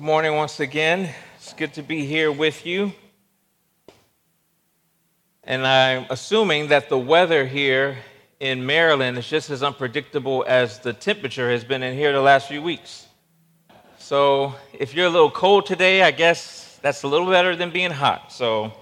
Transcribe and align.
Good 0.00 0.06
morning 0.06 0.34
once 0.34 0.60
again. 0.60 1.10
It's 1.36 1.52
good 1.52 1.74
to 1.74 1.82
be 1.82 2.06
here 2.06 2.32
with 2.32 2.64
you. 2.64 2.94
And 5.44 5.66
I'm 5.66 6.06
assuming 6.08 6.68
that 6.68 6.88
the 6.88 6.96
weather 6.96 7.44
here 7.44 7.98
in 8.40 8.64
Maryland 8.64 9.18
is 9.18 9.28
just 9.28 9.50
as 9.50 9.62
unpredictable 9.62 10.42
as 10.48 10.78
the 10.78 10.94
temperature 10.94 11.50
has 11.50 11.64
been 11.64 11.82
in 11.82 11.94
here 11.98 12.14
the 12.14 12.22
last 12.22 12.48
few 12.48 12.62
weeks. 12.62 13.08
So 13.98 14.54
if 14.72 14.94
you're 14.94 15.04
a 15.04 15.10
little 15.10 15.30
cold 15.30 15.66
today, 15.66 16.00
I 16.00 16.12
guess 16.12 16.78
that's 16.80 17.02
a 17.02 17.06
little 17.06 17.28
better 17.28 17.54
than 17.54 17.70
being 17.70 17.90
hot. 17.90 18.32
So 18.32 18.72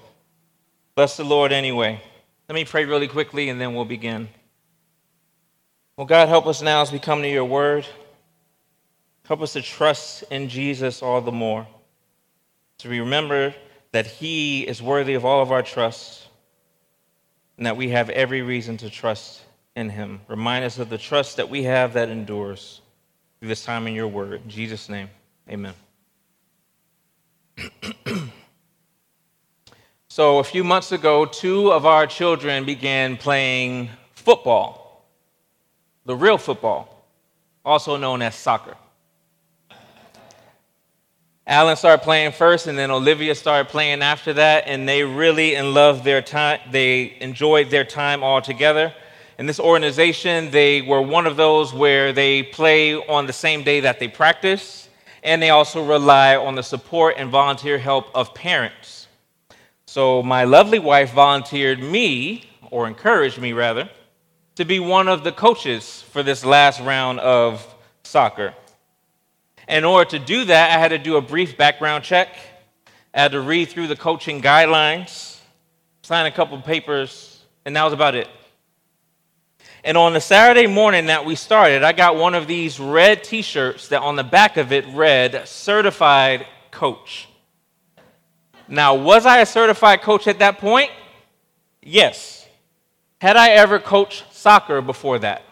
bless 0.94 1.16
the 1.16 1.24
Lord 1.24 1.50
anyway. 1.50 2.00
Let 2.48 2.54
me 2.54 2.64
pray 2.64 2.84
really 2.84 3.08
quickly 3.08 3.48
and 3.48 3.60
then 3.60 3.74
we'll 3.74 3.86
begin. 3.86 4.28
Well, 5.96 6.06
God, 6.06 6.28
help 6.28 6.46
us 6.46 6.62
now 6.62 6.80
as 6.80 6.92
we 6.92 7.00
come 7.00 7.22
to 7.22 7.28
your 7.28 7.44
word. 7.44 7.88
Help 9.28 9.42
us 9.42 9.52
to 9.52 9.60
trust 9.60 10.24
in 10.30 10.48
Jesus 10.48 11.02
all 11.02 11.20
the 11.20 11.30
more. 11.30 11.66
To 12.78 12.88
remember 12.88 13.54
that 13.92 14.06
he 14.06 14.66
is 14.66 14.80
worthy 14.80 15.12
of 15.12 15.26
all 15.26 15.42
of 15.42 15.52
our 15.52 15.62
trust 15.62 16.26
and 17.58 17.66
that 17.66 17.76
we 17.76 17.90
have 17.90 18.08
every 18.08 18.40
reason 18.40 18.78
to 18.78 18.88
trust 18.88 19.42
in 19.76 19.90
him. 19.90 20.22
Remind 20.28 20.64
us 20.64 20.78
of 20.78 20.88
the 20.88 20.96
trust 20.96 21.36
that 21.36 21.50
we 21.50 21.64
have 21.64 21.92
that 21.92 22.08
endures 22.08 22.80
through 23.38 23.48
this 23.48 23.66
time 23.66 23.86
in 23.86 23.92
your 23.92 24.08
word. 24.08 24.40
In 24.44 24.48
Jesus' 24.48 24.88
name, 24.88 25.10
amen. 25.46 25.74
so, 30.08 30.38
a 30.38 30.44
few 30.44 30.64
months 30.64 30.90
ago, 30.90 31.26
two 31.26 31.70
of 31.70 31.84
our 31.84 32.06
children 32.06 32.64
began 32.64 33.18
playing 33.18 33.90
football, 34.14 35.06
the 36.06 36.16
real 36.16 36.38
football, 36.38 37.04
also 37.62 37.98
known 37.98 38.22
as 38.22 38.34
soccer. 38.34 38.74
Alan 41.48 41.76
started 41.76 42.04
playing 42.04 42.32
first, 42.32 42.66
and 42.66 42.78
then 42.78 42.90
Olivia 42.90 43.34
started 43.34 43.70
playing 43.70 44.02
after 44.02 44.34
that, 44.34 44.64
and 44.66 44.86
they 44.86 45.02
really 45.02 45.56
and 45.56 45.72
loved 45.72 46.04
their 46.04 46.20
time. 46.20 46.60
They 46.70 47.16
enjoyed 47.20 47.70
their 47.70 47.84
time 47.84 48.22
all 48.22 48.42
together. 48.42 48.92
In 49.38 49.46
this 49.46 49.58
organization, 49.58 50.50
they 50.50 50.82
were 50.82 51.00
one 51.00 51.26
of 51.26 51.36
those 51.36 51.72
where 51.72 52.12
they 52.12 52.42
play 52.42 52.96
on 52.96 53.26
the 53.26 53.32
same 53.32 53.62
day 53.62 53.80
that 53.80 53.98
they 53.98 54.08
practice, 54.08 54.90
and 55.22 55.40
they 55.40 55.48
also 55.48 55.82
rely 55.82 56.36
on 56.36 56.54
the 56.54 56.62
support 56.62 57.14
and 57.16 57.30
volunteer 57.30 57.78
help 57.78 58.14
of 58.14 58.34
parents. 58.34 59.06
So 59.86 60.22
my 60.22 60.44
lovely 60.44 60.78
wife 60.78 61.14
volunteered 61.14 61.82
me, 61.82 62.50
or 62.70 62.86
encouraged 62.86 63.38
me 63.38 63.54
rather, 63.54 63.88
to 64.56 64.66
be 64.66 64.80
one 64.80 65.08
of 65.08 65.24
the 65.24 65.32
coaches 65.32 66.02
for 66.10 66.22
this 66.22 66.44
last 66.44 66.78
round 66.80 67.20
of 67.20 67.74
soccer. 68.02 68.52
In 69.68 69.84
order 69.84 70.10
to 70.10 70.18
do 70.18 70.46
that, 70.46 70.76
I 70.76 70.80
had 70.80 70.88
to 70.88 70.98
do 70.98 71.16
a 71.16 71.20
brief 71.20 71.58
background 71.58 72.02
check. 72.02 72.34
I 73.12 73.20
had 73.22 73.32
to 73.32 73.40
read 73.40 73.68
through 73.68 73.88
the 73.88 73.96
coaching 73.96 74.40
guidelines, 74.40 75.38
sign 76.02 76.24
a 76.24 76.30
couple 76.30 76.58
papers, 76.62 77.42
and 77.66 77.76
that 77.76 77.84
was 77.84 77.92
about 77.92 78.14
it. 78.14 78.28
And 79.84 79.96
on 79.96 80.14
the 80.14 80.20
Saturday 80.20 80.66
morning 80.66 81.06
that 81.06 81.24
we 81.24 81.34
started, 81.34 81.82
I 81.82 81.92
got 81.92 82.16
one 82.16 82.34
of 82.34 82.46
these 82.46 82.80
red 82.80 83.22
t 83.22 83.42
shirts 83.42 83.88
that 83.88 84.00
on 84.00 84.16
the 84.16 84.24
back 84.24 84.56
of 84.56 84.72
it 84.72 84.86
read 84.88 85.46
Certified 85.46 86.46
Coach. 86.70 87.28
Now, 88.68 88.94
was 88.94 89.26
I 89.26 89.40
a 89.40 89.46
certified 89.46 90.02
coach 90.02 90.26
at 90.26 90.38
that 90.40 90.58
point? 90.58 90.90
Yes. 91.82 92.46
Had 93.20 93.36
I 93.36 93.50
ever 93.50 93.78
coached 93.78 94.24
soccer 94.32 94.80
before 94.80 95.18
that? 95.20 95.42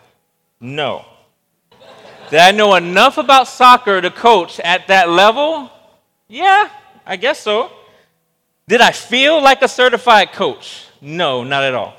No. 0.60 1.04
Did 2.30 2.40
I 2.40 2.50
know 2.50 2.74
enough 2.74 3.18
about 3.18 3.46
soccer 3.46 4.00
to 4.00 4.10
coach 4.10 4.58
at 4.60 4.88
that 4.88 5.08
level? 5.08 5.70
Yeah, 6.28 6.68
I 7.04 7.16
guess 7.16 7.40
so. 7.40 7.70
Did 8.68 8.80
I 8.80 8.90
feel 8.90 9.40
like 9.40 9.62
a 9.62 9.68
certified 9.68 10.32
coach? 10.32 10.86
No, 11.00 11.44
not 11.44 11.62
at 11.62 11.74
all. 11.74 11.94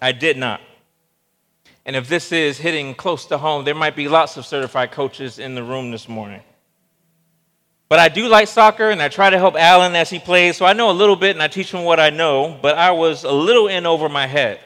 I 0.00 0.12
did 0.12 0.36
not. 0.36 0.60
And 1.86 1.96
if 1.96 2.08
this 2.08 2.30
is 2.30 2.58
hitting 2.58 2.94
close 2.94 3.24
to 3.26 3.38
home, 3.38 3.64
there 3.64 3.74
might 3.74 3.96
be 3.96 4.06
lots 4.06 4.36
of 4.36 4.44
certified 4.44 4.92
coaches 4.92 5.38
in 5.38 5.54
the 5.54 5.62
room 5.62 5.90
this 5.90 6.08
morning. 6.08 6.42
But 7.88 7.98
I 7.98 8.08
do 8.08 8.28
like 8.28 8.48
soccer, 8.48 8.90
and 8.90 9.00
I 9.00 9.08
try 9.08 9.30
to 9.30 9.38
help 9.38 9.56
Alan 9.56 9.96
as 9.96 10.10
he 10.10 10.18
plays, 10.18 10.58
so 10.58 10.66
I 10.66 10.74
know 10.74 10.90
a 10.90 10.92
little 10.92 11.16
bit 11.16 11.34
and 11.34 11.42
I 11.42 11.48
teach 11.48 11.72
him 11.72 11.84
what 11.84 11.98
I 11.98 12.10
know, 12.10 12.56
but 12.60 12.76
I 12.76 12.92
was 12.92 13.24
a 13.24 13.32
little 13.32 13.66
in 13.66 13.86
over 13.86 14.08
my 14.08 14.26
head. 14.26 14.60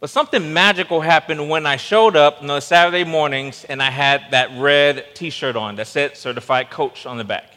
But 0.00 0.10
something 0.10 0.52
magical 0.52 1.00
happened 1.00 1.48
when 1.48 1.66
I 1.66 1.76
showed 1.76 2.14
up 2.14 2.40
on 2.40 2.46
those 2.46 2.64
Saturday 2.64 3.02
mornings 3.02 3.64
and 3.64 3.82
I 3.82 3.90
had 3.90 4.30
that 4.30 4.50
red 4.56 5.06
t 5.14 5.30
shirt 5.30 5.56
on 5.56 5.76
that 5.76 5.88
said 5.88 6.16
certified 6.16 6.70
coach 6.70 7.04
on 7.04 7.18
the 7.18 7.24
back. 7.24 7.52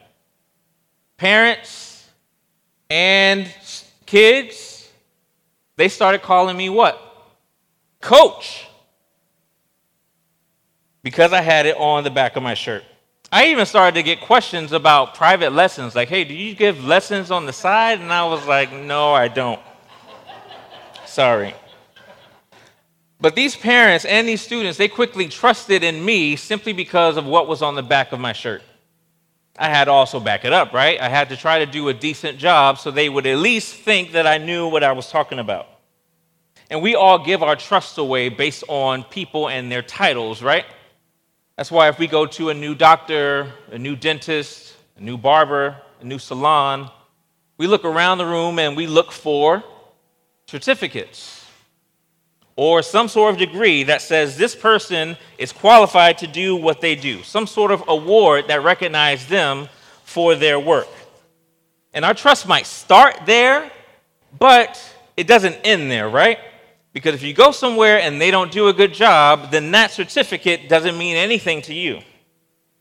Parents 1.18 2.10
and 2.90 3.48
kids, 4.08 4.90
they 5.76 5.88
started 5.88 6.24
calling 6.24 6.58
me 6.58 6.70
what? 6.70 7.00
Coach. 8.02 8.68
Because 11.04 11.34
I 11.34 11.42
had 11.42 11.68
it 11.68 11.78
on 11.78 12.04
the 12.04 12.10
back 12.10 12.36
of 12.36 12.44
my 12.44 12.56
shirt. 12.56 12.84
I 13.32 13.48
even 13.48 13.66
started 13.66 13.96
to 13.96 14.04
get 14.04 14.20
questions 14.20 14.72
about 14.72 15.16
private 15.16 15.54
lessons 15.54 15.96
like, 15.96 16.10
hey, 16.10 16.24
do 16.24 16.34
you 16.34 16.56
give 16.56 16.84
lessons 16.84 17.30
on 17.30 17.46
the 17.46 17.54
side? 17.54 18.02
And 18.02 18.12
I 18.12 18.26
was 18.26 18.46
like, 18.48 18.74
no, 18.74 19.14
I 19.14 19.28
don't. 19.28 19.62
Sorry. 21.06 21.54
But 23.22 23.36
these 23.36 23.56
parents 23.56 24.04
and 24.04 24.28
these 24.28 24.42
students, 24.42 24.80
they 24.80 24.88
quickly 24.88 25.28
trusted 25.28 25.84
in 25.84 26.04
me 26.04 26.36
simply 26.36 26.74
because 26.74 27.18
of 27.18 27.26
what 27.26 27.48
was 27.48 27.62
on 27.62 27.76
the 27.76 27.84
back 27.84 28.12
of 28.12 28.20
my 28.20 28.34
shirt. 28.34 28.64
I 29.60 29.70
had 29.70 29.86
to 29.86 29.92
also 29.92 30.20
back 30.20 30.44
it 30.44 30.52
up, 30.52 30.74
right? 30.74 31.00
I 31.00 31.08
had 31.08 31.30
to 31.30 31.38
try 31.38 31.60
to 31.60 31.68
do 31.68 31.88
a 31.90 31.94
decent 31.94 32.40
job 32.40 32.80
so 32.80 32.90
they 32.90 33.10
would 33.10 33.28
at 33.28 33.38
least 33.38 33.76
think 33.76 34.14
that 34.14 34.26
I 34.26 34.40
knew 34.40 34.68
what 34.68 34.84
I 34.84 34.94
was 34.94 35.12
talking 35.12 35.38
about. 35.38 35.68
And 36.72 36.82
we 36.82 36.96
all 36.96 37.24
give 37.24 37.44
our 37.44 37.56
trust 37.56 38.00
away 38.00 38.30
based 38.30 38.64
on 38.68 39.04
people 39.04 39.50
and 39.50 39.72
their 39.72 39.84
titles, 39.84 40.42
right? 40.42 40.66
That's 41.58 41.70
why 41.70 41.90
if 41.90 42.00
we 42.00 42.08
go 42.08 42.26
to 42.26 42.50
a 42.50 42.56
new 42.56 42.74
doctor, 42.74 43.52
a 43.72 43.78
new 43.78 43.96
dentist, 43.96 44.76
a 44.98 45.02
new 45.02 45.18
barber, 45.18 45.76
a 46.00 46.06
new 46.06 46.18
salon, 46.18 46.90
we 47.58 47.68
look 47.68 47.86
around 47.86 48.18
the 48.18 48.26
room 48.26 48.58
and 48.58 48.76
we 48.76 48.88
look 48.88 49.12
for 49.12 49.64
certificates 50.48 51.41
or 52.56 52.82
some 52.82 53.08
sort 53.08 53.34
of 53.34 53.40
degree 53.40 53.84
that 53.84 54.02
says 54.02 54.38
this 54.38 54.56
person 54.56 55.18
is 55.38 55.52
qualified 55.52 56.18
to 56.20 56.28
do 56.28 56.56
what 56.56 56.82
they 56.82 56.96
do, 56.96 57.24
some 57.24 57.48
sort 57.48 57.72
of 57.72 57.84
award 57.88 58.48
that 58.48 58.64
recognizes 58.64 59.28
them 59.28 59.68
for 60.04 60.36
their 60.36 60.60
work. 60.60 60.90
And 61.94 62.06
our 62.06 62.14
trust 62.14 62.48
might 62.48 62.66
start 62.66 63.22
there, 63.26 63.72
but 64.38 64.82
it 65.18 65.28
doesn't 65.28 65.56
end 65.64 65.90
there, 65.90 66.10
right? 66.10 66.40
Because 66.94 67.16
if 67.16 67.24
you 67.24 67.34
go 67.34 67.52
somewhere 67.52 68.00
and 68.00 68.20
they 68.20 68.32
don't 68.32 68.52
do 68.52 68.68
a 68.68 68.74
good 68.74 68.94
job, 68.94 69.52
then 69.52 69.72
that 69.72 69.92
certificate 69.92 70.68
doesn't 70.68 70.98
mean 70.98 71.16
anything 71.16 71.62
to 71.64 71.74
you, 71.74 72.02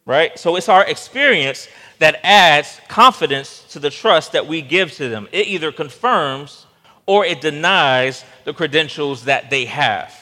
right? 0.05 0.37
So 0.39 0.57
it's 0.57 0.69
our 0.69 0.85
experience 0.85 1.69
that 2.01 2.19
adds 2.25 2.81
confidence 2.89 3.65
to 3.71 3.79
the 3.79 3.91
trust 3.91 4.33
that 4.33 4.47
we 4.47 4.63
give 4.63 4.93
to 4.93 5.09
them. 5.09 5.29
It 5.33 5.47
either 5.47 5.71
confirms 5.71 6.67
or 7.11 7.25
it 7.25 7.41
denies 7.41 8.25
the 8.45 8.55
credentials 8.55 9.25
that 9.25 9.51
they 9.51 9.65
have. 9.65 10.15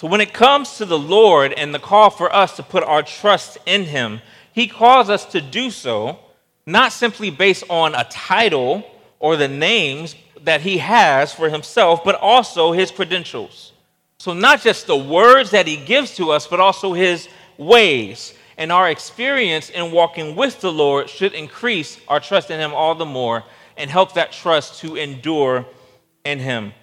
So, 0.00 0.08
when 0.08 0.20
it 0.20 0.32
comes 0.32 0.78
to 0.78 0.84
the 0.84 0.98
Lord 0.98 1.52
and 1.52 1.72
the 1.72 1.78
call 1.78 2.10
for 2.10 2.34
us 2.34 2.56
to 2.56 2.64
put 2.64 2.82
our 2.82 3.04
trust 3.04 3.56
in 3.64 3.84
Him, 3.84 4.20
He 4.52 4.66
calls 4.66 5.08
us 5.08 5.24
to 5.26 5.40
do 5.40 5.70
so 5.70 6.18
not 6.66 6.90
simply 6.90 7.30
based 7.30 7.62
on 7.70 7.94
a 7.94 8.02
title 8.10 8.82
or 9.20 9.36
the 9.36 9.46
names 9.46 10.16
that 10.42 10.60
He 10.60 10.78
has 10.78 11.32
for 11.32 11.48
Himself, 11.48 12.02
but 12.02 12.16
also 12.16 12.72
His 12.72 12.90
credentials. 12.90 13.72
So, 14.18 14.34
not 14.34 14.60
just 14.60 14.88
the 14.88 14.96
words 14.96 15.52
that 15.52 15.68
He 15.68 15.76
gives 15.76 16.16
to 16.16 16.32
us, 16.32 16.48
but 16.48 16.58
also 16.58 16.94
His 16.94 17.28
ways. 17.58 18.34
And 18.56 18.72
our 18.72 18.90
experience 18.90 19.70
in 19.70 19.92
walking 19.92 20.34
with 20.34 20.60
the 20.60 20.72
Lord 20.72 21.08
should 21.08 21.32
increase 21.32 22.00
our 22.08 22.18
trust 22.18 22.50
in 22.50 22.58
Him 22.58 22.74
all 22.74 22.96
the 22.96 23.06
more 23.06 23.44
and 23.78 23.88
help 23.88 24.14
that 24.14 24.32
trust 24.32 24.80
to 24.80 24.96
endure 24.96 25.64
in 26.24 26.40
Him. 26.40 26.74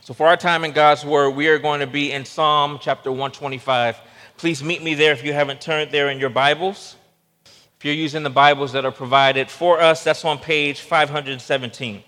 So, 0.00 0.14
for 0.14 0.26
our 0.26 0.36
time 0.36 0.64
in 0.64 0.72
God's 0.72 1.04
Word, 1.04 1.30
we 1.30 1.46
are 1.48 1.58
going 1.58 1.80
to 1.80 1.86
be 1.86 2.10
in 2.10 2.24
Psalm 2.24 2.78
chapter 2.80 3.10
125. 3.12 4.00
Please 4.36 4.64
meet 4.64 4.82
me 4.82 4.94
there 4.94 5.12
if 5.12 5.24
you 5.24 5.32
haven't 5.32 5.60
turned 5.60 5.92
there 5.92 6.10
in 6.10 6.18
your 6.18 6.30
Bibles. 6.30 6.96
If 7.44 7.84
you're 7.84 7.94
using 7.94 8.22
the 8.22 8.30
Bibles 8.30 8.72
that 8.72 8.84
are 8.84 8.92
provided 8.92 9.50
for 9.50 9.80
us, 9.80 10.02
that's 10.02 10.24
on 10.24 10.38
page 10.38 10.80
517. 10.80 12.02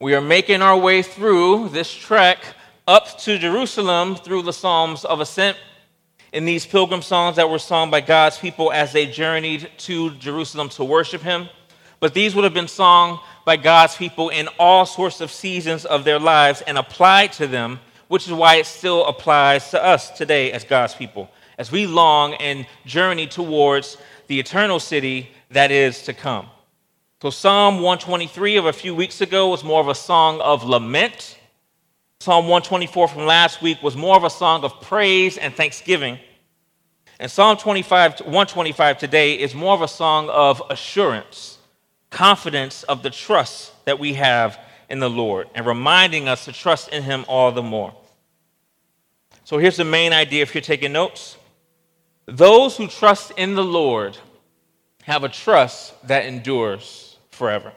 We 0.00 0.14
are 0.14 0.20
making 0.20 0.62
our 0.62 0.78
way 0.78 1.02
through 1.02 1.68
this 1.70 1.92
trek 1.92 2.38
up 2.86 3.18
to 3.20 3.38
Jerusalem 3.38 4.14
through 4.16 4.42
the 4.42 4.52
Psalms 4.52 5.04
of 5.04 5.20
Ascent. 5.20 5.56
In 6.32 6.44
these 6.44 6.64
pilgrim 6.64 7.02
songs 7.02 7.36
that 7.36 7.50
were 7.50 7.58
sung 7.58 7.90
by 7.90 8.00
God's 8.00 8.38
people 8.38 8.72
as 8.72 8.92
they 8.92 9.06
journeyed 9.06 9.70
to 9.78 10.10
Jerusalem 10.14 10.70
to 10.70 10.84
worship 10.84 11.20
Him 11.20 11.48
but 12.02 12.14
these 12.14 12.34
would 12.34 12.42
have 12.42 12.52
been 12.52 12.66
sung 12.66 13.20
by 13.44 13.56
God's 13.56 13.94
people 13.94 14.28
in 14.28 14.48
all 14.58 14.84
sorts 14.84 15.20
of 15.20 15.30
seasons 15.30 15.84
of 15.84 16.02
their 16.02 16.18
lives 16.18 16.60
and 16.66 16.76
applied 16.76 17.30
to 17.34 17.46
them, 17.46 17.78
which 18.08 18.26
is 18.26 18.32
why 18.32 18.56
it 18.56 18.66
still 18.66 19.06
applies 19.06 19.70
to 19.70 19.80
us 19.80 20.10
today 20.10 20.50
as 20.50 20.64
God's 20.64 20.96
people. 20.96 21.30
as 21.58 21.70
we 21.70 21.86
long 21.86 22.34
and 22.34 22.66
journey 22.86 23.28
towards 23.28 23.98
the 24.26 24.40
eternal 24.40 24.80
city 24.80 25.30
that 25.50 25.70
is 25.70 26.02
to 26.02 26.12
come. 26.12 26.48
So, 27.20 27.30
Psalm 27.30 27.76
123 27.76 28.56
of 28.56 28.66
a 28.66 28.72
few 28.72 28.96
weeks 28.96 29.20
ago 29.20 29.50
was 29.50 29.62
more 29.62 29.80
of 29.80 29.86
a 29.86 29.94
song 29.94 30.40
of 30.40 30.64
lament. 30.64 31.38
Psalm 32.18 32.46
124 32.46 33.06
from 33.06 33.26
last 33.26 33.62
week 33.62 33.80
was 33.80 33.96
more 33.96 34.16
of 34.16 34.24
a 34.24 34.30
song 34.30 34.64
of 34.64 34.80
praise 34.80 35.38
and 35.38 35.54
thanksgiving. 35.54 36.18
And 37.20 37.30
Psalm 37.30 37.58
25, 37.58 38.22
125 38.22 38.98
today 38.98 39.38
is 39.38 39.54
more 39.54 39.74
of 39.74 39.82
a 39.82 39.88
song 39.88 40.28
of 40.30 40.60
assurance, 40.68 41.51
confidence 42.12 42.84
of 42.84 43.02
the 43.02 43.10
trust 43.10 43.72
that 43.84 43.98
we 43.98 44.12
have 44.14 44.60
in 44.88 45.00
the 45.00 45.10
Lord, 45.10 45.48
and 45.54 45.66
reminding 45.66 46.28
us 46.28 46.44
to 46.44 46.52
trust 46.52 46.90
in 46.90 47.02
Him 47.02 47.24
all 47.26 47.50
the 47.50 47.62
more. 47.62 47.92
So 49.44 49.58
here's 49.58 49.78
the 49.78 49.84
main 49.84 50.12
idea 50.12 50.42
if 50.42 50.54
you're 50.54 50.62
taking 50.62 50.92
notes 50.92 51.36
those 52.26 52.76
who 52.76 52.86
trust 52.86 53.32
in 53.36 53.56
the 53.56 53.64
Lord 53.64 54.16
have 55.02 55.24
a 55.24 55.28
trust 55.28 56.06
that 56.06 56.26
endures 56.26 57.16
forever. 57.30 57.72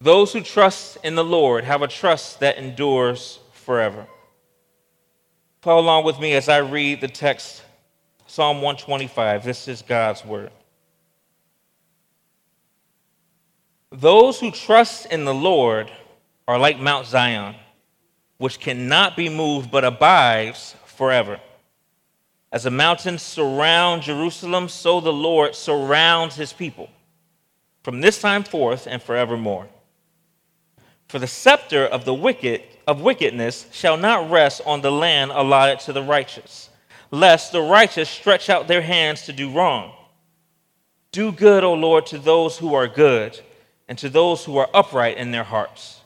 Those 0.00 0.32
who 0.32 0.40
trust 0.40 0.96
in 1.04 1.14
the 1.14 1.24
Lord 1.24 1.64
have 1.64 1.82
a 1.82 1.88
trust 1.88 2.40
that 2.40 2.56
endures 2.56 3.38
forever. 3.52 4.06
Follow 5.60 5.82
along 5.82 6.04
with 6.04 6.18
me 6.18 6.32
as 6.32 6.48
I 6.48 6.58
read 6.58 7.02
the 7.02 7.08
text 7.08 7.62
Psalm 8.26 8.62
125. 8.62 9.44
This 9.44 9.68
is 9.68 9.82
God's 9.82 10.24
word. 10.24 10.50
Those 13.90 14.38
who 14.40 14.50
trust 14.50 15.06
in 15.06 15.24
the 15.24 15.34
Lord 15.34 15.90
are 16.46 16.58
like 16.58 16.78
Mount 16.78 17.06
Zion, 17.06 17.56
which 18.38 18.60
cannot 18.60 19.16
be 19.16 19.28
moved 19.28 19.70
but 19.70 19.84
abides 19.84 20.74
forever. 20.86 21.40
As 22.52 22.64
the 22.64 22.70
mountains 22.70 23.22
surround 23.22 24.02
Jerusalem, 24.02 24.68
so 24.68 25.00
the 25.00 25.12
Lord 25.12 25.54
surrounds 25.54 26.36
his 26.36 26.52
people 26.52 26.88
from 27.82 28.00
this 28.00 28.20
time 28.20 28.44
forth 28.44 28.86
and 28.86 29.02
forevermore. 29.02 29.68
For 31.08 31.18
the 31.18 31.26
scepter 31.26 31.84
of 31.84 32.04
the 32.04 32.14
wicked 32.14 32.62
of 32.86 33.00
wickedness 33.00 33.66
shall 33.72 33.96
not 33.96 34.30
rest 34.30 34.60
on 34.66 34.80
the 34.80 34.92
land 34.92 35.30
allotted 35.32 35.80
to 35.80 35.92
the 35.92 36.02
righteous 36.02 36.70
lest 37.10 37.52
the 37.52 37.60
righteous 37.60 38.08
stretch 38.08 38.48
out 38.48 38.68
their 38.68 38.82
hands 38.82 39.22
to 39.22 39.32
do 39.32 39.50
wrong. 39.50 39.92
Do 41.12 41.32
good, 41.32 41.64
O 41.64 41.74
Lord, 41.74 42.06
to 42.06 42.18
those 42.18 42.58
who 42.58 42.74
are 42.74 42.86
good, 42.86 43.40
and 43.90 43.98
to 43.98 44.08
those 44.08 44.44
who 44.44 44.56
are 44.56 44.70
upright 44.72 45.16
in 45.16 45.32
their 45.32 45.42
hearts. 45.42 46.00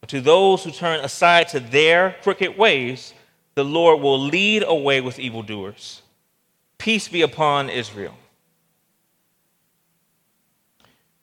But 0.00 0.08
to 0.08 0.22
those 0.22 0.64
who 0.64 0.70
turn 0.70 1.04
aside 1.04 1.48
to 1.48 1.60
their 1.60 2.16
crooked 2.22 2.56
ways, 2.56 3.12
the 3.54 3.66
Lord 3.66 4.00
will 4.00 4.18
lead 4.18 4.64
away 4.66 5.02
with 5.02 5.18
evildoers. 5.18 6.00
Peace 6.78 7.06
be 7.06 7.20
upon 7.20 7.68
Israel. 7.68 8.14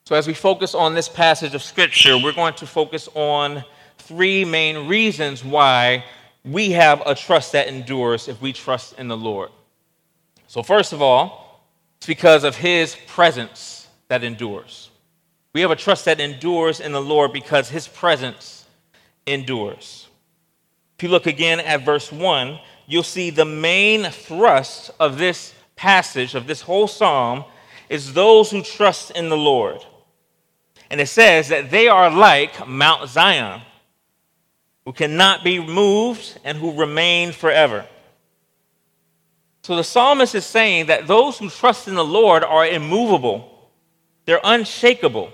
So, 0.03 0.15
as 0.15 0.27
we 0.27 0.35
focus 0.35 0.75
on 0.75 0.93
this 0.93 1.09
passage 1.09 1.55
of 1.55 1.63
Scripture, 1.63 2.19
we're 2.19 2.33
going 2.33 2.53
to 2.55 2.67
focus 2.67 3.09
on 3.15 3.63
three 3.97 4.45
main 4.45 4.87
reasons 4.87 5.43
why 5.43 6.05
we 6.43 6.69
have 6.71 7.01
a 7.07 7.15
trust 7.15 7.53
that 7.53 7.67
endures 7.67 8.27
if 8.27 8.39
we 8.43 8.53
trust 8.53 8.99
in 8.99 9.07
the 9.07 9.17
Lord. 9.17 9.49
So, 10.45 10.61
first 10.61 10.93
of 10.93 11.01
all, 11.01 11.65
it's 11.97 12.05
because 12.05 12.43
of 12.43 12.55
his 12.55 12.95
presence 13.07 13.87
that 14.09 14.23
endures. 14.23 14.91
We 15.55 15.61
have 15.61 15.71
a 15.71 15.77
trust 15.77 16.03
that 16.03 16.19
endures 16.19 16.81
in 16.81 16.91
the 16.91 17.01
Lord 17.01 17.31
because 17.31 17.69
his 17.69 17.87
presence 17.87 18.65
endures. 19.25 20.09
If 20.97 21.03
you 21.03 21.07
look 21.07 21.27
again 21.27 21.61
at 21.61 21.85
verse 21.85 22.11
1, 22.11 22.59
you'll 22.87 23.03
see 23.03 23.29
the 23.29 23.45
main 23.45 24.03
thrust 24.11 24.91
of 24.99 25.17
this 25.17 25.53
passage, 25.77 26.35
of 26.35 26.45
this 26.45 26.59
whole 26.59 26.89
psalm, 26.89 27.45
is 27.87 28.11
those 28.11 28.51
who 28.51 28.63
trust 28.63 29.11
in 29.11 29.29
the 29.29 29.37
Lord. 29.37 29.79
And 30.89 30.99
it 30.99 31.07
says 31.07 31.47
that 31.47 31.71
they 31.71 31.87
are 31.87 32.09
like 32.09 32.67
Mount 32.67 33.09
Zion 33.09 33.61
who 34.83 34.91
cannot 34.91 35.45
be 35.45 35.65
moved 35.65 36.37
and 36.43 36.57
who 36.57 36.77
remain 36.77 37.31
forever. 37.31 37.85
So 39.63 39.77
the 39.77 39.85
psalmist 39.85 40.35
is 40.35 40.45
saying 40.45 40.87
that 40.87 41.07
those 41.07 41.37
who 41.39 41.49
trust 41.49 41.87
in 41.87 41.95
the 41.95 42.03
Lord 42.03 42.43
are 42.43 42.67
immovable, 42.67 43.71
they're 44.25 44.41
unshakable. 44.43 45.31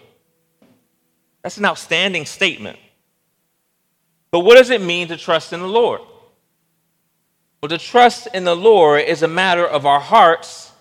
That's 1.42 1.58
an 1.58 1.66
outstanding 1.66 2.26
statement. 2.26 2.78
But 4.32 4.42
what 4.42 4.58
does 4.58 4.70
it 4.70 4.82
mean 4.82 5.08
to 5.10 5.18
trust 5.18 5.54
in 5.54 5.60
the 5.60 5.68
Lord? 5.68 6.02
Well, 7.62 7.70
to 7.70 7.78
trust 7.78 8.28
in 8.34 8.44
the 8.44 8.56
Lord 8.56 9.04
is 9.04 9.22
a 9.22 9.28
matter 9.28 9.68
of 9.68 9.86
our 9.86 10.00
hearts 10.00 10.72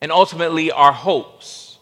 and 0.00 0.12
ultimately 0.12 0.70
our 0.70 0.92
hopes. 0.92 1.78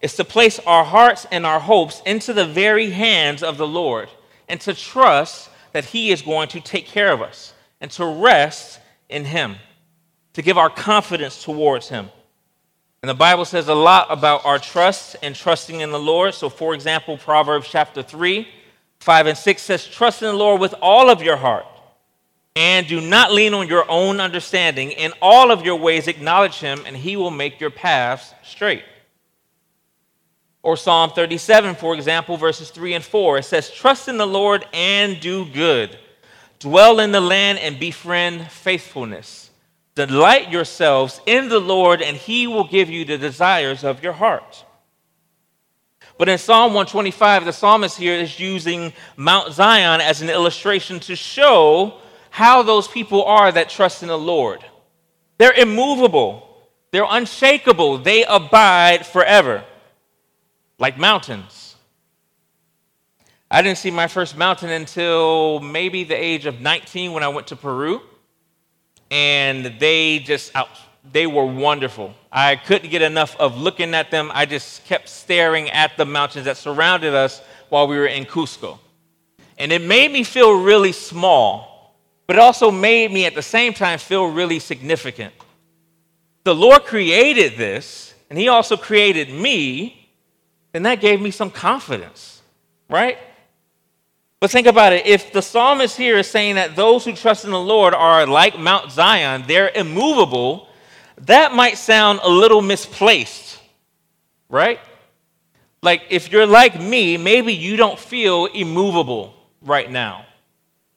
It's 0.00 0.16
to 0.16 0.24
place 0.24 0.58
our 0.66 0.84
hearts 0.84 1.26
and 1.30 1.46
our 1.46 1.60
hopes 1.60 2.02
into 2.04 2.32
the 2.32 2.46
very 2.46 2.90
hands 2.90 3.42
of 3.42 3.56
the 3.56 3.66
Lord 3.66 4.08
and 4.48 4.60
to 4.62 4.74
trust 4.74 5.48
that 5.72 5.86
He 5.86 6.10
is 6.10 6.22
going 6.22 6.48
to 6.48 6.60
take 6.60 6.86
care 6.86 7.12
of 7.12 7.22
us 7.22 7.54
and 7.80 7.90
to 7.92 8.04
rest 8.04 8.80
in 9.08 9.24
Him, 9.24 9.56
to 10.34 10.42
give 10.42 10.58
our 10.58 10.70
confidence 10.70 11.42
towards 11.42 11.88
Him. 11.88 12.10
And 13.02 13.08
the 13.08 13.14
Bible 13.14 13.44
says 13.44 13.66
a 13.66 13.74
lot 13.74 14.06
about 14.10 14.44
our 14.44 14.60
trust 14.60 15.16
and 15.22 15.34
trusting 15.34 15.80
in 15.80 15.90
the 15.90 15.98
Lord. 15.98 16.34
So, 16.34 16.48
for 16.48 16.72
example, 16.72 17.18
Proverbs 17.18 17.66
chapter 17.68 18.00
3, 18.00 18.46
5 19.00 19.26
and 19.26 19.36
6 19.36 19.60
says, 19.62 19.86
Trust 19.86 20.22
in 20.22 20.28
the 20.28 20.34
Lord 20.34 20.60
with 20.60 20.74
all 20.80 21.10
of 21.10 21.20
your 21.20 21.36
heart 21.36 21.66
and 22.54 22.86
do 22.86 23.00
not 23.00 23.32
lean 23.32 23.54
on 23.54 23.66
your 23.66 23.90
own 23.90 24.20
understanding. 24.20 24.92
In 24.92 25.12
all 25.20 25.50
of 25.50 25.64
your 25.64 25.76
ways, 25.76 26.06
acknowledge 26.06 26.60
Him, 26.60 26.82
and 26.86 26.96
He 26.96 27.16
will 27.16 27.30
make 27.30 27.60
your 27.60 27.70
paths 27.70 28.34
straight. 28.44 28.84
Or 30.62 30.76
Psalm 30.76 31.10
37, 31.10 31.74
for 31.74 31.94
example, 31.94 32.36
verses 32.36 32.70
3 32.70 32.94
and 32.94 33.04
4. 33.04 33.38
It 33.38 33.44
says, 33.44 33.70
Trust 33.70 34.06
in 34.06 34.16
the 34.16 34.26
Lord 34.26 34.64
and 34.72 35.18
do 35.18 35.44
good. 35.46 35.98
Dwell 36.60 37.00
in 37.00 37.10
the 37.10 37.20
land 37.20 37.58
and 37.58 37.80
befriend 37.80 38.48
faithfulness. 38.48 39.50
Delight 39.94 40.50
yourselves 40.50 41.20
in 41.26 41.48
the 41.48 41.60
Lord, 41.60 42.00
and 42.00 42.16
he 42.16 42.46
will 42.46 42.64
give 42.64 42.88
you 42.88 43.04
the 43.04 43.18
desires 43.18 43.84
of 43.84 44.02
your 44.02 44.14
heart. 44.14 44.64
But 46.18 46.28
in 46.28 46.38
Psalm 46.38 46.72
125, 46.72 47.44
the 47.44 47.52
psalmist 47.52 47.98
here 47.98 48.14
is 48.14 48.38
using 48.38 48.92
Mount 49.16 49.52
Zion 49.52 50.00
as 50.00 50.22
an 50.22 50.30
illustration 50.30 51.00
to 51.00 51.16
show 51.16 51.94
how 52.30 52.62
those 52.62 52.88
people 52.88 53.24
are 53.24 53.52
that 53.52 53.68
trust 53.68 54.02
in 54.02 54.08
the 54.08 54.18
Lord. 54.18 54.64
They're 55.38 55.52
immovable, 55.52 56.48
they're 56.90 57.06
unshakable, 57.08 57.98
they 57.98 58.24
abide 58.24 59.04
forever 59.04 59.64
like 60.78 60.98
mountains. 60.98 61.76
I 63.50 63.60
didn't 63.60 63.78
see 63.78 63.90
my 63.90 64.06
first 64.06 64.36
mountain 64.36 64.70
until 64.70 65.60
maybe 65.60 66.04
the 66.04 66.14
age 66.14 66.46
of 66.46 66.60
19 66.60 67.12
when 67.12 67.22
I 67.22 67.28
went 67.28 67.48
to 67.48 67.56
Peru. 67.56 68.00
And 69.12 69.78
they 69.78 70.18
just 70.20 70.56
out, 70.56 70.70
they 71.12 71.26
were 71.26 71.44
wonderful. 71.44 72.14
I 72.32 72.56
couldn't 72.56 72.90
get 72.90 73.02
enough 73.02 73.36
of 73.36 73.58
looking 73.58 73.94
at 73.94 74.10
them. 74.10 74.30
I 74.34 74.46
just 74.46 74.84
kept 74.86 75.08
staring 75.08 75.70
at 75.70 75.96
the 75.96 76.04
mountains 76.04 76.46
that 76.46 76.56
surrounded 76.56 77.14
us 77.14 77.40
while 77.68 77.86
we 77.86 77.96
were 77.96 78.06
in 78.06 78.24
Cusco. 78.24 78.78
And 79.58 79.70
it 79.70 79.82
made 79.82 80.10
me 80.10 80.24
feel 80.24 80.60
really 80.62 80.92
small, 80.92 81.94
but 82.26 82.36
it 82.36 82.40
also 82.40 82.70
made 82.70 83.12
me 83.12 83.26
at 83.26 83.34
the 83.34 83.42
same 83.42 83.74
time 83.74 83.98
feel 83.98 84.26
really 84.26 84.58
significant. 84.58 85.34
The 86.44 86.54
Lord 86.54 86.84
created 86.84 87.56
this, 87.56 88.14
and 88.30 88.38
He 88.38 88.48
also 88.48 88.76
created 88.76 89.28
me 89.28 90.02
and 90.74 90.86
that 90.86 91.00
gave 91.00 91.20
me 91.20 91.30
some 91.30 91.50
confidence, 91.50 92.42
right? 92.88 93.18
But 94.42 94.50
think 94.50 94.66
about 94.66 94.92
it. 94.92 95.06
If 95.06 95.32
the 95.32 95.40
psalmist 95.40 95.96
here 95.96 96.18
is 96.18 96.26
saying 96.26 96.56
that 96.56 96.74
those 96.74 97.04
who 97.04 97.12
trust 97.12 97.44
in 97.44 97.52
the 97.52 97.60
Lord 97.60 97.94
are 97.94 98.26
like 98.26 98.58
Mount 98.58 98.90
Zion, 98.90 99.44
they're 99.46 99.70
immovable, 99.72 100.66
that 101.18 101.54
might 101.54 101.78
sound 101.78 102.18
a 102.24 102.28
little 102.28 102.60
misplaced, 102.60 103.60
right? 104.48 104.80
Like 105.80 106.02
if 106.10 106.32
you're 106.32 106.44
like 106.44 106.80
me, 106.80 107.16
maybe 107.16 107.54
you 107.54 107.76
don't 107.76 107.96
feel 107.96 108.46
immovable 108.46 109.32
right 109.64 109.88
now. 109.88 110.26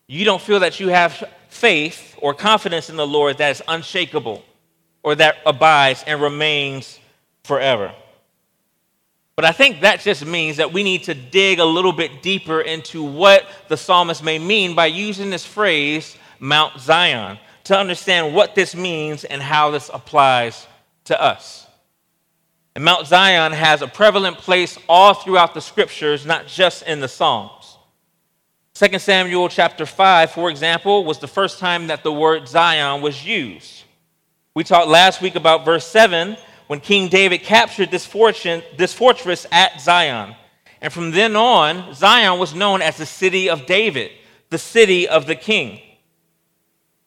You 0.07 0.25
don't 0.25 0.41
feel 0.41 0.61
that 0.61 0.79
you 0.79 0.87
have 0.87 1.23
faith 1.49 2.17
or 2.17 2.33
confidence 2.33 2.89
in 2.89 2.95
the 2.95 3.05
Lord 3.05 3.37
that 3.37 3.51
is 3.51 3.61
unshakable 3.67 4.43
or 5.03 5.13
that 5.13 5.35
abides 5.45 6.03
and 6.07 6.19
remains 6.19 6.99
forever. 7.43 7.93
But 9.35 9.43
I 9.43 9.51
think 9.51 9.81
that 9.81 9.99
just 9.99 10.25
means 10.25 10.57
that 10.57 10.71
we 10.71 10.81
need 10.81 11.03
to 11.03 11.13
dig 11.13 11.59
a 11.59 11.65
little 11.65 11.91
bit 11.91 12.21
deeper 12.21 12.61
into 12.61 13.03
what 13.03 13.45
the 13.67 13.75
psalmist 13.75 14.23
may 14.23 14.39
mean 14.39 14.75
by 14.75 14.85
using 14.85 15.29
this 15.29 15.45
phrase, 15.45 16.15
Mount 16.39 16.79
Zion, 16.79 17.37
to 17.65 17.77
understand 17.77 18.33
what 18.33 18.55
this 18.55 18.75
means 18.75 19.25
and 19.25 19.41
how 19.41 19.71
this 19.71 19.89
applies 19.93 20.65
to 21.05 21.21
us. 21.21 21.67
And 22.75 22.83
Mount 22.83 23.07
Zion 23.07 23.51
has 23.51 23.81
a 23.81 23.87
prevalent 23.87 24.37
place 24.37 24.77
all 24.87 25.13
throughout 25.13 25.53
the 25.53 25.61
scriptures, 25.61 26.25
not 26.25 26.47
just 26.47 26.83
in 26.83 27.01
the 27.01 27.07
Psalms. 27.07 27.77
2 28.73 28.99
Samuel 28.99 29.47
chapter 29.49 29.85
5, 29.85 30.31
for 30.31 30.49
example, 30.49 31.05
was 31.05 31.19
the 31.19 31.27
first 31.27 31.59
time 31.59 31.87
that 31.87 32.03
the 32.03 32.11
word 32.11 32.47
Zion 32.47 33.01
was 33.01 33.25
used. 33.25 33.83
We 34.53 34.63
talked 34.63 34.87
last 34.87 35.21
week 35.21 35.35
about 35.35 35.65
verse 35.65 35.85
7 35.87 36.37
when 36.67 36.79
King 36.79 37.07
David 37.09 37.43
captured 37.43 37.91
this, 37.91 38.05
fortune, 38.05 38.63
this 38.77 38.93
fortress 38.93 39.45
at 39.51 39.79
Zion. 39.79 40.35
And 40.81 40.91
from 40.91 41.11
then 41.11 41.35
on, 41.35 41.93
Zion 41.93 42.39
was 42.39 42.53
known 42.53 42.81
as 42.81 42.97
the 42.97 43.05
city 43.05 43.49
of 43.49 43.65
David, 43.65 44.11
the 44.49 44.57
city 44.57 45.07
of 45.07 45.25
the 45.25 45.35
king. 45.35 45.81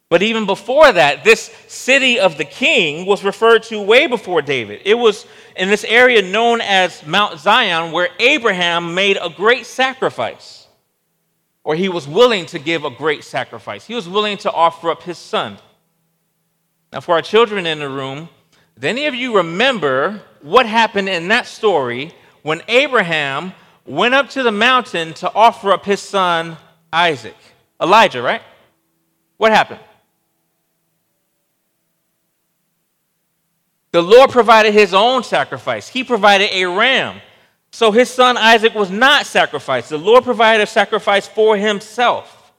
But 0.08 0.22
even 0.22 0.46
before 0.46 0.90
that, 0.90 1.22
this 1.22 1.54
city 1.66 2.18
of 2.18 2.38
the 2.38 2.44
king 2.44 3.04
was 3.04 3.22
referred 3.22 3.62
to 3.64 3.82
way 3.82 4.06
before 4.06 4.40
David. 4.40 4.80
It 4.84 4.94
was 4.94 5.26
in 5.54 5.68
this 5.68 5.84
area 5.84 6.22
known 6.22 6.62
as 6.62 7.06
Mount 7.06 7.38
Zion 7.38 7.92
where 7.92 8.08
Abraham 8.18 8.94
made 8.94 9.18
a 9.20 9.28
great 9.28 9.66
sacrifice, 9.66 10.66
or 11.62 11.74
he 11.74 11.90
was 11.90 12.08
willing 12.08 12.46
to 12.46 12.58
give 12.58 12.84
a 12.84 12.90
great 12.90 13.22
sacrifice. 13.22 13.86
He 13.86 13.94
was 13.94 14.08
willing 14.08 14.38
to 14.38 14.50
offer 14.50 14.90
up 14.90 15.02
his 15.02 15.18
son. 15.18 15.58
Now, 16.90 17.00
for 17.00 17.14
our 17.14 17.22
children 17.22 17.66
in 17.66 17.80
the 17.80 17.88
room, 17.90 18.30
do 18.78 18.86
any 18.86 19.06
of 19.06 19.14
you 19.14 19.36
remember 19.36 20.22
what 20.40 20.66
happened 20.66 21.08
in 21.08 21.28
that 21.28 21.46
story 21.46 22.12
when 22.42 22.62
Abraham 22.68 23.52
went 23.84 24.14
up 24.14 24.30
to 24.30 24.42
the 24.42 24.52
mountain 24.52 25.14
to 25.14 25.32
offer 25.34 25.72
up 25.72 25.84
his 25.84 26.00
son 26.00 26.56
Isaac? 26.92 27.36
Elijah, 27.80 28.22
right? 28.22 28.42
What 29.36 29.52
happened? 29.52 29.80
The 33.90 34.02
Lord 34.02 34.30
provided 34.30 34.74
his 34.74 34.94
own 34.94 35.24
sacrifice. 35.24 35.88
He 35.88 36.04
provided 36.04 36.50
a 36.52 36.66
ram. 36.66 37.20
So 37.72 37.90
his 37.90 38.08
son 38.08 38.36
Isaac 38.36 38.74
was 38.74 38.90
not 38.90 39.26
sacrificed. 39.26 39.88
The 39.88 39.98
Lord 39.98 40.24
provided 40.24 40.62
a 40.62 40.66
sacrifice 40.66 41.26
for 41.26 41.56
himself. 41.56 42.52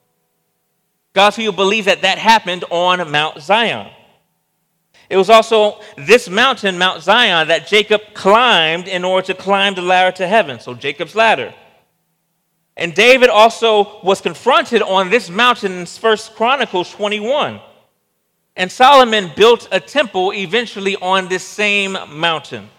God's 1.14 1.38
people 1.38 1.54
believe 1.54 1.86
that 1.86 2.02
that 2.02 2.18
happened 2.18 2.66
on 2.70 3.10
Mount 3.12 3.42
Zion. 3.42 3.92
It 5.10 5.18
was 5.18 5.30
also 5.30 5.80
this 5.98 6.30
mountain, 6.30 6.78
Mount 6.78 7.02
Zion, 7.02 7.48
that 7.48 7.68
Jacob 7.68 8.02
climbed 8.14 8.88
in 8.88 9.04
order 9.04 9.28
to 9.28 9.34
climb 9.34 9.74
the 9.74 9.82
ladder 9.82 10.16
to 10.18 10.28
heaven. 10.28 10.60
So 10.60 10.76
Jacob's 10.76 11.16
ladder. 11.16 11.54
And 12.78 12.94
David 12.94 13.30
also 13.30 14.00
was 14.04 14.22
confronted 14.22 14.82
on 14.82 15.10
this 15.10 15.30
mountain 15.30 15.72
in 15.74 15.86
1 15.86 16.18
Chronicles 16.36 16.92
21. 16.92 17.60
And 18.56 18.72
Solomon 18.72 19.32
built 19.36 19.68
a 19.72 19.80
temple 19.80 20.32
eventually 20.32 20.96
on 20.98 21.28
this 21.28 21.44
same 21.44 21.98
mountain. 22.10 22.70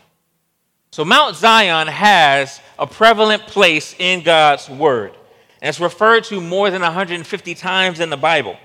So 0.92 1.04
Mount 1.04 1.37
Zion 1.37 1.88
has 1.88 2.60
a 2.78 2.87
prevalent 2.87 3.46
place 3.46 3.94
in 3.99 4.22
God's 4.22 4.68
word. 4.68 5.12
And 5.60 5.68
it's 5.68 5.80
referred 5.80 6.25
to 6.25 6.40
more 6.40 6.70
than 6.70 6.82
150 6.82 7.54
times 7.54 8.00
in 8.00 8.08
the 8.08 8.16
Bible. 8.16 8.56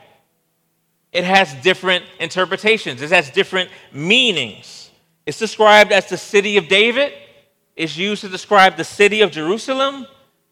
It 1.16 1.24
has 1.24 1.54
different 1.64 2.04
interpretations, 2.20 3.02
it 3.02 3.10
has 3.12 3.30
different 3.30 3.70
meanings. 3.94 4.92
It's 5.26 5.40
described 5.40 5.94
as 5.94 6.10
the 6.10 6.18
city 6.18 6.58
of 6.58 6.68
David, 6.68 7.14
it's 7.78 7.96
used 7.96 8.22
to 8.24 8.30
describe 8.30 8.76
the 8.76 8.84
city 8.84 9.22
of 9.22 9.32
Jerusalem, 9.32 10.08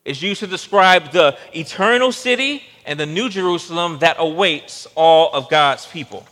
it's 0.06 0.22
used 0.22 0.40
to 0.40 0.48
describe 0.48 1.12
the 1.12 1.38
eternal 1.54 2.14
city 2.14 2.64
and 2.86 2.98
the 2.98 3.06
new 3.06 3.28
Jerusalem 3.28 4.00
that 4.00 4.16
awaits 4.20 4.88
all 4.96 5.34
of 5.34 5.50
God's 5.50 5.86
people. 5.86 6.26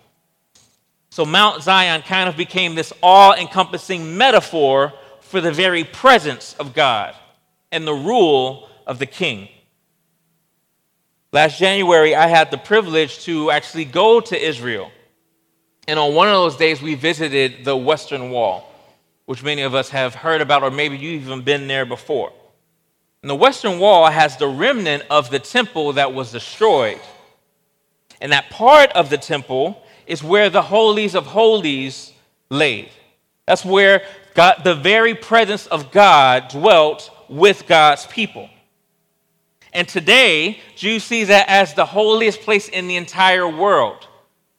So 1.10 1.26
Mount 1.26 1.62
Zion 1.62 2.02
kind 2.02 2.30
of 2.30 2.38
became 2.38 2.74
this 2.74 2.94
all 3.04 3.34
encompassing 3.34 4.16
metaphor 4.18 4.94
for 5.20 5.42
the 5.42 5.52
very 5.52 5.84
presence 5.84 6.56
of 6.58 6.74
God 6.74 7.18
and 7.70 7.86
the 7.86 7.94
rule 7.94 8.70
of 8.88 8.98
the 8.98 9.06
king. 9.06 9.50
Last 11.34 11.60
January, 11.60 12.14
I 12.14 12.28
had 12.28 12.52
the 12.52 12.58
privilege 12.58 13.24
to 13.24 13.52
actually 13.52 13.86
go 13.86 14.20
to 14.20 14.38
Israel. 14.38 14.92
And 15.88 15.98
on 15.98 16.14
one 16.14 16.28
of 16.28 16.34
those 16.34 16.58
days, 16.58 16.82
we 16.82 16.96
visited 16.96 17.64
the 17.64 17.76
Western 17.76 18.32
Wall, 18.32 18.70
which 19.26 19.42
many 19.42 19.62
of 19.62 19.74
us 19.74 19.90
have 19.90 20.14
heard 20.14 20.42
about, 20.42 20.62
or 20.62 20.72
maybe 20.72 20.98
you've 20.98 21.24
even 21.24 21.42
been 21.42 21.68
there 21.68 21.86
before. 21.86 22.34
And 23.22 23.30
the 23.30 23.36
Western 23.36 23.80
Wall 23.80 24.10
has 24.12 24.36
the 24.36 24.48
remnant 24.48 25.04
of 25.10 25.30
the 25.30 25.40
temple 25.40 25.94
that 25.94 26.14
was 26.14 26.34
destroyed. 26.34 27.00
And 28.20 28.34
that 28.34 28.50
part 28.50 28.92
of 28.92 29.10
the 29.10 29.18
temple 29.18 29.82
is 30.06 30.22
where 30.22 30.50
the 30.50 30.62
holies 30.62 31.16
of 31.16 31.28
holies 31.28 32.12
laid. 32.50 32.90
That's 33.46 33.64
where 33.64 34.04
God, 34.34 34.64
the 34.66 34.76
very 34.76 35.16
presence 35.16 35.66
of 35.68 35.92
God 35.92 36.50
dwelt 36.50 37.10
with 37.30 37.68
God's 37.68 38.06
people. 38.08 38.50
And 39.74 39.88
today, 39.88 40.60
Jews 40.76 41.04
see 41.04 41.24
that 41.26 41.48
as 41.48 41.74
the 41.74 41.86
holiest 41.86 42.42
place 42.42 42.68
in 42.68 42.88
the 42.88 42.98
entire 42.98 43.48
world. 43.48 44.08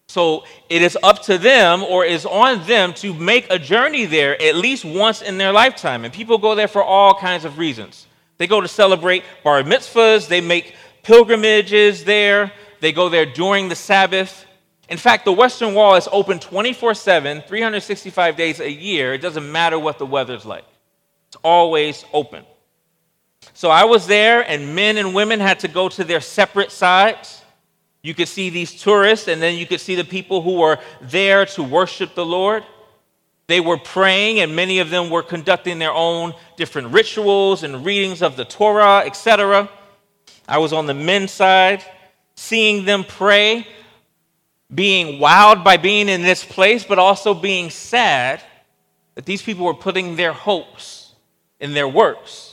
So 0.07 0.45
it 0.69 0.83
is 0.83 0.99
up 1.02 1.23
to 1.23 1.38
them 1.38 1.83
or 1.83 2.04
is 2.04 2.26
on 2.26 2.66
them 2.66 2.92
to 2.95 3.14
make 3.14 3.50
a 3.50 3.59
journey 3.59 4.04
there 4.04 4.40
at 4.42 4.57
least 4.57 4.85
once 4.85 5.23
in 5.23 5.38
their 5.38 5.52
lifetime. 5.52 6.04
And 6.04 6.12
people 6.12 6.37
go 6.37 6.54
there 6.54 6.69
for 6.69 6.83
all 6.83 7.14
kinds 7.14 7.45
of 7.45 7.57
reasons. 7.57 8.07
They 8.37 8.47
go 8.47 8.61
to 8.61 8.69
celebrate 8.69 9.25
bar 9.42 9.62
mitzvahs, 9.62 10.28
they 10.28 10.40
make 10.40 10.75
pilgrimages 11.02 12.04
there, 12.04 12.52
they 12.81 12.92
go 12.92 13.09
there 13.09 13.25
during 13.25 13.69
the 13.69 13.76
Sabbath. 13.76 14.45
In 14.88 14.99
fact, 14.99 15.25
the 15.25 15.33
Western 15.33 15.75
Wall 15.75 15.95
is 15.95 16.09
open 16.12 16.38
24 16.38 16.95
7, 16.95 17.42
365 17.47 18.37
days 18.37 18.61
a 18.61 18.71
year. 18.71 19.14
It 19.14 19.23
doesn't 19.23 19.50
matter 19.50 19.78
what 19.78 19.99
the 19.99 20.07
weather's 20.07 20.45
like, 20.45 20.64
it's 21.28 21.37
always 21.42 22.04
open. 22.12 22.45
So 23.62 23.71
I 23.71 23.85
was 23.85 24.09
there, 24.09 24.40
and 24.40 24.75
men 24.75 24.97
and 24.97 25.14
women 25.14 25.38
had 25.38 25.61
to 25.61 25.69
go 25.69 25.88
to 25.90 26.02
their 26.02 26.21
separate 26.21 26.73
sides. 26.73 27.42
You 28.02 28.12
could 28.12 28.26
see 28.26 28.50
these 28.50 28.83
tourists, 28.83 29.28
and 29.28 29.40
then 29.40 29.57
you 29.57 29.66
could 29.66 29.81
see 29.81 29.95
the 29.95 30.02
people 30.02 30.42
who 30.42 30.54
were 30.59 30.81
there 31.00 31.47
to 31.47 31.62
worship 31.62 32.16
the 32.16 32.26
Lord. 32.26 32.64
They 33.47 33.61
were 33.61 33.78
praying, 33.78 34.40
and 34.40 34.57
many 34.57 34.81
of 34.81 34.90
them 34.90 35.11
were 35.11 35.23
conducting 35.23 35.78
their 35.78 35.92
own 35.92 36.35
different 36.57 36.88
rituals 36.88 37.62
and 37.62 37.87
readings 37.87 38.21
of 38.21 38.35
the 38.35 38.45
Torah, 38.45 39.04
etc. 39.07 39.71
I 40.49 40.59
was 40.59 40.73
on 40.73 40.87
the 40.87 40.95
men's 40.95 41.31
side, 41.31 41.85
seeing 42.35 42.85
them 42.85 43.04
pray 43.04 43.64
being 44.75 45.21
wowed 45.21 45.62
by 45.62 45.76
being 45.76 46.09
in 46.09 46.23
this 46.23 46.45
place, 46.45 46.83
but 46.83 46.99
also 46.99 47.33
being 47.33 47.71
sad 47.71 48.42
that 49.14 49.25
these 49.25 49.40
people 49.40 49.64
were 49.64 49.73
putting 49.73 50.16
their 50.16 50.33
hopes 50.33 51.14
in 51.61 51.75
their 51.75 51.87
works. 51.87 52.51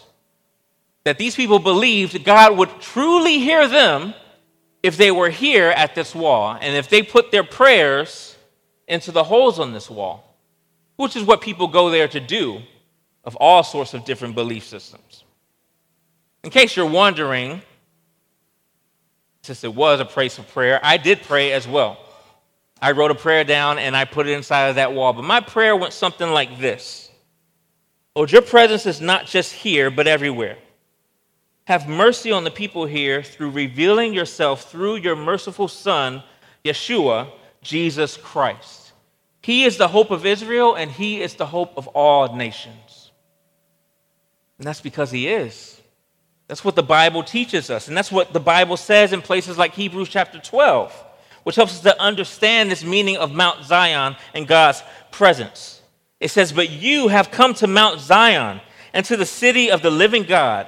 That 1.05 1.17
these 1.17 1.35
people 1.35 1.59
believed 1.59 2.23
God 2.23 2.57
would 2.57 2.81
truly 2.81 3.39
hear 3.39 3.67
them 3.67 4.13
if 4.83 4.97
they 4.97 5.11
were 5.11 5.29
here 5.29 5.69
at 5.69 5.95
this 5.95 6.13
wall 6.13 6.57
and 6.59 6.75
if 6.75 6.89
they 6.89 7.03
put 7.03 7.31
their 7.31 7.43
prayers 7.43 8.37
into 8.87 9.11
the 9.11 9.23
holes 9.23 9.59
on 9.59 9.73
this 9.73 9.89
wall, 9.89 10.35
which 10.95 11.15
is 11.15 11.23
what 11.23 11.41
people 11.41 11.67
go 11.67 11.89
there 11.89 12.07
to 12.07 12.19
do 12.19 12.61
of 13.23 13.35
all 13.37 13.63
sorts 13.63 13.93
of 13.93 14.05
different 14.05 14.35
belief 14.35 14.65
systems. 14.65 15.23
In 16.43 16.49
case 16.49 16.75
you're 16.75 16.85
wondering, 16.85 17.61
since 19.43 19.63
it 19.63 19.73
was 19.73 19.99
a 19.99 20.05
place 20.05 20.37
of 20.37 20.47
prayer, 20.49 20.79
I 20.83 20.97
did 20.97 21.21
pray 21.21 21.51
as 21.51 21.67
well. 21.67 21.97
I 22.81 22.91
wrote 22.91 23.11
a 23.11 23.15
prayer 23.15 23.43
down 23.43 23.77
and 23.77 23.95
I 23.95 24.05
put 24.05 24.27
it 24.27 24.31
inside 24.31 24.69
of 24.69 24.75
that 24.75 24.93
wall. 24.93 25.11
But 25.13 25.25
my 25.25 25.41
prayer 25.41 25.75
went 25.75 25.93
something 25.93 26.29
like 26.29 26.59
this 26.59 27.09
Lord, 28.15 28.31
your 28.31 28.41
presence 28.41 28.85
is 28.85 28.99
not 28.99 29.27
just 29.27 29.53
here, 29.53 29.91
but 29.91 30.07
everywhere. 30.07 30.57
Have 31.69 31.87
mercy 31.87 32.31
on 32.31 32.43
the 32.43 32.49
people 32.49 32.87
here 32.87 33.21
through 33.21 33.51
revealing 33.51 34.11
yourself 34.11 34.71
through 34.71 34.95
your 34.95 35.15
merciful 35.15 35.67
Son, 35.67 36.23
Yeshua, 36.65 37.29
Jesus 37.61 38.17
Christ. 38.17 38.91
He 39.43 39.65
is 39.65 39.77
the 39.77 39.87
hope 39.87 40.09
of 40.09 40.25
Israel 40.25 40.73
and 40.73 40.89
He 40.89 41.21
is 41.21 41.35
the 41.35 41.45
hope 41.45 41.77
of 41.77 41.87
all 41.89 42.35
nations. 42.35 43.11
And 44.57 44.65
that's 44.65 44.81
because 44.81 45.11
He 45.11 45.27
is. 45.27 45.79
That's 46.47 46.65
what 46.65 46.75
the 46.75 46.81
Bible 46.81 47.21
teaches 47.21 47.69
us. 47.69 47.87
And 47.87 47.95
that's 47.95 48.11
what 48.11 48.33
the 48.33 48.39
Bible 48.39 48.75
says 48.75 49.13
in 49.13 49.21
places 49.21 49.55
like 49.55 49.75
Hebrews 49.75 50.09
chapter 50.09 50.39
12 50.39 51.05
which 51.43 51.55
helps 51.55 51.73
us 51.73 51.81
to 51.81 52.01
understand 52.01 52.71
this 52.71 52.83
meaning 52.83 53.17
of 53.17 53.31
Mount 53.31 53.63
Zion 53.63 54.15
and 54.33 54.47
God's 54.47 54.81
presence. 55.11 55.81
It 56.19 56.31
says, 56.31 56.51
But 56.51 56.71
you 56.71 57.09
have 57.09 57.29
come 57.29 57.53
to 57.55 57.67
Mount 57.67 57.99
Zion 57.99 58.59
and 58.93 59.05
to 59.05 59.15
the 59.15 59.25
city 59.25 59.71
of 59.71 59.81
the 59.81 59.91
living 59.91 60.23
God, 60.23 60.67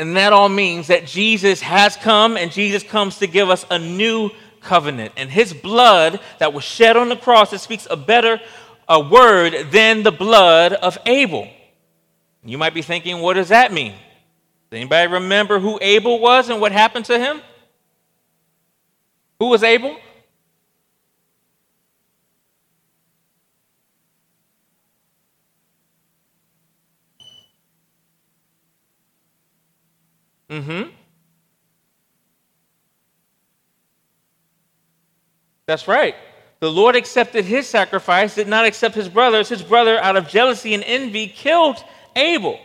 And 0.00 0.16
that 0.16 0.32
all 0.32 0.48
means 0.48 0.86
that 0.86 1.06
Jesus 1.06 1.60
has 1.60 1.94
come 1.94 2.38
and 2.38 2.50
Jesus 2.50 2.82
comes 2.82 3.18
to 3.18 3.26
give 3.26 3.50
us 3.50 3.66
a 3.70 3.78
new 3.78 4.30
covenant. 4.62 5.12
And 5.18 5.30
his 5.30 5.52
blood 5.52 6.20
that 6.38 6.54
was 6.54 6.64
shed 6.64 6.96
on 6.96 7.10
the 7.10 7.16
cross, 7.16 7.52
it 7.52 7.58
speaks 7.58 7.86
a 7.90 7.96
better 7.96 8.40
a 8.88 8.98
word 8.98 9.70
than 9.70 10.02
the 10.02 10.10
blood 10.10 10.72
of 10.72 10.98
Abel. 11.06 11.48
You 12.44 12.58
might 12.58 12.74
be 12.74 12.82
thinking, 12.82 13.20
what 13.20 13.34
does 13.34 13.50
that 13.50 13.72
mean? 13.72 13.92
Does 13.92 14.78
anybody 14.78 15.12
remember 15.12 15.60
who 15.60 15.78
Abel 15.82 16.18
was 16.18 16.48
and 16.48 16.60
what 16.60 16.72
happened 16.72 17.04
to 17.04 17.18
him? 17.18 17.42
Who 19.38 19.48
was 19.48 19.62
Abel? 19.62 19.96
Mm-hmm. 30.50 30.90
That's 35.66 35.86
right. 35.86 36.16
The 36.58 36.70
Lord 36.70 36.96
accepted 36.96 37.44
his 37.44 37.68
sacrifice, 37.68 38.34
did 38.34 38.48
not 38.48 38.66
accept 38.66 38.94
his 38.94 39.08
brother's. 39.08 39.48
His 39.48 39.62
brother, 39.62 39.98
out 39.98 40.16
of 40.16 40.28
jealousy 40.28 40.74
and 40.74 40.82
envy, 40.84 41.28
killed 41.28 41.82
Abel. 42.16 42.58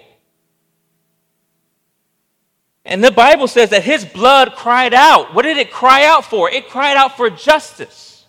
And 2.83 3.03
the 3.03 3.11
Bible 3.11 3.47
says 3.47 3.69
that 3.69 3.83
his 3.83 4.03
blood 4.03 4.53
cried 4.55 4.93
out. 4.93 5.33
What 5.33 5.43
did 5.43 5.57
it 5.57 5.71
cry 5.71 6.05
out 6.05 6.25
for? 6.25 6.49
It 6.49 6.69
cried 6.69 6.97
out 6.97 7.15
for 7.15 7.29
justice. 7.29 8.25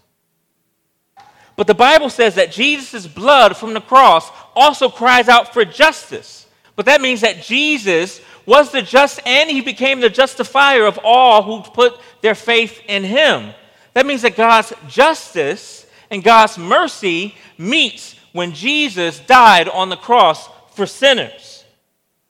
But 1.56 1.66
the 1.66 1.74
Bible 1.74 2.10
says 2.10 2.34
that 2.36 2.52
Jesus' 2.52 3.06
blood 3.06 3.56
from 3.56 3.74
the 3.74 3.80
cross 3.80 4.30
also 4.54 4.88
cries 4.88 5.28
out 5.28 5.52
for 5.52 5.64
justice. 5.64 6.45
But 6.76 6.86
that 6.86 7.00
means 7.00 7.22
that 7.22 7.42
Jesus 7.42 8.20
was 8.44 8.70
the 8.70 8.82
just 8.82 9.20
and 9.26 9.50
he 9.50 9.60
became 9.60 10.00
the 10.00 10.10
justifier 10.10 10.86
of 10.86 11.00
all 11.02 11.42
who 11.42 11.68
put 11.70 11.98
their 12.20 12.34
faith 12.34 12.80
in 12.86 13.02
him. 13.02 13.52
That 13.94 14.06
means 14.06 14.22
that 14.22 14.36
God's 14.36 14.72
justice 14.88 15.86
and 16.10 16.22
God's 16.22 16.58
mercy 16.58 17.34
meets 17.58 18.14
when 18.32 18.52
Jesus 18.52 19.18
died 19.20 19.68
on 19.68 19.88
the 19.88 19.96
cross 19.96 20.48
for 20.72 20.86
sinners. 20.86 21.64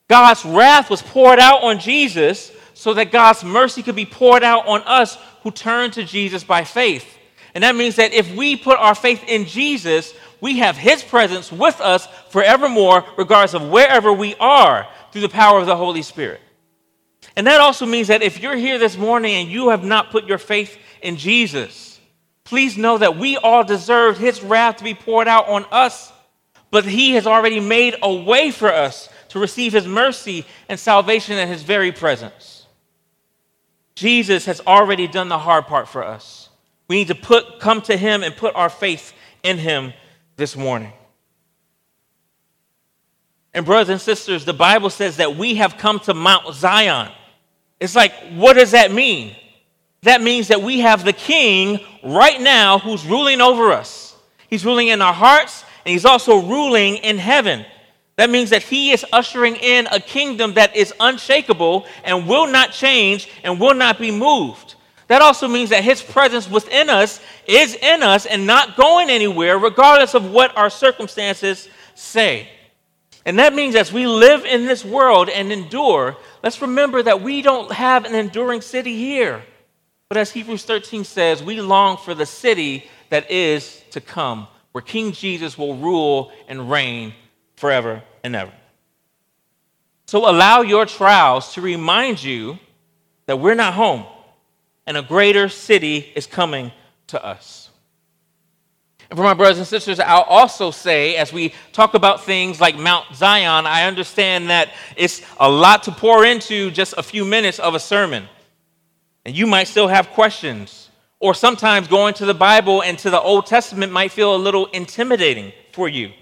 God's 0.09 0.45
wrath 0.45 0.89
was 0.89 1.03
poured 1.03 1.41
out 1.41 1.65
on 1.65 1.81
Jesus 1.81 2.53
so 2.75 2.95
that 2.95 3.11
God's 3.11 3.43
mercy 3.43 3.83
could 3.83 3.97
be 3.97 4.07
poured 4.07 4.45
out 4.45 4.69
on 4.69 4.83
us 4.83 5.19
who 5.43 5.51
turn 5.51 5.91
to 5.93 6.05
Jesus 6.05 6.45
by 6.45 6.63
faith. 6.63 7.17
And 7.55 7.65
that 7.65 7.75
means 7.75 7.97
that 7.97 8.13
if 8.13 8.35
we 8.37 8.55
put 8.55 8.79
our 8.79 8.95
faith 8.95 9.25
in 9.27 9.47
Jesus, 9.47 10.15
we 10.41 10.59
have 10.59 10.77
his 10.77 11.03
presence 11.03 11.51
with 11.51 11.81
us 11.81 12.07
forevermore, 12.31 13.05
regardless 13.17 13.55
of 13.55 13.69
wherever 13.69 14.13
we 14.13 14.35
are, 14.37 14.87
through 15.13 15.23
the 15.23 15.29
power 15.29 15.59
of 15.59 15.67
the 15.67 15.77
Holy 15.77 16.03
Spirit. 16.03 16.41
And 17.37 17.47
that 17.47 17.61
also 17.61 17.87
means 17.87 18.09
that 18.09 18.23
if 18.23 18.41
you're 18.41 18.57
here 18.57 18.79
this 18.79 18.97
morning 18.97 19.35
and 19.35 19.49
you 19.49 19.71
have 19.71 19.85
not 19.85 20.11
put 20.11 20.27
your 20.27 20.39
faith 20.39 20.79
in 21.03 21.17
Jesus, 21.17 22.01
please 22.45 22.77
know 22.77 22.99
that 22.99 23.17
we 23.17 23.37
all 23.37 23.65
deserved 23.65 24.19
his 24.19 24.43
wrath 24.43 24.77
to 24.77 24.85
be 24.85 24.95
poured 24.95 25.29
out 25.29 25.49
on 25.49 25.67
us, 25.71 26.13
but 26.71 26.85
he 26.85 27.13
has 27.13 27.27
already 27.27 27.61
made 27.61 27.97
a 28.03 28.15
way 28.15 28.51
for 28.51 28.73
us 28.73 29.09
to 29.29 29.39
receive 29.39 29.73
his 29.73 29.87
mercy 29.87 30.47
and 30.69 30.79
salvation 30.79 31.39
in 31.39 31.49
his 31.49 31.63
very 31.63 31.93
presence. 31.93 32.67
Jesus 33.95 34.45
has 34.47 34.61
already 34.67 35.07
done 35.07 35.29
the 35.29 35.39
hard 35.39 35.67
part 35.67 35.89
for 35.89 36.05
us. 36.05 36.49
We 36.89 36.97
need 36.97 37.09
to 37.09 37.15
put, 37.15 37.59
come 37.61 37.83
to 37.83 37.97
him 37.97 38.23
and 38.23 38.37
put 38.37 38.55
our 38.55 38.69
faith 38.69 39.13
in 39.43 39.59
him 39.59 39.93
this 40.37 40.57
morning. 40.57 40.93
And, 43.53 43.65
brothers 43.65 43.89
and 43.89 44.01
sisters, 44.01 44.45
the 44.45 44.53
Bible 44.53 44.91
says 44.91 45.17
that 45.17 45.37
we 45.37 45.55
have 45.55 45.79
come 45.79 45.99
to 46.01 46.15
Mount 46.15 46.55
Zion. 46.55 47.11
It's 47.81 47.95
like, 47.97 48.13
what 48.35 48.53
does 48.55 48.73
that 48.73 48.93
mean? 48.93 49.35
That 50.03 50.23
means 50.23 50.49
that 50.49 50.63
we 50.63 50.81
have 50.81 51.05
the 51.05 51.13
king 51.13 51.81
right 52.05 52.41
now 52.41 52.79
who's 52.79 53.05
ruling 53.05 53.41
over 53.41 53.73
us. 53.73 54.15
He's 54.49 54.65
ruling 54.65 54.89
in 54.89 55.03
our 55.03 55.13
hearts, 55.13 55.65
and 55.85 55.93
he's 55.93 56.05
also 56.05 56.43
ruling 56.43 56.97
in 56.99 57.19
heaven. 57.19 57.65
That 58.17 58.31
means 58.31 58.51
that 58.51 58.63
he 58.63 58.93
is 58.93 59.05
ushering 59.13 59.57
in 59.57 59.89
a 59.89 60.01
kingdom 60.01 60.55
that 60.55 60.77
is 60.77 60.93
unshakable 61.01 61.87
and 62.05 62.29
will 62.29 62.47
not 62.47 62.73
change 62.73 63.29
and 63.43 63.59
will 63.59 63.75
not 63.75 63.99
be 63.99 64.11
moved. 64.11 64.76
That 65.09 65.23
also 65.23 65.47
means 65.47 65.71
that 65.71 65.85
his 65.85 66.03
presence 66.03 66.51
within 66.51 66.91
us 66.91 67.21
is 67.47 67.75
in 67.77 68.03
us 68.03 68.27
and 68.27 68.47
not 68.47 68.77
going 68.77 69.09
anywhere, 69.09 69.59
regardless 69.59 70.15
of 70.15 70.31
what 70.31 70.57
our 70.57 70.71
circumstances 70.71 71.69
say. 71.95 72.49
And 73.25 73.39
that 73.39 73.55
means 73.55 73.75
as 73.75 73.93
we 73.93 74.07
live 74.07 74.45
in 74.45 74.67
this 74.67 74.85
world 74.85 75.29
and 75.29 75.53
endure, 75.53 76.17
let's 76.43 76.61
remember 76.61 77.03
that 77.03 77.23
we 77.23 77.43
don't 77.43 77.71
have 77.73 78.05
an 78.05 78.15
enduring 78.15 78.61
city 78.61 78.97
here. 78.97 79.43
But 80.09 80.19
as 80.19 80.31
Hebrews 80.31 80.65
13 80.65 81.05
says, 81.05 81.43
we 81.43 81.61
long 81.61 81.97
for 81.97 82.15
the 82.15 82.27
city 82.27 82.89
that 83.11 83.31
is 83.31 83.83
to 83.91 84.01
come, 84.01 84.47
where 84.73 84.83
King 84.83 85.13
Jesus 85.13 85.57
will 85.57 85.77
rule 85.77 86.33
and 86.49 86.71
reign 86.71 87.15
forever 87.57 88.03
and 88.23 88.37
ever. 88.37 88.53
So 90.07 90.31
allow 90.31 90.63
your 90.63 90.87
trials 90.87 91.55
to 91.55 91.61
remind 91.61 92.23
you 92.23 92.59
that 93.27 93.41
we're 93.41 93.55
not 93.55 93.75
home 93.75 94.05
and 94.87 94.97
a 94.97 95.03
greater 95.03 95.49
city 95.49 96.13
is 96.15 96.27
coming 96.27 96.73
to 97.09 97.25
us. 97.25 97.71
And 99.09 99.17
for 99.17 99.23
my 99.23 99.35
brothers 99.35 99.59
and 99.59 99.67
sisters, 99.67 100.01
I'll 100.01 100.23
also 100.23 100.71
say, 100.71 101.17
as 101.17 101.33
we 101.33 101.55
talk 101.73 101.95
about 101.95 102.25
things 102.25 102.61
like 102.61 102.77
Mount 102.77 103.15
Zion, 103.15 103.67
I 103.67 103.85
understand 103.85 104.51
that 104.51 104.73
it's 104.97 105.23
a 105.39 105.49
lot 105.49 105.85
to 105.85 105.93
pour 105.93 106.25
into 106.25 106.71
just 106.73 106.95
a 106.97 107.03
few 107.03 107.25
minutes 107.25 107.59
of 107.59 107.75
a 107.75 107.81
sermon. 107.81 108.29
And 109.25 109.37
you 109.37 109.47
might 109.47 109.69
still 109.69 109.89
have 109.89 110.11
questions. 110.11 110.91
Or 111.21 111.35
sometimes 111.35 111.89
going 111.89 112.15
to 112.15 112.27
the 112.27 112.35
Bible 112.35 112.83
and 112.83 112.99
to 112.99 113.11
the 113.11 113.21
Old 113.21 113.47
Testament 113.47 113.93
might 113.93 114.11
feel 114.11 114.35
a 114.35 114.37
little 114.37 114.67
intimidating 114.67 115.53
for 115.73 115.89
you. 115.89 116.13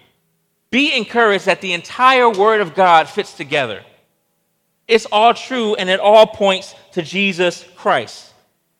Be 0.70 0.94
encouraged 0.94 1.46
that 1.46 1.60
the 1.60 1.72
entire 1.72 2.28
Word 2.28 2.60
of 2.60 2.74
God 2.74 3.08
fits 3.08 3.32
together. 3.34 3.82
It's 4.86 5.06
all 5.06 5.32
true 5.32 5.74
and 5.74 5.88
it 5.88 6.00
all 6.00 6.26
points 6.26 6.74
to 6.92 7.02
Jesus 7.02 7.64
Christ. 7.76 8.33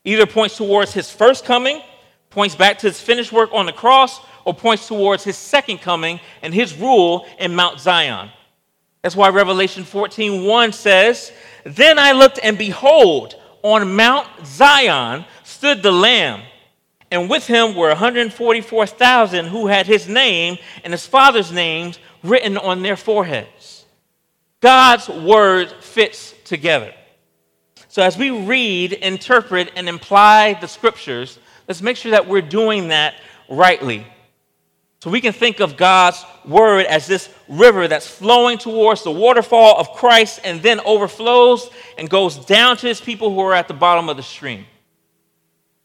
Either 0.05 0.27
points 0.27 0.57
towards 0.57 0.93
his 0.93 1.11
first 1.11 1.45
coming, 1.45 1.81
points 2.31 2.55
back 2.55 2.79
to 2.79 2.87
his 2.87 3.01
finished 3.01 3.33
work 3.33 3.51
on 3.53 3.67
the 3.67 3.73
cross, 3.73 4.21
or 4.45 4.53
points 4.53 4.87
towards 4.87 5.25
his 5.25 5.37
second 5.37 5.79
coming 5.79 6.21
and 6.43 6.53
his 6.53 6.77
rule 6.77 7.27
in 7.39 7.55
Mount 7.55 7.81
Zion. 7.81 8.31
That's 9.03 9.17
why 9.17 9.29
Revelation 9.31 9.85
14:1 9.85 10.73
says, 10.73 11.33
"Then 11.65 11.99
I 11.99 12.13
looked 12.13 12.39
and 12.43 12.59
behold, 12.59 13.37
on 13.63 13.97
Mount 13.97 14.29
Zion 14.45 15.25
stood 15.43 15.83
the 15.83 15.91
Lamb, 15.91 16.43
and 17.11 17.31
with 17.31 17.47
him 17.47 17.75
were 17.75 17.91
144,000 17.91 19.47
who 19.47 19.69
had 19.69 19.87
his 19.87 20.07
name 20.07 20.59
and 20.83 20.93
his 20.93 21.07
father's 21.07 21.51
names 21.51 21.99
written 22.23 22.59
on 22.59 22.83
their 22.83 22.97
foreheads. 22.97 23.87
God's 24.61 25.09
word 25.09 25.73
fits 25.81 26.35
together. 26.45 26.93
So, 27.95 28.03
as 28.03 28.19
we 28.19 28.31
read, 28.31 28.93
interpret, 28.93 29.71
and 29.77 29.89
imply 29.89 30.55
the 30.55 30.67
scriptures, 30.67 31.39
let's 31.69 31.81
make 31.81 31.97
sure 31.97 32.11
that 32.11 32.27
we're 32.27 32.43
doing 32.43 32.89
that 32.89 33.15
rightly. 33.49 34.05
So, 35.01 35.11
we 35.11 35.21
can 35.21 35.33
think 35.33 35.61
of 35.61 35.77
God's 35.77 36.25
word 36.45 36.87
as 36.87 37.07
this 37.07 37.33
river 37.49 37.87
that's 37.87 38.09
flowing 38.09 38.59
towards 38.59 39.05
the 39.05 39.13
waterfall 39.13 39.79
of 39.79 39.93
Christ 39.93 40.41
and 40.43 40.61
then 40.61 40.81
overflows 40.81 41.71
and 41.97 42.11
goes 42.11 42.45
down 42.47 42.79
to 42.79 42.89
his 42.89 43.01
people 43.01 43.33
who 43.33 43.39
are 43.39 43.55
at 43.55 43.69
the 43.69 43.75
bottom 43.75 44.09
of 44.09 44.17
the 44.17 44.25
stream. 44.25 44.65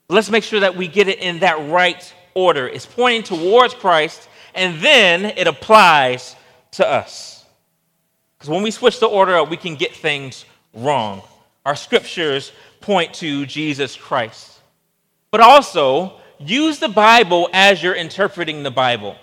Let's 0.10 0.32
make 0.32 0.44
sure 0.44 0.62
that 0.62 0.76
we 0.76 0.88
get 0.88 1.08
it 1.08 1.20
in 1.20 1.42
that 1.42 1.70
right 1.70 2.12
order. 2.34 2.68
It's 2.68 2.88
pointing 2.88 3.22
towards 3.22 3.76
Christ, 3.76 4.28
and 4.56 4.82
then 4.82 5.26
it 5.26 5.46
applies 5.46 6.36
to 6.72 6.88
us. 6.88 7.46
Because 8.36 8.50
when 8.50 8.64
we 8.64 8.72
switch 8.72 9.00
the 9.00 9.06
order 9.06 9.36
up, 9.36 9.52
we 9.52 9.58
can 9.58 9.76
get 9.76 9.96
things 9.96 10.46
wrong. 10.74 11.22
Our 11.70 11.76
scriptures 11.76 12.52
point 12.82 13.14
to 13.14 13.46
Jesus 13.46 13.96
Christ. 13.96 14.60
But 15.30 15.40
also, 15.40 16.20
use 16.40 16.80
the 16.80 16.90
Bible 16.90 17.48
as 17.54 17.84
you're 17.84 17.94
interpreting 17.94 18.64
the 18.64 18.72
Bible. 18.72 19.16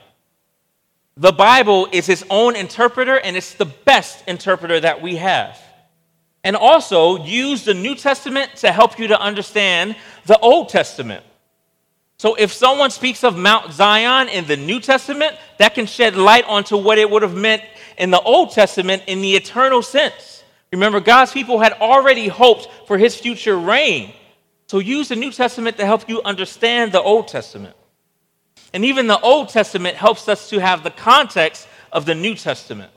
The 1.17 1.33
Bible 1.33 1.89
is 1.91 2.09
its 2.09 2.23
own 2.31 2.55
interpreter, 2.55 3.19
and 3.19 3.37
it's 3.37 3.55
the 3.55 3.65
best 3.65 4.23
interpreter 4.29 4.79
that 4.79 5.03
we 5.03 5.17
have 5.17 5.59
and 6.45 6.55
also 6.55 7.25
use 7.25 7.65
the 7.65 7.75
New 7.75 7.97
Testament 7.97 8.55
to 8.59 8.71
help 8.71 8.97
you 8.97 9.09
to 9.09 9.21
understand 9.21 9.97
the 10.27 10.39
Old 10.39 10.69
Testament. 10.69 11.25
So 12.19 12.37
if 12.37 12.53
someone 12.53 12.91
speaks 12.91 13.25
of 13.25 13.37
Mount 13.37 13.73
Zion 13.73 14.29
in 14.29 14.47
the 14.47 14.57
New 14.57 14.79
Testament, 14.79 15.35
that 15.59 15.75
can 15.75 15.87
shed 15.87 16.15
light 16.15 16.45
onto 16.45 16.77
what 16.77 16.99
it 16.99 17.11
would 17.11 17.23
have 17.23 17.35
meant 17.35 17.65
in 17.99 18.13
the 18.13 18.21
Old 18.21 18.53
Testament 18.53 19.03
in 19.09 19.21
the 19.21 19.35
eternal 19.35 19.83
sense. 19.83 20.36
Remember, 20.73 21.01
God's 21.01 21.33
people 21.33 21.61
had 21.61 21.73
already 21.75 22.29
hoped 22.29 22.69
for 22.87 22.99
his 22.99 23.15
future 23.15 23.59
reign. 23.59 24.13
So 24.67 24.79
use 24.79 25.09
the 25.09 25.17
New 25.17 25.31
Testament 25.31 25.77
to 25.79 25.87
help 25.87 26.09
you 26.09 26.23
understand 26.23 26.93
the 26.93 27.01
Old 27.01 27.29
Testament. 27.29 27.77
And 28.75 28.85
even 28.85 29.07
the 29.07 29.21
Old 29.21 29.49
Testament 29.49 29.97
helps 29.97 30.29
us 30.29 30.51
to 30.51 30.59
have 30.59 30.83
the 30.83 30.91
context 30.91 31.69
of 31.93 32.05
the 32.05 32.15
New 32.15 32.35
Testament. 32.35 32.91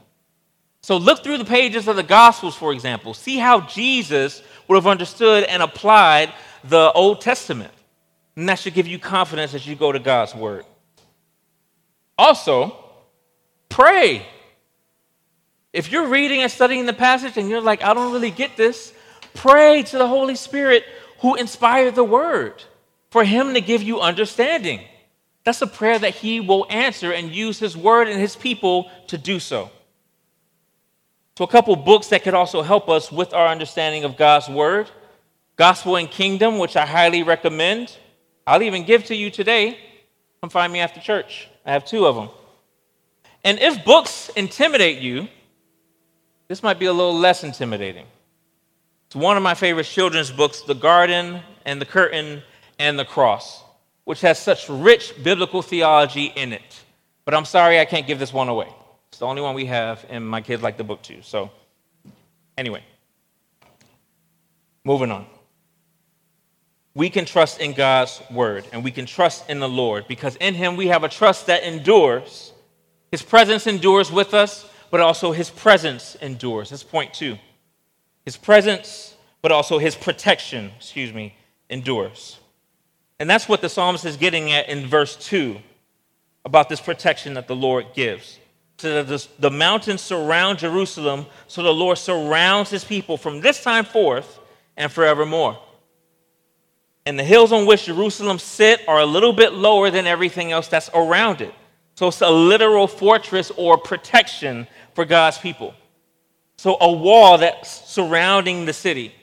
So 0.81 0.97
look 0.97 1.23
through 1.23 1.37
the 1.37 1.45
pages 1.45 1.87
of 1.87 1.95
the 1.95 2.03
Gospels, 2.03 2.55
for 2.55 2.73
example. 2.73 3.13
See 3.13 3.37
how 3.37 3.61
Jesus 3.61 4.41
would 4.67 4.75
have 4.75 4.87
understood 4.87 5.43
and 5.43 5.61
applied 5.61 6.33
the 6.63 6.91
Old 6.93 7.21
Testament. 7.21 7.71
And 8.35 8.49
that 8.49 8.59
should 8.59 8.73
give 8.73 8.87
you 8.87 8.97
confidence 8.97 9.53
as 9.53 9.67
you 9.67 9.75
go 9.75 9.91
to 9.91 9.99
God's 9.99 10.33
Word. 10.33 10.65
Also, 12.17 12.75
pray. 13.67 14.25
If 15.71 15.91
you're 15.91 16.07
reading 16.07 16.41
and 16.41 16.51
studying 16.51 16.85
the 16.85 16.93
passage 16.93 17.37
and 17.37 17.49
you're 17.49 17.61
like, 17.61 17.83
I 17.83 17.93
don't 17.93 18.11
really 18.11 18.31
get 18.31 18.57
this, 18.57 18.93
pray 19.33 19.83
to 19.83 19.97
the 19.97 20.07
Holy 20.07 20.35
Spirit 20.35 20.83
who 21.19 21.35
inspired 21.35 21.95
the 21.95 22.03
word 22.03 22.63
for 23.11 23.23
him 23.23 23.53
to 23.53 23.61
give 23.61 23.83
you 23.83 23.99
understanding. 23.99 24.81
That's 25.43 25.61
a 25.61 25.67
prayer 25.67 25.99
that 25.99 26.15
he 26.15 26.39
will 26.39 26.65
answer 26.69 27.11
and 27.11 27.33
use 27.33 27.59
his 27.59 27.77
word 27.77 28.07
and 28.07 28.19
his 28.19 28.35
people 28.35 28.89
to 29.07 29.17
do 29.17 29.39
so. 29.39 29.71
So, 31.37 31.45
a 31.45 31.47
couple 31.47 31.75
books 31.75 32.07
that 32.07 32.23
could 32.23 32.33
also 32.33 32.61
help 32.61 32.89
us 32.89 33.11
with 33.11 33.33
our 33.33 33.47
understanding 33.47 34.03
of 34.03 34.17
God's 34.17 34.49
word 34.49 34.89
Gospel 35.55 35.97
and 35.97 36.09
Kingdom, 36.09 36.57
which 36.57 36.75
I 36.75 36.85
highly 36.85 37.23
recommend. 37.23 37.97
I'll 38.47 38.63
even 38.63 38.85
give 38.85 39.05
to 39.05 39.15
you 39.15 39.29
today. 39.29 39.77
Come 40.41 40.49
find 40.49 40.71
me 40.71 40.79
after 40.79 40.99
church. 41.01 41.49
I 41.65 41.71
have 41.73 41.85
two 41.85 42.05
of 42.05 42.15
them. 42.15 42.29
And 43.43 43.59
if 43.59 43.83
books 43.83 44.29
intimidate 44.35 44.99
you, 44.99 45.27
this 46.49 46.63
might 46.63 46.79
be 46.79 46.87
a 46.87 46.93
little 46.93 47.17
less 47.17 47.45
intimidating. 47.45 48.05
It's 49.07 49.15
one 49.15 49.37
of 49.37 49.43
my 49.43 49.53
favorite 49.53 49.85
children's 49.85 50.31
books, 50.31 50.61
The 50.61 50.75
Garden 50.75 51.41
and 51.65 51.79
the 51.79 51.85
Curtain 51.85 52.41
and 52.77 52.99
the 52.99 53.05
Cross, 53.05 53.63
which 54.03 54.21
has 54.21 54.37
such 54.37 54.67
rich 54.67 55.13
biblical 55.23 55.61
theology 55.61 56.25
in 56.35 56.51
it. 56.51 56.83
But 57.23 57.35
I'm 57.35 57.45
sorry 57.45 57.79
I 57.79 57.85
can't 57.85 58.05
give 58.05 58.19
this 58.19 58.33
one 58.33 58.49
away. 58.49 58.67
It's 59.09 59.19
the 59.19 59.25
only 59.25 59.41
one 59.41 59.55
we 59.55 59.65
have, 59.65 60.05
and 60.09 60.27
my 60.27 60.41
kids 60.41 60.61
like 60.61 60.77
the 60.77 60.83
book 60.83 61.01
too. 61.01 61.21
So, 61.21 61.51
anyway, 62.57 62.83
moving 64.83 65.11
on. 65.11 65.27
We 66.95 67.11
can 67.11 67.25
trust 67.25 67.61
in 67.61 67.73
God's 67.73 68.21
word 68.31 68.65
and 68.73 68.83
we 68.83 68.91
can 68.91 69.05
trust 69.05 69.49
in 69.49 69.59
the 69.59 69.69
Lord 69.69 70.07
because 70.07 70.35
in 70.37 70.55
Him 70.55 70.75
we 70.75 70.87
have 70.87 71.03
a 71.03 71.09
trust 71.09 71.45
that 71.45 71.63
endures. 71.63 72.51
His 73.11 73.21
presence 73.21 73.67
endures 73.67 74.11
with 74.11 74.33
us, 74.33 74.67
but 74.91 74.99
also 74.99 75.31
His 75.31 75.49
presence 75.49 76.15
endures. 76.15 76.69
That's 76.69 76.83
point 76.83 77.13
two. 77.13 77.37
His 78.25 78.37
presence, 78.37 79.15
but 79.41 79.51
also 79.51 79.77
His 79.79 79.95
protection, 79.95 80.71
excuse 80.77 81.13
me, 81.13 81.35
endures. 81.69 82.39
And 83.19 83.29
that's 83.29 83.49
what 83.49 83.61
the 83.61 83.69
psalmist 83.69 84.05
is 84.05 84.17
getting 84.17 84.51
at 84.51 84.69
in 84.69 84.87
verse 84.87 85.15
2 85.15 85.57
about 86.45 86.69
this 86.69 86.79
protection 86.79 87.33
that 87.33 87.47
the 87.47 87.55
Lord 87.55 87.87
gives 87.93 88.39
so 88.79 89.03
that 89.03 89.27
the 89.39 89.51
mountains 89.51 90.01
surround 90.01 90.59
Jerusalem, 90.59 91.25
so 91.47 91.61
the 91.61 91.73
Lord 91.73 91.97
surrounds 91.97 92.69
his 92.69 92.85
people 92.85 93.17
from 93.17 93.41
this 93.41 93.61
time 93.61 93.83
forth 93.83 94.39
and 94.77 94.89
forevermore. 94.89 95.59
And 97.05 97.19
the 97.19 97.23
hills 97.23 97.51
on 97.51 97.65
which 97.65 97.85
Jerusalem 97.85 98.39
sit 98.39 98.81
are 98.87 98.99
a 98.99 99.05
little 99.05 99.33
bit 99.33 99.51
lower 99.51 99.89
than 99.89 100.07
everything 100.07 100.53
else 100.53 100.69
that's 100.69 100.89
around 100.93 101.41
it. 101.41 101.53
So 101.99 102.07
it's 102.07 102.21
a 102.21 102.29
literal 102.29 102.87
fortress 102.87 103.51
or 103.57 103.77
protection 103.77 104.67
for 104.93 105.03
God's 105.03 105.37
people. 105.37 105.73
So 106.57 106.77
a 106.79 106.89
wall 106.89 107.39
that's 107.39 107.89
surrounding 107.89 108.63
the 108.63 108.71
city. 108.71 109.13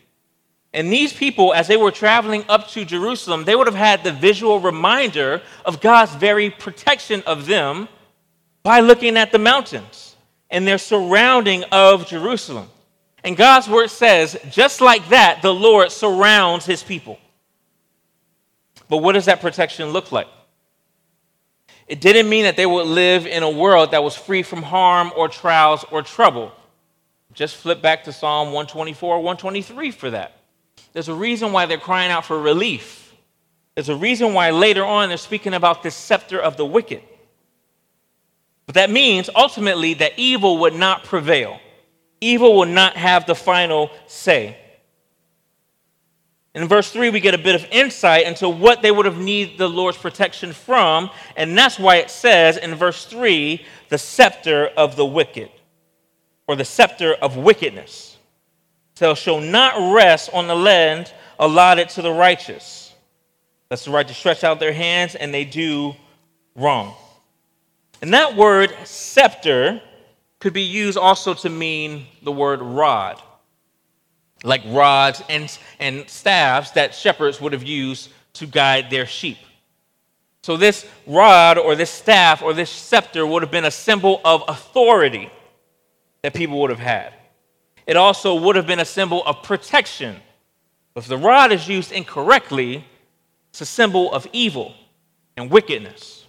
And 0.75 0.93
these 0.93 1.11
people, 1.11 1.55
as 1.55 1.69
they 1.69 1.79
were 1.79 1.91
traveling 1.91 2.45
up 2.51 2.69
to 2.73 2.85
Jerusalem, 2.85 3.45
they 3.45 3.57
would 3.57 3.67
have 3.67 3.75
had 3.75 4.05
the 4.05 4.13
visual 4.13 4.61
reminder 4.61 5.41
of 5.65 5.81
God's 5.81 6.15
very 6.17 6.51
protection 6.51 7.23
of 7.27 7.47
them 7.47 7.89
by 8.63 8.81
looking 8.81 9.17
at 9.17 9.33
the 9.33 9.39
mountains 9.39 10.15
and 10.51 10.67
their 10.67 10.77
surrounding 10.77 11.65
of 11.73 12.07
Jerusalem. 12.07 12.69
And 13.25 13.39
God's 13.39 13.71
word 13.71 13.89
says, 13.89 14.37
just 14.51 14.83
like 14.83 15.09
that, 15.09 15.41
the 15.41 15.55
Lord 15.55 15.91
surrounds 15.91 16.67
his 16.67 16.83
people. 16.83 17.19
But 18.91 18.99
what 18.99 19.13
does 19.13 19.25
that 19.25 19.41
protection 19.41 19.89
look 19.93 20.13
like? 20.13 20.29
It 21.87 22.01
didn't 22.01 22.29
mean 22.29 22.45
that 22.45 22.57
they 22.57 22.67
would 22.67 22.87
live 22.87 23.27
in 23.27 23.43
a 23.43 23.51
world 23.51 23.93
that 23.93 24.03
was 24.03 24.17
free 24.17 24.43
from 24.43 24.63
harm 24.63 25.13
or 25.17 25.29
trials 25.29 25.85
or 25.91 26.03
trouble. 26.03 26.53
Just 27.33 27.57
flip 27.57 27.81
back 27.81 28.05
to 28.05 28.13
Psalm 28.13 28.49
124, 28.49 29.19
123 29.19 29.91
for 29.93 30.11
that. 30.11 30.41
There's 30.93 31.09
a 31.09 31.15
reason 31.15 31.53
why 31.53 31.67
they're 31.67 31.79
crying 31.79 32.11
out 32.11 32.25
for 32.25 32.41
relief. 32.41 33.15
There's 33.75 33.91
a 33.91 33.97
reason 33.97 34.33
why 34.33 34.51
later 34.51 34.85
on 34.85 35.09
they're 35.09 35.19
speaking 35.19 35.55
about 35.55 35.83
this 35.83 35.95
scepter 35.95 36.41
of 36.41 36.57
the 36.57 36.65
wicked. 36.65 37.03
But 38.65 38.75
that 38.77 38.91
means 38.91 39.31
ultimately 39.35 39.95
that 39.95 40.13
evil 40.17 40.59
would 40.59 40.75
not 40.75 41.05
prevail. 41.05 41.61
Evil 42.21 42.57
will 42.57 42.67
not 42.67 42.97
have 42.97 43.27
the 43.27 43.35
final 43.35 43.91
say. 44.07 44.57
In 46.57 46.67
verse 46.69 46.91
3, 46.91 47.11
we 47.11 47.21
get 47.21 47.35
a 47.35 47.39
bit 47.39 47.55
of 47.55 47.67
insight 47.71 48.27
into 48.27 48.49
what 48.49 48.81
they 48.81 48.91
would 48.91 49.05
have 49.05 49.19
needed 49.19 49.59
the 49.59 49.69
Lord's 49.69 49.99
protection 49.99 50.55
from, 50.55 51.11
and 51.37 51.57
that's 51.57 51.79
why 51.79 51.97
it 51.97 52.09
says 52.09 52.57
in 52.57 52.75
verse 52.75 53.05
3 53.05 53.63
the 53.91 53.99
scepter 53.99 54.69
of 54.69 54.97
the 54.97 55.05
wicked, 55.05 55.51
or 56.49 56.57
the 56.57 56.65
scepter 56.65 57.13
of 57.13 57.37
wickedness. 57.37 58.17
So 58.95 59.15
shall 59.15 59.39
not 59.39 59.95
rest 59.95 60.31
on 60.33 60.47
the 60.47 60.55
land 60.55 61.13
allotted 61.39 61.91
to 61.91 62.01
the 62.01 62.11
righteous. 62.11 62.95
That's 63.69 63.85
the 63.85 63.91
right 63.91 64.09
to 64.09 64.15
stretch 64.15 64.43
out 64.43 64.59
their 64.59 64.73
hands, 64.73 65.15
and 65.15 65.35
they 65.35 65.45
do 65.45 65.95
wrong. 66.55 66.95
And 68.01 68.15
that 68.15 68.35
word 68.35 68.75
scepter 68.85 69.83
could 70.41 70.55
be 70.55 70.63
used 70.63 70.97
also 70.97 71.35
to 71.35 71.51
mean 71.51 72.07
the 72.23 72.33
word 72.33 72.63
rod, 72.63 73.23
like 74.45 74.63
rods 74.67 75.23
and, 75.29 75.57
and 75.79 76.09
staffs 76.09 76.73
that 76.73 76.95
shepherds 76.95 77.41
would 77.41 77.53
have 77.53 77.63
used 77.63 78.11
to 78.35 78.47
guide 78.47 78.91
their 78.91 79.07
sheep. 79.07 79.39
So, 80.43 80.57
this 80.57 80.87
rod 81.07 81.59
or 81.59 81.75
this 81.75 81.91
staff 81.91 82.43
or 82.43 82.53
this 82.53 82.71
scepter 82.71 83.27
would 83.27 83.43
have 83.43 83.51
been 83.51 83.65
a 83.65 83.71
symbol 83.71 84.21
of 84.25 84.45
authority 84.47 85.31
that 86.23 86.35
people 86.35 86.61
would 86.61 86.71
have 86.71 86.79
had. 86.79 87.13
It 87.87 87.97
also 87.97 88.35
would 88.35 88.57
have 88.57 88.67
been 88.67 88.81
a 88.81 88.85
symbol 88.85 89.25
of 89.25 89.43
protection. 89.43 90.17
If 90.95 91.07
the 91.07 91.17
rod 91.17 91.53
is 91.53 91.69
used 91.69 91.93
incorrectly, 91.93 92.85
it's 93.51 93.61
a 93.61 93.67
symbol 93.67 94.13
of 94.13 94.27
evil 94.33 94.75
and 95.37 95.51
wickedness. 95.51 96.27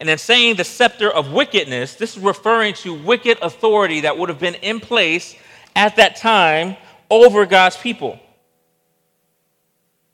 And 0.00 0.08
in 0.08 0.18
saying 0.18 0.56
the 0.56 0.64
scepter 0.64 1.10
of 1.10 1.32
wickedness, 1.32 1.94
this 1.94 2.16
is 2.16 2.22
referring 2.22 2.74
to 2.74 2.94
wicked 2.94 3.38
authority 3.42 4.00
that 4.00 4.16
would 4.16 4.28
have 4.28 4.38
been 4.38 4.54
in 4.54 4.80
place 4.80 5.34
at 5.74 5.96
that 5.96 6.16
time 6.16 6.76
over 7.10 7.46
God's 7.46 7.76
people. 7.76 8.18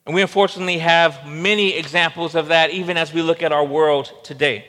And 0.06 0.14
we 0.14 0.22
unfortunately 0.22 0.78
have 0.78 1.26
many 1.26 1.74
examples 1.74 2.34
of 2.34 2.48
that 2.48 2.70
even 2.70 2.96
as 2.96 3.12
we 3.12 3.22
look 3.22 3.42
at 3.42 3.52
our 3.52 3.64
world 3.64 4.12
today. 4.22 4.66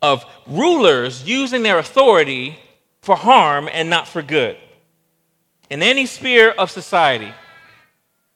Of 0.00 0.24
rulers 0.46 1.24
using 1.26 1.62
their 1.62 1.78
authority 1.78 2.58
for 3.02 3.16
harm 3.16 3.68
and 3.72 3.90
not 3.90 4.06
for 4.06 4.22
good 4.22 4.56
in 5.70 5.82
any 5.82 6.06
sphere 6.06 6.50
of 6.50 6.70
society. 6.70 7.32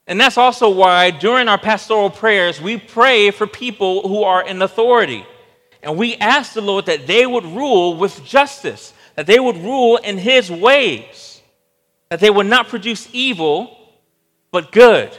And 0.06 0.20
that's 0.20 0.38
also 0.38 0.70
why 0.70 1.10
during 1.10 1.48
our 1.48 1.58
pastoral 1.58 2.10
prayers, 2.10 2.60
we 2.60 2.76
pray 2.76 3.30
for 3.30 3.46
people 3.46 4.08
who 4.08 4.24
are 4.24 4.44
in 4.44 4.60
authority. 4.60 5.24
And 5.82 5.96
we 5.96 6.16
ask 6.16 6.52
the 6.52 6.60
Lord 6.60 6.86
that 6.86 7.06
they 7.06 7.26
would 7.26 7.44
rule 7.44 7.96
with 7.96 8.24
justice, 8.24 8.92
that 9.20 9.26
they 9.26 9.38
would 9.38 9.58
rule 9.58 9.98
in 9.98 10.16
His 10.16 10.50
ways, 10.50 11.42
that 12.08 12.20
they 12.20 12.30
would 12.30 12.46
not 12.46 12.68
produce 12.68 13.06
evil, 13.12 13.76
but 14.50 14.72
good. 14.72 15.14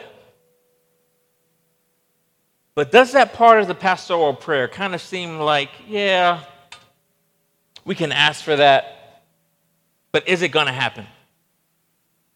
But 2.73 2.91
does 2.91 3.11
that 3.11 3.33
part 3.33 3.61
of 3.61 3.67
the 3.67 3.75
pastoral 3.75 4.33
prayer 4.33 4.67
kind 4.67 4.95
of 4.95 5.03
seem 5.03 5.37
like, 5.37 5.69
yeah, 5.87 6.39
we 7.85 7.93
can 7.93 8.11
ask 8.11 8.43
for 8.43 8.55
that, 8.55 9.21
but 10.11 10.27
is 10.27 10.41
it 10.41 10.49
going 10.49 10.65
to 10.65 10.73
happen? 10.73 11.05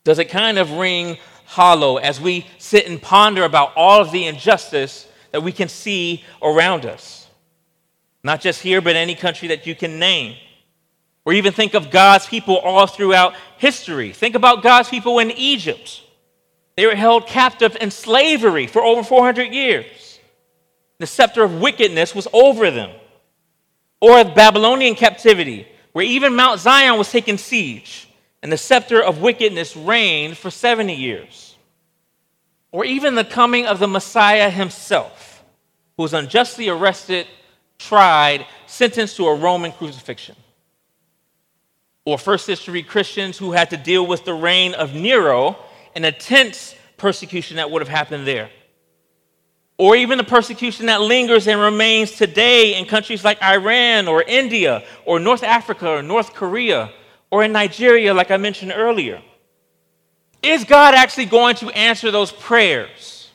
Does 0.04 0.20
it 0.20 0.26
kind 0.26 0.60
of 0.60 0.70
ring 0.74 1.18
hollow 1.46 1.98
as 1.98 2.22
we 2.22 2.46
sit 2.60 2.88
and 2.88 3.02
ponder 3.02 3.44
about 3.44 3.74
all 3.76 4.04
of 4.04 4.12
the 4.12 4.28
injustice 4.28 5.08
that 5.32 5.42
we 5.42 5.52
can 5.52 5.68
see 5.68 6.24
around 6.44 6.86
us. 6.86 7.28
Not 8.24 8.40
just 8.40 8.62
here, 8.62 8.82
but 8.82 8.96
any 8.96 9.16
country 9.16 9.48
that 9.48 9.66
you 9.66 9.74
can 9.74 9.98
name. 9.98 10.38
Or 11.26 11.34
even 11.34 11.54
think 11.54 11.74
of 11.74 11.90
God's 11.90 12.28
people 12.28 12.58
all 12.58 12.86
throughout 12.86 13.34
history. 13.58 14.14
Think 14.14 14.36
about 14.36 14.62
God's 14.62 14.90
people 14.90 15.20
in 15.20 15.32
Egypt. 15.32 16.04
They 16.78 16.86
were 16.86 16.96
held 16.96 17.26
captive 17.26 17.76
in 17.82 17.90
slavery 17.90 18.68
for 18.68 18.84
over 18.84 19.04
400 19.04 19.52
years. 19.52 20.20
The 21.00 21.08
scepter 21.08 21.44
of 21.44 21.60
wickedness 21.60 22.14
was 22.14 22.28
over 22.32 22.70
them. 22.70 22.92
Or 24.00 24.24
Babylonian 24.24 24.96
captivity, 24.96 25.68
where 25.94 26.06
even 26.06 26.36
Mount 26.36 26.60
Zion 26.60 26.98
was 26.98 27.12
taken 27.12 27.38
siege 27.38 28.08
and 28.46 28.52
the 28.52 28.58
scepter 28.58 29.04
of 29.04 29.22
wickedness 29.22 29.76
reigned 29.76 30.38
for 30.38 30.52
70 30.52 30.94
years. 30.94 31.56
Or 32.72 32.86
even 32.86 33.16
the 33.16 33.24
coming 33.24 33.66
of 33.66 33.80
the 33.80 33.88
Messiah 33.88 34.52
himself, 34.52 35.44
who 35.98 36.04
was 36.04 36.14
unjustly 36.14 36.70
arrested, 36.70 37.26
tried, 37.80 38.46
sentenced 38.68 39.18
to 39.18 39.26
a 39.26 39.36
Roman 39.36 39.72
crucifixion. 39.72 40.36
Or 42.06 42.18
first 42.18 42.46
century 42.46 42.84
Christians 42.84 43.38
who 43.38 43.52
had 43.52 43.72
to 43.72 43.78
deal 43.78 44.06
with 44.06 44.26
the 44.26 44.34
reign 44.34 44.74
of 44.76 44.94
Nero 44.94 45.58
and 45.96 46.06
intense 46.06 46.76
persecution 46.98 47.58
that 47.58 47.70
would 47.72 47.82
have 47.82 47.90
happened 47.90 48.28
there. 48.28 48.50
or 49.78 49.96
even 49.98 50.18
the 50.18 50.24
persecution 50.24 50.86
that 50.86 51.02
lingers 51.02 51.48
and 51.50 51.60
remains 51.60 52.12
today 52.14 52.76
in 52.76 52.86
countries 52.86 53.26
like 53.26 53.42
Iran 53.44 54.08
or 54.08 54.24
India 54.24 54.84
or 55.04 55.20
North 55.20 55.44
Africa 55.44 55.90
or 55.90 56.02
North 56.02 56.34
Korea 56.34 56.92
or 57.30 57.44
in 57.44 57.52
Nigeria, 57.52 58.14
like 58.14 58.32
I 58.32 58.38
mentioned 58.38 58.72
earlier. 58.74 59.22
Is 60.42 60.64
God 60.64 60.96
actually 60.96 61.26
going 61.26 61.56
to 61.58 61.70
answer 61.72 62.10
those 62.12 62.32
prayers? 62.32 63.30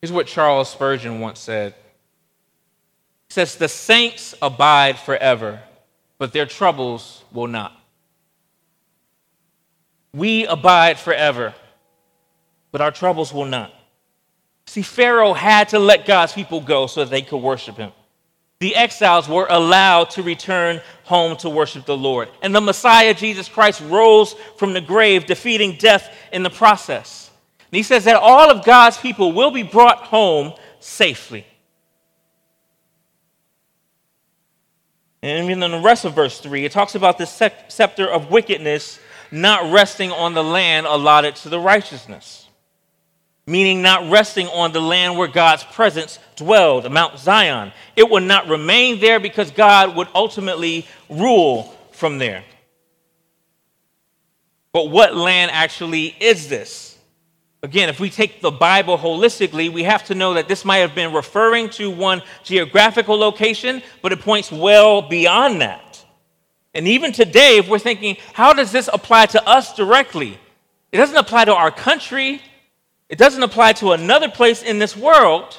Here's 0.00 0.10
what 0.10 0.26
Charles 0.26 0.70
Spurgeon 0.70 1.20
once 1.20 1.38
said. 1.38 1.74
He 3.28 3.34
says, 3.34 3.54
The 3.54 3.68
saints 3.68 4.34
abide 4.42 4.98
forever, 4.98 5.62
but 6.18 6.32
their 6.32 6.46
troubles 6.46 7.24
will 7.32 7.46
not. 7.46 7.72
We 10.12 10.46
abide 10.46 10.98
forever, 10.98 11.54
but 12.70 12.80
our 12.80 12.92
troubles 12.92 13.32
will 13.32 13.46
not. 13.46 13.72
See, 14.66 14.82
Pharaoh 14.82 15.34
had 15.34 15.70
to 15.70 15.78
let 15.78 16.06
God's 16.06 16.32
people 16.32 16.60
go 16.60 16.86
so 16.86 17.04
that 17.04 17.10
they 17.10 17.22
could 17.22 17.38
worship 17.38 17.76
him. 17.76 17.92
The 18.60 18.76
exiles 18.76 19.28
were 19.28 19.46
allowed 19.50 20.10
to 20.10 20.22
return 20.22 20.80
home 21.02 21.36
to 21.38 21.50
worship 21.50 21.84
the 21.84 21.96
Lord. 21.96 22.28
And 22.40 22.54
the 22.54 22.60
Messiah, 22.60 23.12
Jesus 23.12 23.48
Christ, 23.48 23.82
rose 23.82 24.34
from 24.56 24.72
the 24.72 24.80
grave, 24.80 25.26
defeating 25.26 25.76
death 25.76 26.16
in 26.32 26.42
the 26.42 26.50
process. 26.50 27.30
And 27.58 27.76
he 27.76 27.82
says 27.82 28.04
that 28.04 28.16
all 28.16 28.50
of 28.50 28.64
God's 28.64 28.96
people 28.96 29.32
will 29.32 29.50
be 29.50 29.64
brought 29.64 29.98
home 29.98 30.54
safely. 30.80 31.44
And 35.24 35.44
even 35.44 35.62
in 35.62 35.70
the 35.70 35.80
rest 35.80 36.04
of 36.04 36.14
verse 36.14 36.38
3, 36.38 36.64
it 36.64 36.72
talks 36.72 36.94
about 36.94 37.18
the 37.18 37.26
scepter 37.26 38.06
of 38.06 38.30
wickedness 38.30 38.98
not 39.30 39.72
resting 39.72 40.12
on 40.12 40.34
the 40.34 40.44
land 40.44 40.86
allotted 40.86 41.34
to 41.36 41.48
the 41.48 41.58
righteousness 41.58 42.44
meaning 43.46 43.82
not 43.82 44.10
resting 44.10 44.46
on 44.48 44.72
the 44.72 44.80
land 44.80 45.18
where 45.18 45.28
God's 45.28 45.64
presence 45.64 46.18
dwelled, 46.36 46.90
Mount 46.90 47.18
Zion. 47.18 47.72
It 47.94 48.08
would 48.08 48.22
not 48.22 48.48
remain 48.48 49.00
there 49.00 49.20
because 49.20 49.50
God 49.50 49.96
would 49.96 50.08
ultimately 50.14 50.86
rule 51.10 51.64
from 51.92 52.18
there. 52.18 52.44
But 54.72 54.90
what 54.90 55.14
land 55.14 55.50
actually 55.52 56.06
is 56.20 56.48
this? 56.48 56.93
Again, 57.64 57.88
if 57.88 57.98
we 57.98 58.10
take 58.10 58.42
the 58.42 58.50
Bible 58.50 58.98
holistically, 58.98 59.72
we 59.72 59.84
have 59.84 60.04
to 60.08 60.14
know 60.14 60.34
that 60.34 60.48
this 60.48 60.66
might 60.66 60.80
have 60.80 60.94
been 60.94 61.14
referring 61.14 61.70
to 61.70 61.90
one 61.90 62.20
geographical 62.42 63.16
location, 63.16 63.82
but 64.02 64.12
it 64.12 64.20
points 64.20 64.52
well 64.52 65.00
beyond 65.00 65.62
that. 65.62 66.04
And 66.74 66.86
even 66.86 67.10
today, 67.10 67.56
if 67.56 67.66
we're 67.66 67.78
thinking, 67.78 68.18
how 68.34 68.52
does 68.52 68.70
this 68.70 68.90
apply 68.92 69.26
to 69.26 69.48
us 69.48 69.74
directly? 69.74 70.38
It 70.92 70.98
doesn't 70.98 71.16
apply 71.16 71.46
to 71.46 71.54
our 71.54 71.70
country, 71.70 72.42
it 73.08 73.16
doesn't 73.16 73.42
apply 73.42 73.72
to 73.74 73.92
another 73.92 74.28
place 74.28 74.62
in 74.62 74.78
this 74.78 74.94
world, 74.94 75.58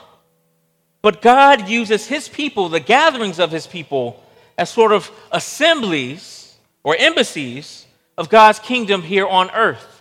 but 1.02 1.24
God 1.24 1.68
uses 1.68 2.06
his 2.06 2.30
people, 2.30 2.70
the 2.70 2.80
gatherings 2.80 3.40
of 3.40 3.50
his 3.50 3.66
people, 3.66 4.24
as 4.60 4.70
sort 4.70 4.92
of 4.92 5.10
assemblies 5.32 6.56
or 6.84 6.96
embassies 6.96 7.88
of 8.16 8.30
God's 8.30 8.60
kingdom 8.60 9.02
here 9.02 9.26
on 9.26 9.50
earth. 9.50 9.95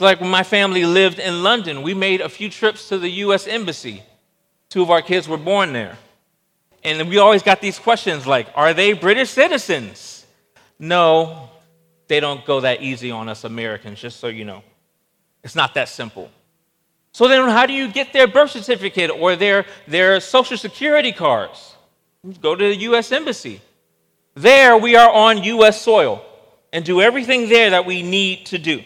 Like 0.00 0.20
when 0.20 0.30
my 0.30 0.44
family 0.44 0.84
lived 0.84 1.18
in 1.18 1.42
London, 1.42 1.82
we 1.82 1.94
made 1.94 2.20
a 2.20 2.28
few 2.28 2.48
trips 2.48 2.88
to 2.88 2.98
the 2.98 3.10
U.S. 3.26 3.46
Embassy. 3.46 4.02
Two 4.68 4.82
of 4.82 4.90
our 4.90 5.02
kids 5.02 5.28
were 5.28 5.38
born 5.38 5.72
there. 5.72 5.96
And 6.84 7.08
we 7.08 7.18
always 7.18 7.42
got 7.42 7.60
these 7.60 7.78
questions 7.78 8.26
like, 8.26 8.48
are 8.54 8.72
they 8.72 8.92
British 8.92 9.30
citizens? 9.30 10.24
No, 10.78 11.50
they 12.06 12.20
don't 12.20 12.44
go 12.44 12.60
that 12.60 12.82
easy 12.82 13.10
on 13.10 13.28
us 13.28 13.44
Americans, 13.44 14.00
just 14.00 14.20
so 14.20 14.28
you 14.28 14.44
know. 14.44 14.62
It's 15.42 15.56
not 15.56 15.74
that 15.74 15.88
simple. 15.88 16.30
So 17.12 17.26
then, 17.26 17.48
how 17.48 17.66
do 17.66 17.72
you 17.72 17.88
get 17.90 18.12
their 18.12 18.28
birth 18.28 18.52
certificate 18.52 19.10
or 19.10 19.34
their, 19.34 19.66
their 19.88 20.20
social 20.20 20.56
security 20.56 21.10
cards? 21.10 21.74
Go 22.40 22.54
to 22.54 22.68
the 22.68 22.76
U.S. 22.76 23.10
Embassy. 23.10 23.60
There, 24.34 24.76
we 24.76 24.94
are 24.94 25.10
on 25.10 25.42
U.S. 25.42 25.82
soil 25.82 26.24
and 26.72 26.84
do 26.84 27.00
everything 27.00 27.48
there 27.48 27.70
that 27.70 27.86
we 27.86 28.02
need 28.02 28.46
to 28.46 28.58
do. 28.58 28.82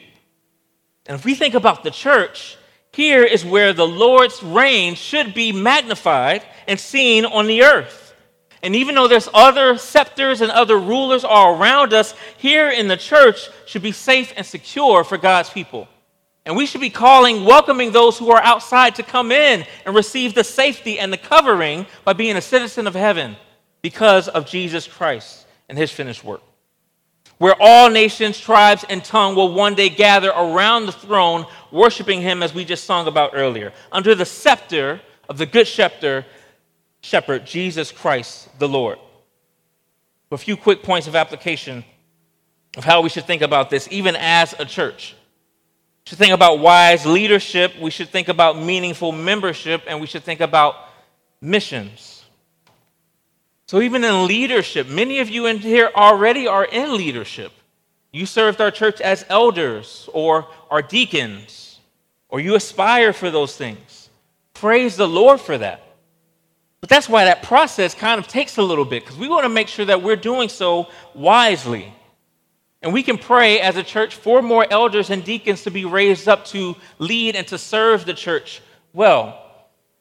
And 1.07 1.17
if 1.17 1.25
we 1.25 1.35
think 1.35 1.55
about 1.55 1.83
the 1.83 1.91
church, 1.91 2.57
here 2.93 3.25
is 3.25 3.45
where 3.45 3.73
the 3.73 3.87
Lord's 3.87 4.43
reign 4.43 4.95
should 4.95 5.35
be 5.35 5.53
magnified 5.53 6.43
and 6.69 6.79
seen 6.79 7.25
on 7.25 7.47
the 7.47 7.63
earth. 7.63 8.15
And 8.63 8.77
even 8.77 8.95
though 8.95 9.09
there's 9.09 9.29
other 9.35 9.77
scepters 9.77 10.41
and 10.41 10.53
other 10.53 10.79
rulers 10.79 11.25
all 11.25 11.59
around 11.59 11.93
us, 11.93 12.15
here 12.37 12.69
in 12.69 12.87
the 12.87 12.97
church 12.97 13.49
should 13.67 13.83
be 13.83 13.93
safe 13.93 14.33
and 14.37 14.47
secure 14.47 15.03
for 15.03 15.19
God's 15.19 15.51
people. 15.51 15.89
And 16.45 16.57
we 16.57 16.67
should 16.67 16.81
be 16.81 16.91
calling, 16.91 17.45
welcoming 17.45 17.93
those 17.93 18.19
who 18.19 18.31
are 18.31 18.43
outside 18.43 18.97
to 18.97 19.03
come 19.03 19.33
in 19.33 19.65
and 19.85 19.95
receive 19.95 20.35
the 20.35 20.45
safety 20.45 20.99
and 20.99 21.13
the 21.13 21.17
covering 21.17 21.87
by 22.05 22.13
being 22.13 22.37
a 22.37 22.41
citizen 22.41 22.87
of 22.87 22.95
heaven 22.95 23.37
because 23.81 24.29
of 24.29 24.47
Jesus 24.47 24.87
Christ 24.87 25.47
and 25.69 25.79
his 25.79 25.91
finished 25.91 26.23
work. 26.23 26.43
Where 27.43 27.57
all 27.59 27.91
nations, 27.91 28.39
tribes, 28.39 28.85
and 28.89 29.05
tongue 29.05 29.35
will 29.35 29.53
one 29.53 29.75
day 29.75 29.89
gather 29.89 30.29
around 30.29 30.87
the 30.87 30.93
throne, 30.93 31.45
worshiping 31.73 32.23
him 32.23 32.41
as 32.41 32.55
we 32.55 32.65
just 32.65 32.85
sung 32.85 33.09
about 33.09 33.33
earlier, 33.35 33.73
under 33.91 34.15
the 34.15 34.25
scepter 34.25 35.01
of 35.29 35.39
the 35.39 35.47
good 35.47 35.67
shepherd, 35.67 36.25
shepherd 37.01 37.45
Jesus 37.45 37.91
Christ 37.91 38.49
the 38.61 38.69
Lord. 38.69 38.97
A 40.31 40.39
few 40.39 40.57
quick 40.57 40.85
points 40.85 41.09
of 41.09 41.17
application 41.17 41.85
of 42.77 42.85
how 42.85 43.01
we 43.01 43.09
should 43.09 43.27
think 43.27 43.43
about 43.43 43.71
this, 43.71 43.89
even 43.91 44.15
as 44.15 44.55
a 44.61 44.65
church 44.65 45.17
We 46.05 46.11
should 46.11 46.19
think 46.19 46.35
about 46.35 46.61
wise 46.61 47.05
leadership, 47.05 47.73
we 47.81 47.91
should 47.91 48.11
think 48.11 48.29
about 48.29 48.57
meaningful 48.57 49.11
membership, 49.11 49.83
and 49.89 50.01
we 50.01 50.07
should 50.07 50.23
think 50.23 50.39
about 50.39 50.77
missions. 51.41 52.22
So, 53.73 53.81
even 53.81 54.05
in 54.05 54.27
leadership, 54.27 54.87
many 54.87 55.21
of 55.21 55.31
you 55.31 55.47
in 55.47 55.57
here 55.57 55.91
already 55.97 56.47
are 56.47 56.67
in 56.67 56.95
leadership. 56.95 57.53
You 58.13 58.27
served 58.27 58.61
our 58.61 58.71
church 58.71 59.01
as 59.01 59.25
elders 59.31 60.11
or 60.13 60.47
our 60.71 60.83
deacons, 60.83 61.81
or 62.29 62.39
you 62.39 62.55
aspire 62.55 63.15
for 63.15 63.31
those 63.31 63.57
things. 63.57 64.11
Praise 64.53 64.99
the 64.99 65.09
Lord 65.09 65.41
for 65.41 65.57
that. 65.57 65.81
But 66.83 66.91
that's 66.91 67.09
why 67.09 67.25
that 67.25 67.45
process 67.45 67.95
kind 67.95 68.21
of 68.21 68.29
takes 68.29 68.59
a 68.59 68.63
little 68.63 68.85
bit, 68.85 69.05
because 69.05 69.17
we 69.17 69.27
want 69.27 69.45
to 69.45 69.49
make 69.49 69.69
sure 69.69 69.87
that 69.87 70.03
we're 70.03 70.17
doing 70.17 70.51
so 70.51 70.89
wisely. 71.15 71.95
And 72.83 72.93
we 72.93 73.03
can 73.03 73.17
pray 73.17 73.59
as 73.59 73.79
a 73.79 73.83
church 73.83 74.17
for 74.17 74.43
more 74.43 74.67
elders 74.71 75.09
and 75.09 75.25
deacons 75.25 75.63
to 75.63 75.71
be 75.71 75.87
raised 75.87 76.29
up 76.29 76.45
to 76.49 76.77
lead 76.99 77.37
and 77.37 77.47
to 77.47 77.57
serve 77.57 78.05
the 78.05 78.13
church 78.13 78.61
well. 78.93 79.43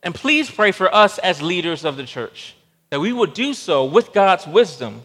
And 0.04 0.14
please 0.14 0.52
pray 0.52 0.74
for 0.74 0.94
us 0.94 1.20
as 1.20 1.42
leaders 1.42 1.86
of 1.86 1.96
the 1.96 2.04
church 2.04 2.56
that 2.92 3.00
we 3.00 3.12
would 3.12 3.34
do 3.34 3.54
so 3.54 3.86
with 3.86 4.14
God's 4.14 4.46
wisdom 4.46 5.02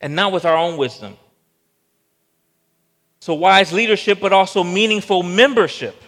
and 0.00 0.16
not 0.16 0.32
with 0.32 0.44
our 0.44 0.56
own 0.56 0.78
wisdom. 0.78 1.16
So, 3.20 3.34
wise 3.34 3.72
leadership, 3.72 4.20
but 4.20 4.32
also 4.32 4.62
meaningful 4.62 5.22
membership. 5.22 6.00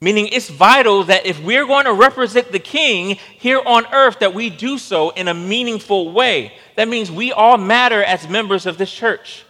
Meaning, 0.00 0.28
it's 0.28 0.48
vital 0.48 1.04
that 1.04 1.26
if 1.26 1.42
we're 1.42 1.66
going 1.66 1.86
to 1.86 1.92
represent 1.92 2.52
the 2.52 2.58
king 2.58 3.16
here 3.38 3.60
on 3.64 3.86
earth, 3.92 4.18
that 4.20 4.34
we 4.34 4.50
do 4.50 4.78
so 4.78 5.10
in 5.10 5.28
a 5.28 5.34
meaningful 5.34 6.12
way. 6.12 6.52
That 6.76 6.88
means 6.88 7.10
we 7.10 7.32
all 7.32 7.58
matter 7.58 8.02
as 8.02 8.28
members 8.28 8.66
of 8.66 8.78
this 8.78 8.92
church. 8.92 9.44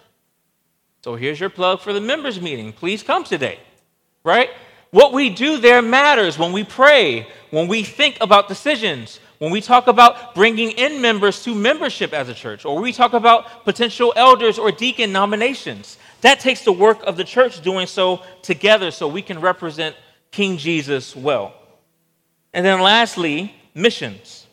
So 1.05 1.15
here's 1.15 1.39
your 1.39 1.51
plug 1.51 1.81
for 1.81 1.93
the 1.93 2.01
members 2.01 2.41
meeting. 2.41 2.73
Please 2.73 3.03
come 3.03 3.25
today, 3.25 3.61
right? 4.25 4.51
What 4.91 5.13
we 5.13 5.31
do 5.31 5.59
there 5.59 5.83
matters 5.83 6.39
when 6.39 6.53
we 6.53 6.65
pray, 6.65 7.29
when 7.51 7.69
we 7.69 7.83
think 7.83 8.17
about 8.21 8.49
decisions, 8.49 9.21
when 9.39 9.51
we 9.51 9.61
talk 9.61 9.87
about 9.87 10.35
bringing 10.35 10.71
in 10.71 11.01
members 11.01 11.43
to 11.45 11.55
membership 11.55 12.13
as 12.13 12.29
a 12.29 12.35
church, 12.35 12.65
or 12.65 12.81
we 12.81 12.93
talk 12.93 13.13
about 13.13 13.65
potential 13.65 14.13
elders 14.17 14.59
or 14.59 14.71
deacon 14.71 15.13
nominations. 15.13 15.99
That 16.23 16.41
takes 16.41 16.63
the 16.63 16.73
work 16.73 17.03
of 17.05 17.17
the 17.17 17.25
church 17.25 17.61
doing 17.63 17.87
so 17.87 18.23
together 18.43 18.91
so 18.91 19.09
we 19.09 19.23
can 19.23 19.41
represent 19.41 19.95
King 20.31 20.57
Jesus 20.57 21.15
well. 21.15 21.55
And 22.53 22.65
then 22.65 22.81
lastly, 22.81 23.55
missions. 23.75 24.47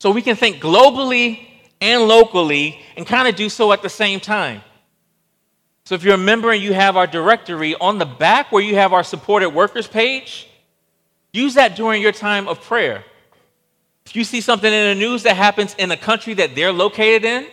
So 0.00 0.10
we 0.10 0.22
can 0.22 0.36
think 0.36 0.56
globally 0.56 1.46
and 1.80 2.02
locally 2.02 2.80
and 2.96 3.06
kind 3.06 3.28
of 3.28 3.36
do 3.36 3.48
so 3.48 3.72
at 3.72 3.82
the 3.82 3.88
same 3.88 4.20
time. 4.20 4.62
So 5.84 5.94
if 5.94 6.04
you're 6.04 6.14
a 6.14 6.18
member 6.18 6.50
and 6.52 6.62
you 6.62 6.72
have 6.72 6.96
our 6.96 7.06
directory 7.06 7.74
on 7.76 7.98
the 7.98 8.04
back 8.04 8.52
where 8.52 8.62
you 8.62 8.74
have 8.74 8.92
our 8.92 9.04
supported 9.04 9.50
workers 9.50 9.86
page, 9.86 10.48
use 11.32 11.54
that 11.54 11.76
during 11.76 12.02
your 12.02 12.12
time 12.12 12.46
of 12.46 12.60
prayer. 12.60 13.04
If 14.08 14.16
you 14.16 14.24
see 14.24 14.40
something 14.40 14.72
in 14.72 14.88
the 14.88 14.94
news 14.94 15.22
that 15.24 15.36
happens 15.36 15.74
in 15.78 15.90
a 15.90 15.96
country 15.96 16.34
that 16.34 16.54
they're 16.54 16.72
located 16.72 17.24
in, 17.24 17.46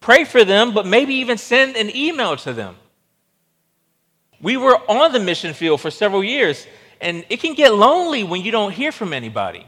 pray 0.00 0.24
for 0.24 0.44
them, 0.44 0.74
but 0.74 0.86
maybe 0.86 1.14
even 1.14 1.38
send 1.38 1.76
an 1.76 1.94
email 1.94 2.36
to 2.38 2.52
them. 2.52 2.76
We 4.40 4.56
were 4.56 4.78
on 4.90 5.12
the 5.12 5.20
mission 5.20 5.54
field 5.54 5.80
for 5.80 5.90
several 5.90 6.22
years, 6.22 6.66
and 7.00 7.24
it 7.28 7.40
can 7.40 7.54
get 7.54 7.74
lonely 7.74 8.24
when 8.24 8.42
you 8.42 8.50
don't 8.50 8.72
hear 8.72 8.92
from 8.92 9.12
anybody. 9.12 9.66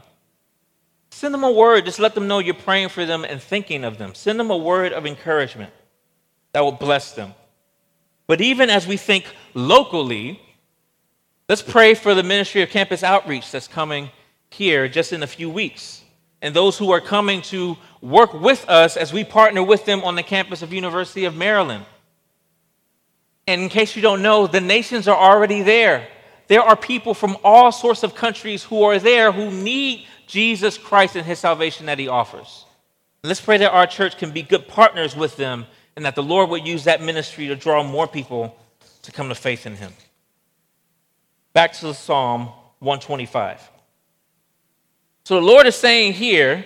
Send 1.11 1.33
them 1.33 1.43
a 1.43 1.51
word, 1.51 1.85
just 1.85 1.99
let 1.99 2.13
them 2.13 2.27
know 2.27 2.39
you're 2.39 2.53
praying 2.53 2.89
for 2.89 3.05
them 3.05 3.23
and 3.23 3.41
thinking 3.41 3.83
of 3.83 3.97
them. 3.97 4.13
Send 4.13 4.39
them 4.39 4.51
a 4.51 4.57
word 4.57 4.93
of 4.93 5.05
encouragement 5.05 5.73
that 6.51 6.61
will 6.61 6.71
bless 6.71 7.13
them. 7.13 7.33
But 8.27 8.41
even 8.41 8.69
as 8.69 8.85
we 8.85 8.97
think 8.97 9.25
locally, 9.53 10.39
Let's 11.49 11.63
pray 11.63 11.95
for 11.95 12.13
the 12.13 12.21
ministry 12.21 12.61
of 12.61 12.69
campus 12.69 13.01
outreach 13.01 13.49
that's 13.49 13.67
coming 13.67 14.11
here 14.51 14.87
just 14.87 15.13
in 15.13 15.23
a 15.23 15.27
few 15.27 15.49
weeks. 15.49 16.03
And 16.41 16.55
those 16.55 16.77
who 16.77 16.91
are 16.91 17.01
coming 17.01 17.41
to 17.43 17.77
work 18.01 18.33
with 18.33 18.67
us 18.69 18.95
as 18.95 19.11
we 19.11 19.23
partner 19.23 19.61
with 19.61 19.85
them 19.85 20.03
on 20.03 20.15
the 20.15 20.23
campus 20.23 20.61
of 20.61 20.71
University 20.71 21.25
of 21.25 21.35
Maryland. 21.35 21.85
And 23.47 23.61
in 23.61 23.69
case 23.69 23.95
you 23.95 24.01
don't 24.01 24.21
know, 24.21 24.47
the 24.47 24.61
nations 24.61 25.07
are 25.07 25.17
already 25.17 25.63
there. 25.63 26.07
There 26.47 26.61
are 26.61 26.75
people 26.75 27.13
from 27.13 27.37
all 27.43 27.71
sorts 27.71 28.03
of 28.03 28.15
countries 28.15 28.63
who 28.63 28.83
are 28.83 28.99
there 28.99 29.31
who 29.31 29.51
need 29.51 30.05
Jesus 30.27 30.77
Christ 30.77 31.15
and 31.15 31.25
his 31.25 31.39
salvation 31.39 31.87
that 31.87 31.99
he 31.99 32.07
offers. 32.07 32.65
Let's 33.23 33.41
pray 33.41 33.57
that 33.57 33.71
our 33.71 33.87
church 33.87 34.17
can 34.17 34.31
be 34.31 34.43
good 34.43 34.67
partners 34.67 35.15
with 35.15 35.35
them 35.35 35.65
and 35.95 36.05
that 36.05 36.15
the 36.15 36.23
Lord 36.23 36.49
would 36.49 36.65
use 36.65 36.85
that 36.85 37.01
ministry 37.01 37.47
to 37.47 37.55
draw 37.55 37.83
more 37.83 38.07
people 38.07 38.55
to 39.01 39.11
come 39.11 39.29
to 39.29 39.35
faith 39.35 39.65
in 39.65 39.75
him. 39.75 39.91
Back 41.53 41.73
to 41.73 41.87
the 41.87 41.93
Psalm 41.93 42.47
125. 42.79 43.69
So 45.29 45.35
the 45.35 45.45
Lord 45.45 45.67
is 45.67 45.75
saying 45.75 46.13
here 46.13 46.65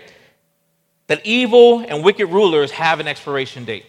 that 1.07 1.25
evil 1.25 1.79
and 1.85 2.01
wicked 2.01 2.27
rulers 2.27 2.71
have 2.71 3.01
an 3.01 3.09
expiration 3.09 3.65
date. 3.65 3.85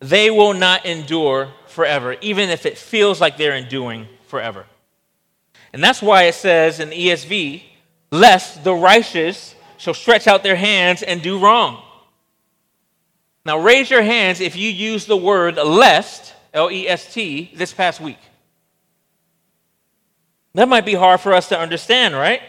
They 0.00 0.32
will 0.32 0.52
not 0.52 0.84
endure 0.84 1.52
forever, 1.68 2.16
even 2.20 2.50
if 2.50 2.66
it 2.66 2.76
feels 2.76 3.20
like 3.20 3.36
they're 3.36 3.54
enduring 3.54 4.08
forever. 4.26 4.66
And 5.72 5.80
that's 5.80 6.02
why 6.02 6.24
it 6.24 6.34
says 6.34 6.80
in 6.80 6.90
ESV, 6.90 7.62
lest 8.10 8.64
the 8.64 8.74
righteous 8.74 9.54
shall 9.76 9.94
stretch 9.94 10.26
out 10.26 10.42
their 10.42 10.56
hands 10.56 11.04
and 11.04 11.22
do 11.22 11.38
wrong. 11.38 11.80
Now, 13.46 13.60
raise 13.60 13.90
your 13.90 14.02
hands 14.02 14.40
if 14.40 14.56
you 14.56 14.68
use 14.68 15.06
the 15.06 15.16
word 15.16 15.54
lest, 15.54 16.34
L 16.52 16.68
E 16.68 16.88
S 16.88 17.14
T, 17.14 17.52
this 17.54 17.72
past 17.72 18.00
week. 18.00 18.18
That 20.54 20.68
might 20.68 20.84
be 20.84 20.94
hard 20.94 21.20
for 21.20 21.32
us 21.32 21.48
to 21.50 21.56
understand, 21.60 22.16
right? 22.16 22.42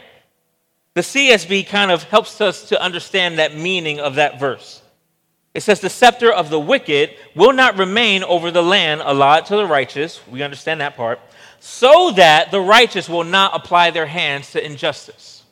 The 0.95 1.01
CSB 1.01 1.67
kind 1.67 1.91
of 1.91 2.03
helps 2.03 2.41
us 2.41 2.69
to 2.69 2.81
understand 2.81 3.39
that 3.39 3.55
meaning 3.55 3.99
of 3.99 4.15
that 4.15 4.39
verse. 4.39 4.81
It 5.53 5.61
says, 5.61 5.79
The 5.79 5.89
scepter 5.89 6.31
of 6.31 6.49
the 6.49 6.59
wicked 6.59 7.15
will 7.35 7.53
not 7.53 7.77
remain 7.77 8.23
over 8.23 8.51
the 8.51 8.63
land 8.63 9.01
allotted 9.03 9.47
to 9.47 9.57
the 9.57 9.65
righteous. 9.65 10.25
We 10.27 10.43
understand 10.43 10.81
that 10.81 10.95
part. 10.95 11.19
So 11.59 12.11
that 12.11 12.51
the 12.51 12.61
righteous 12.61 13.09
will 13.09 13.23
not 13.23 13.55
apply 13.55 13.91
their 13.91 14.05
hands 14.05 14.51
to 14.51 14.65
injustice. 14.65 15.43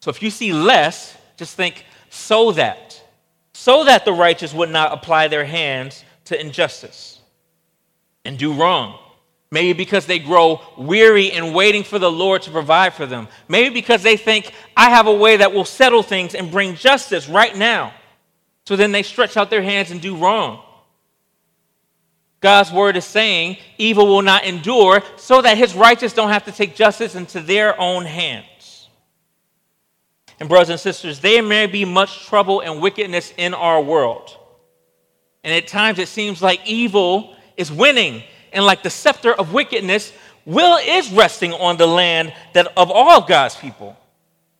So 0.00 0.10
if 0.10 0.22
you 0.22 0.30
see 0.30 0.52
less, 0.52 1.16
just 1.36 1.56
think, 1.56 1.84
so 2.10 2.52
that. 2.52 3.00
So 3.52 3.84
that 3.84 4.04
the 4.04 4.12
righteous 4.12 4.52
would 4.52 4.70
not 4.70 4.92
apply 4.92 5.28
their 5.28 5.44
hands 5.44 6.04
to 6.26 6.40
injustice 6.40 7.20
and 8.24 8.38
do 8.38 8.52
wrong. 8.52 8.98
Maybe 9.54 9.72
because 9.72 10.04
they 10.04 10.18
grow 10.18 10.60
weary 10.76 11.26
in 11.26 11.52
waiting 11.52 11.84
for 11.84 12.00
the 12.00 12.10
Lord 12.10 12.42
to 12.42 12.50
provide 12.50 12.92
for 12.92 13.06
them. 13.06 13.28
Maybe 13.46 13.72
because 13.72 14.02
they 14.02 14.16
think, 14.16 14.52
I 14.76 14.90
have 14.90 15.06
a 15.06 15.14
way 15.14 15.36
that 15.36 15.52
will 15.52 15.64
settle 15.64 16.02
things 16.02 16.34
and 16.34 16.50
bring 16.50 16.74
justice 16.74 17.28
right 17.28 17.56
now. 17.56 17.94
So 18.66 18.74
then 18.74 18.90
they 18.90 19.04
stretch 19.04 19.36
out 19.36 19.50
their 19.50 19.62
hands 19.62 19.92
and 19.92 20.00
do 20.00 20.16
wrong. 20.16 20.60
God's 22.40 22.72
word 22.72 22.96
is 22.96 23.04
saying 23.04 23.58
evil 23.78 24.08
will 24.08 24.22
not 24.22 24.44
endure 24.44 25.02
so 25.16 25.40
that 25.40 25.56
his 25.56 25.72
righteous 25.72 26.12
don't 26.12 26.30
have 26.30 26.46
to 26.46 26.52
take 26.52 26.74
justice 26.74 27.14
into 27.14 27.38
their 27.38 27.80
own 27.80 28.06
hands. 28.06 28.88
And, 30.40 30.48
brothers 30.48 30.70
and 30.70 30.80
sisters, 30.80 31.20
there 31.20 31.44
may 31.44 31.66
be 31.66 31.84
much 31.84 32.26
trouble 32.26 32.58
and 32.58 32.82
wickedness 32.82 33.32
in 33.36 33.54
our 33.54 33.80
world. 33.80 34.36
And 35.44 35.54
at 35.54 35.68
times 35.68 36.00
it 36.00 36.08
seems 36.08 36.42
like 36.42 36.60
evil 36.66 37.36
is 37.56 37.70
winning, 37.70 38.24
and 38.54 38.64
like 38.64 38.82
the 38.82 38.90
scepter 38.90 39.32
of 39.32 39.52
wickedness, 39.52 40.12
will 40.46 40.78
is 40.78 41.10
resting 41.12 41.52
on 41.52 41.76
the 41.76 41.86
land 41.86 42.32
that 42.52 42.66
of 42.76 42.90
all 42.90 43.22
God's 43.22 43.56
people. 43.56 43.96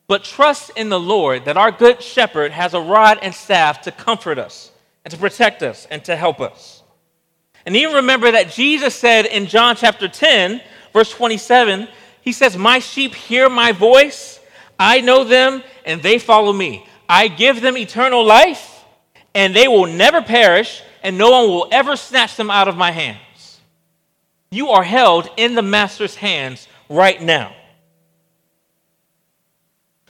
But 0.07 0.23
trust 0.23 0.71
in 0.75 0.89
the 0.89 0.99
Lord 0.99 1.45
that 1.45 1.57
our 1.57 1.71
good 1.71 2.01
shepherd 2.01 2.51
has 2.51 2.73
a 2.73 2.79
rod 2.79 3.19
and 3.21 3.33
staff 3.33 3.81
to 3.81 3.91
comfort 3.91 4.37
us 4.37 4.71
and 5.03 5.11
to 5.11 5.17
protect 5.17 5.63
us 5.63 5.87
and 5.89 6.03
to 6.05 6.15
help 6.15 6.39
us. 6.39 6.83
And 7.65 7.75
even 7.75 7.95
remember 7.95 8.31
that 8.31 8.51
Jesus 8.51 8.93
said 8.93 9.25
in 9.25 9.47
John 9.47 9.75
chapter 9.75 10.07
10, 10.07 10.61
verse 10.93 11.09
27, 11.11 11.87
he 12.21 12.31
says, 12.31 12.55
My 12.55 12.77
sheep 12.79 13.15
hear 13.15 13.49
my 13.49 13.71
voice 13.71 14.39
I 14.79 15.01
know 15.01 15.23
them 15.23 15.63
and 15.85 16.01
they 16.01 16.19
follow 16.19 16.51
me. 16.51 16.85
I 17.07 17.27
give 17.27 17.61
them 17.61 17.77
eternal 17.77 18.25
life 18.25 18.83
and 19.33 19.55
they 19.55 19.67
will 19.67 19.87
never 19.87 20.21
perish 20.21 20.81
and 21.03 21.17
no 21.17 21.31
one 21.31 21.49
will 21.49 21.67
ever 21.71 21.95
snatch 21.95 22.35
them 22.35 22.49
out 22.49 22.67
of 22.67 22.75
my 22.75 22.91
hands. 22.91 23.19
You 24.51 24.69
are 24.69 24.83
held 24.83 25.29
in 25.37 25.55
the 25.55 25.61
master's 25.61 26.15
hands 26.15 26.67
right 26.89 27.21
now. 27.21 27.55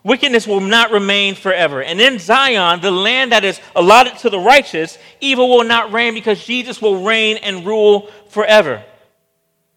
Wickedness 0.04 0.46
will 0.46 0.62
not 0.62 0.92
remain 0.92 1.34
forever. 1.34 1.82
And 1.82 2.00
in 2.00 2.20
Zion, 2.20 2.80
the 2.80 2.92
land 2.92 3.32
that 3.32 3.44
is 3.44 3.60
allotted 3.76 4.20
to 4.20 4.30
the 4.30 4.40
righteous, 4.40 5.00
evil 5.20 5.50
will 5.50 5.64
not 5.64 5.92
reign 5.92 6.14
because 6.14 6.46
Jesus 6.46 6.80
will 6.80 7.04
reign 7.04 7.38
and 7.38 7.66
rule 7.66 8.12
forever. 8.30 8.84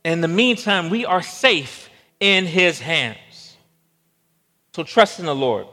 In 0.04 0.20
the 0.20 0.28
meantime, 0.28 0.90
we 0.90 1.06
are 1.06 1.22
safe 1.22 1.88
in 2.20 2.44
his 2.44 2.78
hands. 2.78 3.56
So 4.74 4.82
trust 4.82 5.18
in 5.18 5.24
the 5.24 5.34
Lord. 5.34 5.66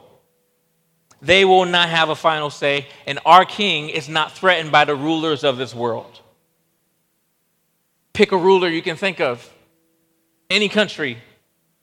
They 1.20 1.44
will 1.44 1.66
not 1.66 1.90
have 1.90 2.08
a 2.08 2.16
final 2.16 2.48
say, 2.48 2.86
and 3.06 3.18
our 3.26 3.44
king 3.44 3.90
is 3.90 4.08
not 4.08 4.32
threatened 4.32 4.72
by 4.72 4.86
the 4.86 4.96
rulers 4.96 5.44
of 5.44 5.58
this 5.58 5.74
world. 5.74 6.20
Pick 8.16 8.32
a 8.32 8.36
ruler 8.38 8.70
you 8.70 8.80
can 8.80 8.96
think 8.96 9.20
of, 9.20 9.46
any 10.48 10.70
country, 10.70 11.18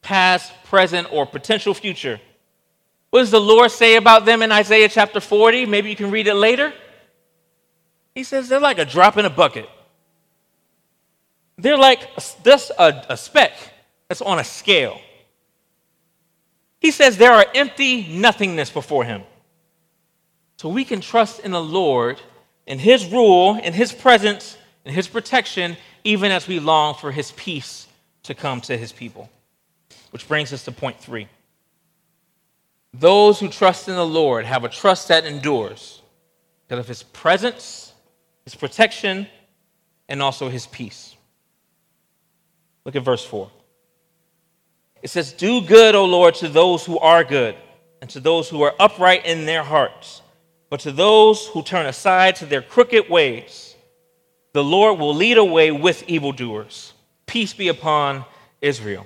past, 0.02 0.52
present, 0.64 1.14
or 1.14 1.28
potential 1.28 1.76
future. 1.76 2.20
What 3.12 3.20
does 3.20 3.30
the 3.30 3.40
Lord 3.40 3.70
say 3.70 3.98
about 3.98 4.26
them 4.26 4.42
in 4.42 4.52
Isaiah 4.52 4.90
chapter 4.90 5.20
40? 5.20 5.68
Maybe 5.68 5.92
you 5.92 5.96
can 5.96 6.10
read 6.10 6.26
it 6.26 6.34
later. 6.34 6.74
He 8.16 8.24
says 8.24 8.50
they're 8.50 8.60
like 8.60 8.80
a 8.80 8.86
drop 8.86 9.16
in 9.18 9.26
a 9.26 9.30
bucket. 9.30 9.70
They're 11.60 11.78
like 11.78 12.10
just 12.44 12.72
a, 12.80 13.14
a 13.14 13.16
speck 13.16 13.52
that's 14.08 14.24
on 14.24 14.40
a 14.40 14.44
scale. 14.44 15.00
He 16.80 16.90
says 16.90 17.16
there 17.16 17.34
are 17.34 17.46
empty 17.54 18.08
nothingness 18.08 18.72
before 18.72 19.06
him. 19.06 19.22
So 20.58 20.68
we 20.68 20.84
can 20.84 21.00
trust 21.00 21.42
in 21.42 21.52
the 21.52 21.62
Lord, 21.62 22.20
in 22.66 22.80
his 22.80 23.06
rule, 23.06 23.54
in 23.54 23.74
his 23.74 23.94
presence, 23.94 24.58
in 24.84 24.96
his 24.96 25.08
protection, 25.08 25.78
even 26.04 26.32
as 26.32 26.48
we 26.48 26.60
long 26.60 26.96
for 26.96 27.12
his 27.12 27.32
peace 27.34 27.88
to 28.24 28.34
come 28.34 28.62
to 28.62 28.78
his 28.78 28.92
people. 28.92 29.30
Which 30.12 30.28
brings 30.28 30.54
us 30.54 30.66
to 30.66 30.72
point 30.72 31.00
three. 31.00 31.28
Those 32.94 33.40
who 33.40 33.50
trust 33.50 33.88
in 33.88 33.96
the 33.96 34.06
Lord 34.06 34.46
have 34.46 34.64
a 34.64 34.70
trust 34.70 35.08
that 35.08 35.26
endures 35.26 36.02
because 36.68 36.80
of 36.80 36.88
his 36.88 37.04
presence, 37.04 37.94
his 38.44 38.56
protection, 38.56 39.28
and 40.08 40.22
also 40.22 40.50
his 40.50 40.68
peace. 40.68 41.16
Look 42.86 42.96
at 42.96 43.04
verse 43.04 43.26
4. 43.26 43.50
It 45.02 45.10
says, 45.10 45.34
Do 45.34 45.62
good, 45.62 45.96
O 45.96 46.06
Lord, 46.06 46.36
to 46.36 46.48
those 46.48 46.86
who 46.86 47.00
are 47.00 47.24
good, 47.24 47.56
and 48.02 48.10
to 48.12 48.20
those 48.20 48.50
who 48.50 48.62
are 48.62 48.74
upright 48.80 49.26
in 49.26 49.46
their 49.46 49.64
hearts. 49.64 50.22
But 50.70 50.82
to 50.82 50.92
those 50.92 51.48
who 51.48 51.62
turn 51.62 51.86
aside 51.86 52.36
to 52.38 52.46
their 52.46 52.62
crooked 52.62 53.10
ways, 53.10 53.73
the 54.54 54.64
Lord 54.64 55.00
will 55.00 55.14
lead 55.14 55.38
away 55.38 55.72
with 55.72 56.08
evildoers. 56.08 56.94
Peace 57.26 57.54
be 57.54 57.68
upon 57.68 58.24
Israel. 58.62 59.06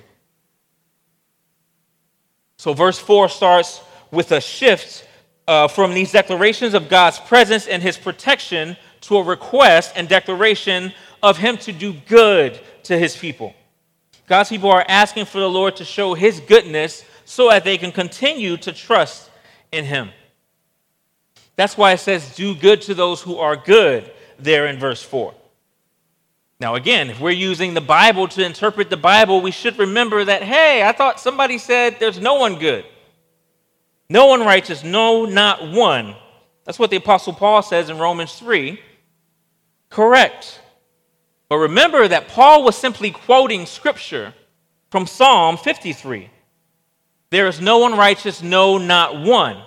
So, 2.58 2.74
verse 2.74 2.98
4 2.98 3.28
starts 3.28 3.80
with 4.10 4.32
a 4.32 4.40
shift 4.40 5.06
uh, 5.46 5.68
from 5.68 5.94
these 5.94 6.12
declarations 6.12 6.74
of 6.74 6.88
God's 6.88 7.18
presence 7.18 7.66
and 7.66 7.82
his 7.82 7.96
protection 7.96 8.76
to 9.02 9.16
a 9.16 9.22
request 9.22 9.92
and 9.96 10.08
declaration 10.08 10.92
of 11.22 11.38
him 11.38 11.56
to 11.58 11.72
do 11.72 11.94
good 12.06 12.60
to 12.84 12.98
his 12.98 13.16
people. 13.16 13.54
God's 14.26 14.50
people 14.50 14.70
are 14.70 14.84
asking 14.86 15.24
for 15.24 15.38
the 15.38 15.48
Lord 15.48 15.76
to 15.76 15.84
show 15.84 16.14
his 16.14 16.40
goodness 16.40 17.04
so 17.24 17.48
that 17.48 17.64
they 17.64 17.78
can 17.78 17.92
continue 17.92 18.56
to 18.58 18.72
trust 18.72 19.30
in 19.72 19.84
him. 19.84 20.10
That's 21.56 21.76
why 21.76 21.92
it 21.92 21.98
says, 21.98 22.34
do 22.34 22.54
good 22.54 22.82
to 22.82 22.94
those 22.94 23.22
who 23.22 23.36
are 23.38 23.56
good, 23.56 24.10
there 24.38 24.66
in 24.66 24.78
verse 24.78 25.02
4. 25.02 25.34
Now, 26.60 26.74
again, 26.74 27.08
if 27.08 27.20
we're 27.20 27.30
using 27.30 27.74
the 27.74 27.80
Bible 27.80 28.26
to 28.28 28.44
interpret 28.44 28.90
the 28.90 28.96
Bible, 28.96 29.40
we 29.40 29.52
should 29.52 29.78
remember 29.78 30.24
that, 30.24 30.42
hey, 30.42 30.82
I 30.82 30.92
thought 30.92 31.20
somebody 31.20 31.56
said 31.56 31.96
there's 32.00 32.18
no 32.18 32.34
one 32.34 32.58
good. 32.58 32.84
No 34.10 34.26
one 34.26 34.40
righteous, 34.40 34.82
no, 34.82 35.24
not 35.24 35.70
one. 35.70 36.16
That's 36.64 36.78
what 36.78 36.90
the 36.90 36.96
Apostle 36.96 37.32
Paul 37.32 37.62
says 37.62 37.90
in 37.90 37.98
Romans 37.98 38.34
3. 38.34 38.80
Correct. 39.88 40.60
But 41.48 41.58
remember 41.58 42.08
that 42.08 42.28
Paul 42.28 42.64
was 42.64 42.76
simply 42.76 43.10
quoting 43.10 43.64
scripture 43.64 44.34
from 44.90 45.06
Psalm 45.06 45.56
53. 45.56 46.28
There 47.30 47.46
is 47.46 47.60
no 47.60 47.78
one 47.78 47.96
righteous, 47.96 48.42
no, 48.42 48.78
not 48.78 49.20
one, 49.20 49.62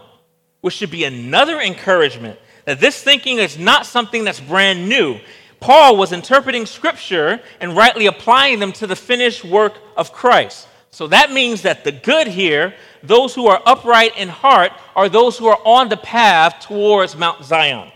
which 0.62 0.74
should 0.74 0.92
be 0.92 1.06
another 1.06 1.60
encouragement 1.60 2.40
that 2.66 2.80
this 2.80 3.02
thinking 3.02 3.38
is 3.38 3.58
not 3.58 3.86
something 3.86 4.24
that's 4.24 4.40
brand 4.40 4.90
new. 4.90 5.20
Paul 5.62 5.96
was 5.96 6.12
interpreting 6.12 6.66
scripture 6.66 7.40
and 7.62 7.78
rightly 7.78 8.08
applying 8.08 8.60
them 8.60 8.74
to 8.74 8.88
the 8.88 8.96
finished 8.96 9.46
work 9.46 9.76
of 9.96 10.12
Christ. 10.12 10.68
So 10.90 11.08
that 11.08 11.32
means 11.32 11.62
that 11.62 11.84
the 11.84 11.92
good 11.92 12.28
here, 12.28 12.74
those 13.04 13.34
who 13.34 13.48
are 13.48 13.62
upright 13.66 14.18
in 14.18 14.28
heart, 14.28 14.74
are 14.96 15.08
those 15.08 15.38
who 15.38 15.46
are 15.46 15.60
on 15.64 15.88
the 15.88 15.98
path 15.98 16.60
towards 16.62 17.16
Mount 17.16 17.46
Zion. 17.46 17.92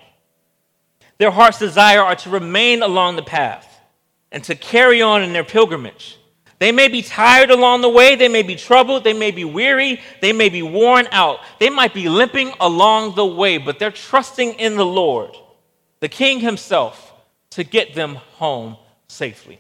Their 1.18 1.32
heart's 1.32 1.60
desire 1.60 2.02
are 2.02 2.16
to 2.18 2.30
remain 2.30 2.84
along 2.84 3.16
the 3.16 3.24
path 3.24 3.68
and 4.32 4.44
to 4.44 4.56
carry 4.56 5.02
on 5.02 5.24
in 5.24 5.34
their 5.34 5.44
pilgrimage. 5.44 6.20
They 6.60 6.72
may 6.72 6.88
be 6.88 7.02
tired 7.02 7.50
along 7.50 7.82
the 7.82 7.90
way, 7.90 8.16
they 8.16 8.30
may 8.30 8.44
be 8.44 8.56
troubled, 8.56 9.04
they 9.04 9.14
may 9.14 9.32
be 9.32 9.44
weary, 9.44 10.02
they 10.22 10.32
may 10.32 10.50
be 10.50 10.62
worn 10.62 11.08
out, 11.12 11.40
they 11.60 11.70
might 11.70 11.94
be 11.94 12.08
limping 12.10 12.54
along 12.62 13.16
the 13.16 13.26
way, 13.26 13.58
but 13.58 13.80
they're 13.80 13.92
trusting 13.92 14.54
in 14.54 14.78
the 14.78 14.86
Lord, 14.86 15.36
the 16.00 16.08
King 16.08 16.40
Himself, 16.40 17.05
to 17.56 17.64
get 17.64 17.96
them 17.96 18.16
home 18.16 18.76
safely. 19.08 19.58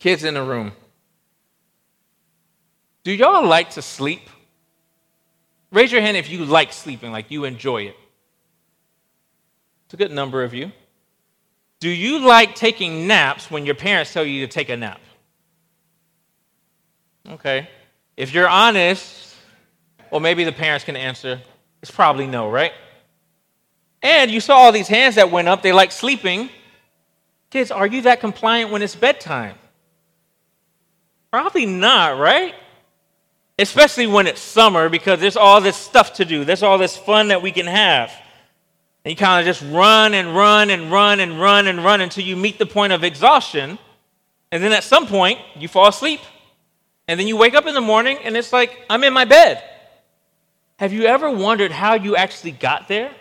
Kids 0.00 0.24
in 0.24 0.34
the 0.34 0.42
room, 0.42 0.72
do 3.04 3.12
y'all 3.12 3.46
like 3.46 3.70
to 3.70 3.82
sleep? 3.82 4.28
Raise 5.70 5.92
your 5.92 6.00
hand 6.00 6.16
if 6.16 6.28
you 6.28 6.44
like 6.44 6.72
sleeping, 6.72 7.12
like 7.12 7.30
you 7.30 7.44
enjoy 7.44 7.82
it. 7.82 7.96
It's 9.84 9.94
a 9.94 9.96
good 9.96 10.10
number 10.10 10.42
of 10.42 10.52
you. 10.52 10.72
Do 11.78 11.88
you 11.88 12.26
like 12.26 12.56
taking 12.56 13.06
naps 13.06 13.48
when 13.48 13.64
your 13.64 13.76
parents 13.76 14.12
tell 14.12 14.24
you 14.24 14.44
to 14.44 14.52
take 14.52 14.70
a 14.70 14.76
nap? 14.76 15.00
Okay. 17.28 17.68
If 18.16 18.34
you're 18.34 18.48
honest, 18.48 19.36
well, 20.10 20.20
maybe 20.20 20.42
the 20.42 20.50
parents 20.50 20.84
can 20.84 20.96
answer. 20.96 21.40
It's 21.80 21.92
probably 21.92 22.26
no, 22.26 22.50
right? 22.50 22.72
And 24.06 24.30
you 24.30 24.40
saw 24.40 24.58
all 24.58 24.70
these 24.70 24.86
hands 24.86 25.16
that 25.16 25.32
went 25.32 25.48
up. 25.48 25.62
They 25.62 25.72
like 25.72 25.90
sleeping. 25.90 26.48
Kids, 27.50 27.72
are 27.72 27.88
you 27.88 28.02
that 28.02 28.20
compliant 28.20 28.70
when 28.70 28.80
it's 28.80 28.94
bedtime? 28.94 29.56
Probably 31.32 31.66
not, 31.66 32.16
right? 32.16 32.54
Especially 33.58 34.06
when 34.06 34.28
it's 34.28 34.40
summer 34.40 34.88
because 34.88 35.18
there's 35.18 35.36
all 35.36 35.60
this 35.60 35.76
stuff 35.76 36.14
to 36.14 36.24
do, 36.24 36.44
there's 36.44 36.62
all 36.62 36.78
this 36.78 36.96
fun 36.96 37.28
that 37.28 37.42
we 37.42 37.50
can 37.50 37.66
have. 37.66 38.12
And 39.04 39.10
you 39.10 39.16
kind 39.16 39.40
of 39.40 39.44
just 39.52 39.68
run 39.74 40.14
and 40.14 40.36
run 40.36 40.70
and 40.70 40.92
run 40.92 41.18
and 41.18 41.40
run 41.40 41.66
and 41.66 41.82
run 41.82 42.00
until 42.00 42.22
you 42.22 42.36
meet 42.36 42.60
the 42.60 42.66
point 42.66 42.92
of 42.92 43.02
exhaustion. 43.02 43.76
And 44.52 44.62
then 44.62 44.70
at 44.70 44.84
some 44.84 45.08
point, 45.08 45.40
you 45.56 45.66
fall 45.66 45.88
asleep. 45.88 46.20
And 47.08 47.18
then 47.18 47.26
you 47.26 47.36
wake 47.36 47.54
up 47.54 47.66
in 47.66 47.74
the 47.74 47.80
morning 47.80 48.18
and 48.22 48.36
it's 48.36 48.52
like, 48.52 48.84
I'm 48.88 49.02
in 49.02 49.12
my 49.12 49.24
bed. 49.24 49.64
Have 50.78 50.92
you 50.92 51.06
ever 51.06 51.28
wondered 51.28 51.72
how 51.72 51.94
you 51.94 52.14
actually 52.14 52.52
got 52.52 52.86
there? 52.86 53.12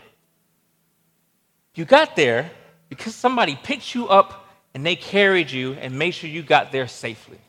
You 1.76 1.86
got 1.86 2.16
there 2.16 2.52
because 2.90 3.14
somebody 3.14 3.58
picked 3.62 3.94
you 3.94 4.08
up 4.08 4.50
and 4.74 4.86
they 4.86 4.96
carried 4.96 5.52
you 5.52 5.74
and 5.74 5.98
made 5.98 6.12
sure 6.12 6.30
you 6.30 6.42
got 6.42 6.72
there 6.72 6.88
safely. 6.88 7.40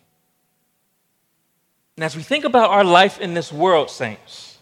And 1.97 2.05
as 2.05 2.14
we 2.14 2.22
think 2.22 2.45
about 2.45 2.70
our 2.70 2.85
life 2.85 3.18
in 3.20 3.33
this 3.33 3.53
world, 3.53 3.89
saints, 3.89 4.59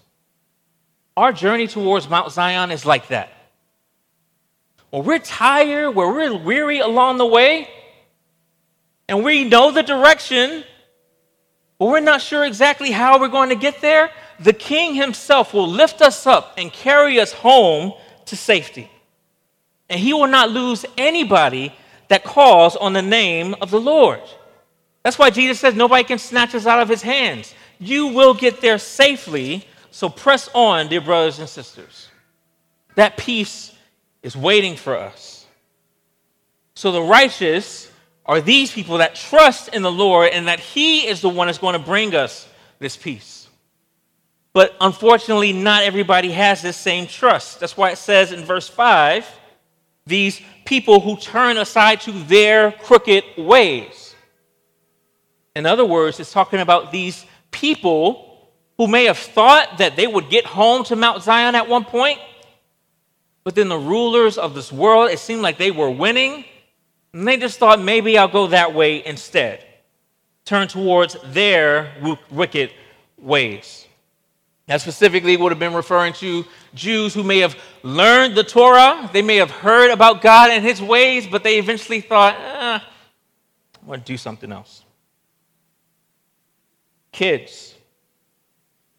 our 1.17 1.33
journey 1.33 1.67
towards 1.67 2.09
Mount 2.09 2.31
Zion 2.31 2.71
is 2.71 2.87
like 2.87 3.09
that 3.09 3.35
or 4.95 5.03
we're 5.03 5.19
tired, 5.19 5.91
where 5.91 6.07
we're 6.07 6.39
weary 6.39 6.79
along 6.79 7.19
the 7.19 7.27
way, 7.27 7.69
and 9.09 9.25
we 9.25 9.43
know 9.43 9.73
the 9.73 9.83
direction, 9.83 10.62
but 11.81 11.87
we're 11.87 11.99
not 11.99 12.23
sure 12.23 12.45
exactly 12.45 12.93
how 12.93 13.19
we're 13.19 13.27
going 13.27 13.49
to 13.49 13.57
get 13.57 13.81
there, 13.81 14.09
the 14.39 14.53
King 14.53 14.95
Himself 14.95 15.53
will 15.53 15.67
lift 15.67 16.01
us 16.01 16.29
up 16.29 16.55
and 16.59 16.73
carry 16.73 17.19
us 17.19 17.33
home 17.33 17.95
to 18.27 18.37
safety. 18.37 18.89
And 19.89 20.01
He 20.01 20.12
will 20.12 20.26
not 20.26 20.51
lose 20.51 20.85
anybody 20.97 21.74
that 22.09 22.24
calls 22.24 22.76
on 22.76 22.93
the 22.93 23.03
name 23.03 23.55
of 23.61 23.70
the 23.70 23.80
Lord. 23.80 24.20
That's 25.03 25.18
why 25.18 25.30
Jesus 25.30 25.61
says 25.61 25.74
nobody 25.74 26.05
can 26.05 26.18
snatch 26.18 26.55
us 26.55 26.66
out 26.66 26.80
of 26.80 26.89
His 26.89 27.03
hands. 27.03 27.55
You 27.78 28.09
will 28.09 28.35
get 28.35 28.61
there 28.61 28.78
safely, 28.78 29.66
so 29.91 30.09
press 30.09 30.49
on, 30.55 30.89
dear 30.89 31.01
brothers 31.01 31.39
and 31.39 31.49
sisters. 31.49 32.09
That 32.95 33.16
peace 33.16 33.72
is 34.22 34.37
waiting 34.37 34.76
for 34.76 34.97
us. 34.97 35.47
So 36.74 36.93
the 36.93 37.03
righteous 37.03 37.91
are 38.26 38.41
these 38.41 38.72
people 38.72 38.99
that 38.99 39.14
trust 39.14 39.68
in 39.68 39.82
the 39.82 39.93
Lord 39.93 40.30
and 40.32 40.49
that 40.49 40.61
He 40.61 41.07
is 41.07 41.20
the 41.20 41.28
one 41.28 41.49
that's 41.49 41.59
going 41.59 41.74
to 41.74 41.85
bring 41.85 42.14
us 42.14 42.49
this 42.78 42.97
peace. 42.97 43.49
But 44.55 44.74
unfortunately, 44.80 45.53
not 45.53 45.82
everybody 45.82 46.30
has 46.30 46.62
this 46.62 46.76
same 46.76 47.07
trust. 47.07 47.61
That's 47.61 47.76
why 47.76 47.91
it 47.91 47.99
says 47.99 48.32
in 48.32 48.45
verse 48.45 48.68
5 48.68 49.26
these 50.07 50.40
people 50.64 51.00
who 51.00 51.16
turn 51.16 51.57
aside 51.57 52.00
to 52.02 52.12
their 52.12 52.72
crooked 52.72 53.24
ways. 53.38 54.14
In 55.57 55.66
other 55.66 55.84
words, 55.84 56.20
it's 56.20 56.32
talking 56.32 56.61
about 56.61 56.92
these 56.92 57.24
people 57.50 58.50
who 58.76 58.88
may 58.88 59.05
have 59.05 59.18
thought 59.18 59.78
that 59.78 59.96
they 59.96 60.07
would 60.07 60.28
get 60.28 60.44
home 60.44 60.84
to 60.84 60.96
Mount 60.96 61.22
Zion 61.22 61.55
at 61.55 61.68
one 61.68 61.84
point, 61.84 62.18
but 63.44 63.55
then 63.55 63.68
the 63.68 63.78
rulers 63.78 64.36
of 64.36 64.55
this 64.55 64.72
world, 64.72 65.11
it 65.11 65.18
seemed 65.18 65.42
like 65.42 65.59
they 65.59 65.70
were 65.70 65.90
winning. 65.90 66.44
And 67.12 67.28
they 67.28 67.36
just 67.36 67.59
thought, 67.61 67.80
maybe 67.80 68.18
I'll 68.18 68.26
go 68.26 68.48
that 68.48 68.74
way 68.74 69.05
instead. 69.05 69.64
Turn 70.44 70.66
towards 70.66 71.16
their 71.26 71.92
wicked 72.30 72.72
ways. 73.18 73.84
That 74.67 74.81
specifically 74.81 75.37
would 75.37 75.53
have 75.53 75.59
been 75.59 75.75
referring 75.75 76.15
to 76.15 76.45
Jews 76.75 77.12
who 77.12 77.23
may 77.23 77.39
have 77.41 77.57
learned 77.83 78.35
the 78.35 78.45
Torah, 78.45 79.11
they 79.12 79.23
may 79.23 79.37
have 79.37 79.51
heard 79.51 79.91
about 79.91 80.23
God 80.23 80.51
and 80.51 80.65
his 80.65 80.81
ways, 80.81 81.27
but 81.27 81.43
they 81.43 81.59
eventually 81.59 82.01
thought, 82.01 82.35
eh, 82.35 82.79
I 82.79 83.87
want 83.87 84.07
to 84.07 84.12
do 84.12 84.17
something 84.17 84.51
else. 84.51 84.85
Kids, 87.12 87.75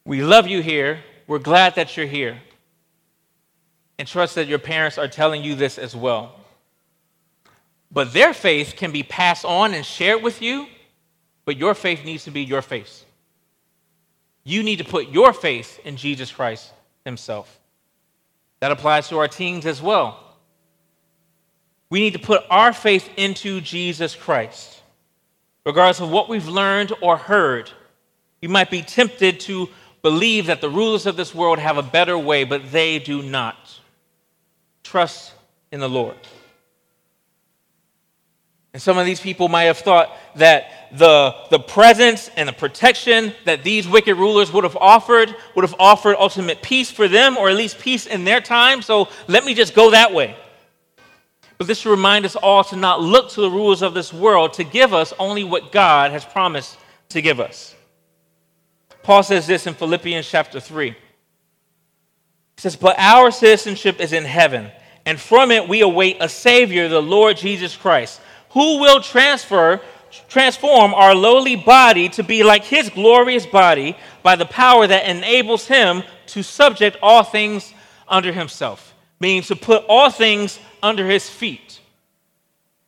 we 0.04 0.22
love 0.22 0.46
you 0.46 0.62
here. 0.62 1.00
We're 1.26 1.40
glad 1.40 1.74
that 1.74 1.96
you're 1.96 2.06
here 2.06 2.40
and 3.98 4.06
trust 4.06 4.34
that 4.34 4.46
your 4.46 4.58
parents 4.58 4.98
are 4.98 5.08
telling 5.08 5.42
you 5.42 5.54
this 5.54 5.78
as 5.78 5.96
well. 5.96 6.38
But 7.90 8.12
their 8.12 8.34
faith 8.34 8.74
can 8.76 8.92
be 8.92 9.02
passed 9.02 9.44
on 9.44 9.74
and 9.74 9.84
shared 9.84 10.22
with 10.22 10.42
you, 10.42 10.66
but 11.44 11.56
your 11.56 11.74
faith 11.74 12.04
needs 12.04 12.24
to 12.24 12.30
be 12.30 12.42
your 12.42 12.62
faith. 12.62 13.05
You 14.48 14.62
need 14.62 14.76
to 14.76 14.84
put 14.84 15.08
your 15.08 15.32
faith 15.32 15.80
in 15.84 15.96
Jesus 15.96 16.30
Christ 16.30 16.72
Himself. 17.04 17.58
That 18.60 18.70
applies 18.70 19.08
to 19.08 19.18
our 19.18 19.26
teens 19.26 19.66
as 19.66 19.82
well. 19.82 20.22
We 21.90 21.98
need 21.98 22.12
to 22.12 22.20
put 22.20 22.44
our 22.48 22.72
faith 22.72 23.10
into 23.16 23.60
Jesus 23.60 24.14
Christ. 24.14 24.80
Regardless 25.64 25.98
of 25.98 26.12
what 26.12 26.28
we've 26.28 26.46
learned 26.46 26.92
or 27.00 27.16
heard, 27.16 27.72
you 28.40 28.48
might 28.48 28.70
be 28.70 28.82
tempted 28.82 29.40
to 29.40 29.68
believe 30.00 30.46
that 30.46 30.60
the 30.60 30.70
rulers 30.70 31.06
of 31.06 31.16
this 31.16 31.34
world 31.34 31.58
have 31.58 31.76
a 31.76 31.82
better 31.82 32.16
way, 32.16 32.44
but 32.44 32.70
they 32.70 33.00
do 33.00 33.22
not 33.22 33.80
trust 34.84 35.32
in 35.72 35.80
the 35.80 35.88
Lord. 35.88 36.16
And 38.76 38.82
some 38.82 38.98
of 38.98 39.06
these 39.06 39.20
people 39.20 39.48
might 39.48 39.62
have 39.62 39.78
thought 39.78 40.14
that 40.34 40.90
the, 40.92 41.34
the 41.48 41.58
presence 41.58 42.30
and 42.36 42.46
the 42.46 42.52
protection 42.52 43.32
that 43.46 43.64
these 43.64 43.88
wicked 43.88 44.16
rulers 44.16 44.52
would 44.52 44.64
have 44.64 44.76
offered 44.76 45.34
would 45.54 45.62
have 45.62 45.74
offered 45.78 46.14
ultimate 46.18 46.60
peace 46.60 46.90
for 46.90 47.08
them, 47.08 47.38
or 47.38 47.48
at 47.48 47.56
least 47.56 47.78
peace 47.78 48.04
in 48.04 48.24
their 48.24 48.42
time. 48.42 48.82
So 48.82 49.08
let 49.28 49.46
me 49.46 49.54
just 49.54 49.74
go 49.74 49.92
that 49.92 50.12
way. 50.12 50.36
But 51.56 51.68
this 51.68 51.78
should 51.78 51.90
remind 51.90 52.26
us 52.26 52.36
all 52.36 52.64
to 52.64 52.76
not 52.76 53.00
look 53.00 53.30
to 53.30 53.40
the 53.40 53.50
rulers 53.50 53.80
of 53.80 53.94
this 53.94 54.12
world 54.12 54.52
to 54.52 54.62
give 54.62 54.92
us 54.92 55.14
only 55.18 55.42
what 55.42 55.72
God 55.72 56.10
has 56.10 56.26
promised 56.26 56.76
to 57.08 57.22
give 57.22 57.40
us. 57.40 57.74
Paul 59.02 59.22
says 59.22 59.46
this 59.46 59.66
in 59.66 59.72
Philippians 59.72 60.28
chapter 60.28 60.60
3. 60.60 60.90
He 60.90 60.96
says, 62.58 62.76
But 62.76 62.98
our 62.98 63.30
citizenship 63.30 64.00
is 64.00 64.12
in 64.12 64.26
heaven, 64.26 64.70
and 65.06 65.18
from 65.18 65.50
it 65.50 65.66
we 65.66 65.80
await 65.80 66.18
a 66.20 66.28
Savior, 66.28 66.90
the 66.90 67.00
Lord 67.00 67.38
Jesus 67.38 67.74
Christ, 67.74 68.20
who 68.56 68.78
will 68.78 69.02
transfer, 69.02 69.82
transform 70.30 70.94
our 70.94 71.14
lowly 71.14 71.56
body 71.56 72.08
to 72.08 72.22
be 72.22 72.42
like 72.42 72.64
his 72.64 72.88
glorious 72.88 73.44
body 73.44 73.94
by 74.22 74.34
the 74.34 74.46
power 74.46 74.86
that 74.86 75.06
enables 75.06 75.66
him 75.66 76.02
to 76.28 76.42
subject 76.42 76.96
all 77.02 77.22
things 77.22 77.74
under 78.08 78.32
himself, 78.32 78.94
meaning 79.20 79.42
to 79.42 79.54
put 79.54 79.84
all 79.90 80.08
things 80.08 80.58
under 80.82 81.06
his 81.06 81.28
feet. 81.28 81.80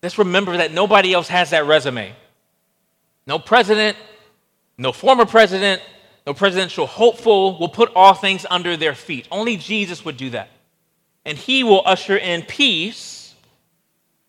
Let's 0.02 0.16
remember 0.16 0.56
that 0.56 0.72
nobody 0.72 1.12
else 1.12 1.28
has 1.28 1.50
that 1.50 1.66
resume. 1.66 2.14
No 3.26 3.38
president, 3.38 3.98
no 4.78 4.90
former 4.90 5.26
president, 5.26 5.82
no 6.26 6.32
presidential 6.32 6.86
hopeful 6.86 7.58
will 7.58 7.68
put 7.68 7.92
all 7.94 8.14
things 8.14 8.46
under 8.48 8.74
their 8.78 8.94
feet. 8.94 9.28
Only 9.30 9.58
Jesus 9.58 10.02
would 10.02 10.16
do 10.16 10.30
that. 10.30 10.48
And 11.26 11.36
he 11.36 11.62
will 11.62 11.82
usher 11.84 12.16
in 12.16 12.40
peace 12.40 13.34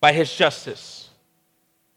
by 0.02 0.12
his 0.12 0.30
justice. 0.30 0.99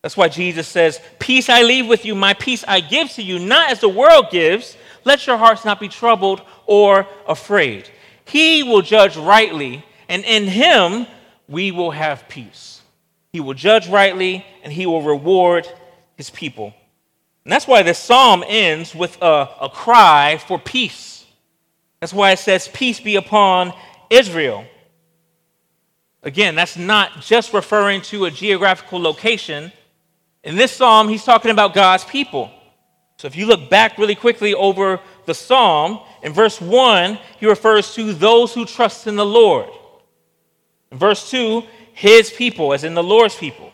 That's 0.04 0.16
why 0.16 0.28
Jesus 0.28 0.68
says, 0.68 1.00
Peace 1.18 1.50
I 1.50 1.64
leave 1.64 1.88
with 1.88 2.06
you, 2.06 2.14
my 2.14 2.36
peace 2.36 2.64
I 2.68 2.82
give 2.82 3.10
to 3.12 3.24
you, 3.24 3.40
not 3.40 3.72
as 3.72 3.80
the 3.80 3.90
world 3.90 4.30
gives. 4.30 4.78
Let 5.06 5.26
your 5.26 5.38
hearts 5.38 5.66
not 5.66 5.80
be 5.80 5.88
troubled 5.88 6.44
or 6.68 7.08
afraid. 7.28 7.90
He 8.26 8.64
will 8.64 8.82
judge 8.82 9.18
rightly, 9.18 9.84
and 10.08 10.24
in 10.24 10.46
him 10.46 11.08
we 11.48 11.72
will 11.72 11.92
have 11.92 12.28
peace. 12.30 12.82
He 13.32 13.40
will 13.40 13.56
judge 13.56 13.90
rightly 13.90 14.46
and 14.64 14.72
he 14.72 14.86
will 14.86 15.02
reward 15.02 15.68
his 16.16 16.30
people. 16.30 16.74
And 17.44 17.52
that's 17.52 17.68
why 17.68 17.82
this 17.82 17.98
psalm 17.98 18.44
ends 18.48 18.94
with 18.94 19.20
a, 19.22 19.50
a 19.60 19.70
cry 19.70 20.38
for 20.48 20.60
peace. 20.60 21.26
That's 22.00 22.14
why 22.14 22.32
it 22.32 22.40
says, 22.40 22.68
Peace 22.68 23.00
be 23.00 23.16
upon 23.16 23.74
Israel. 24.10 24.66
Again, 26.22 26.56
that's 26.56 26.78
not 26.78 27.22
just 27.22 27.54
referring 27.54 28.02
to 28.04 28.26
a 28.26 28.32
geographical 28.32 29.02
location. 29.02 29.72
In 30.44 30.56
this 30.56 30.72
psalm, 30.72 31.08
he's 31.08 31.24
talking 31.24 31.52
about 31.52 31.74
God's 31.74 32.04
people. 32.04 32.52
So 33.18 33.28
if 33.28 33.36
you 33.36 33.46
look 33.46 33.70
back 33.70 33.98
really 33.98 34.16
quickly 34.16 34.54
over 34.54 35.00
the 35.26 35.34
psalm, 35.34 36.02
in 36.22 36.34
verse 36.34 36.60
1, 36.60 37.18
he 37.40 37.46
refers 37.46 37.94
to 37.96 38.14
those 38.14 38.54
who 38.54 38.66
trust 38.66 39.08
in 39.08 39.16
the 39.16 39.26
Lord. 39.26 39.70
In 40.92 40.98
verse 40.98 41.32
2, 41.32 41.64
his 41.94 42.32
people, 42.32 42.74
as 42.74 42.84
in 42.84 42.94
the 42.94 43.04
Lord's 43.04 43.36
people, 43.36 43.72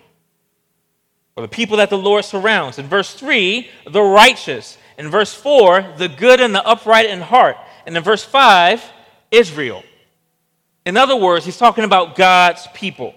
or 1.36 1.42
the 1.42 1.48
people 1.48 1.78
that 1.78 1.90
the 1.90 1.98
Lord 1.98 2.26
surrounds. 2.26 2.80
In 2.80 2.88
verse 2.88 3.14
3, 3.14 3.68
the 3.90 4.02
righteous. 4.02 4.78
In 4.98 5.10
verse 5.10 5.34
4, 5.34 5.94
the 5.98 6.10
good 6.10 6.42
and 6.42 6.54
the 6.54 6.66
upright 6.68 7.10
in 7.10 7.22
heart. 7.22 7.56
And 7.86 7.96
in 7.96 8.04
verse 8.04 8.24
5, 8.24 8.84
Israel. 9.32 9.84
In 10.86 10.98
other 10.98 11.16
words, 11.16 11.46
he's 11.46 11.58
talking 11.58 11.86
about 11.86 12.16
God's 12.16 12.68
people. 12.74 13.16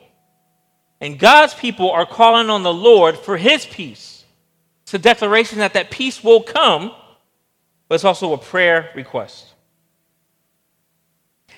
And 1.02 1.18
God's 1.18 1.52
people 1.52 1.90
are 1.90 2.06
calling 2.06 2.48
on 2.48 2.62
the 2.62 2.72
Lord 2.72 3.18
for 3.18 3.36
his 3.36 3.66
peace. 3.66 4.24
It's 4.84 4.94
a 4.94 5.00
declaration 5.00 5.58
that 5.58 5.74
that 5.74 5.90
peace 5.90 6.22
will 6.22 6.40
come, 6.40 6.92
but 7.88 7.96
it's 7.96 8.04
also 8.04 8.32
a 8.32 8.38
prayer 8.38 8.88
request. 8.94 9.48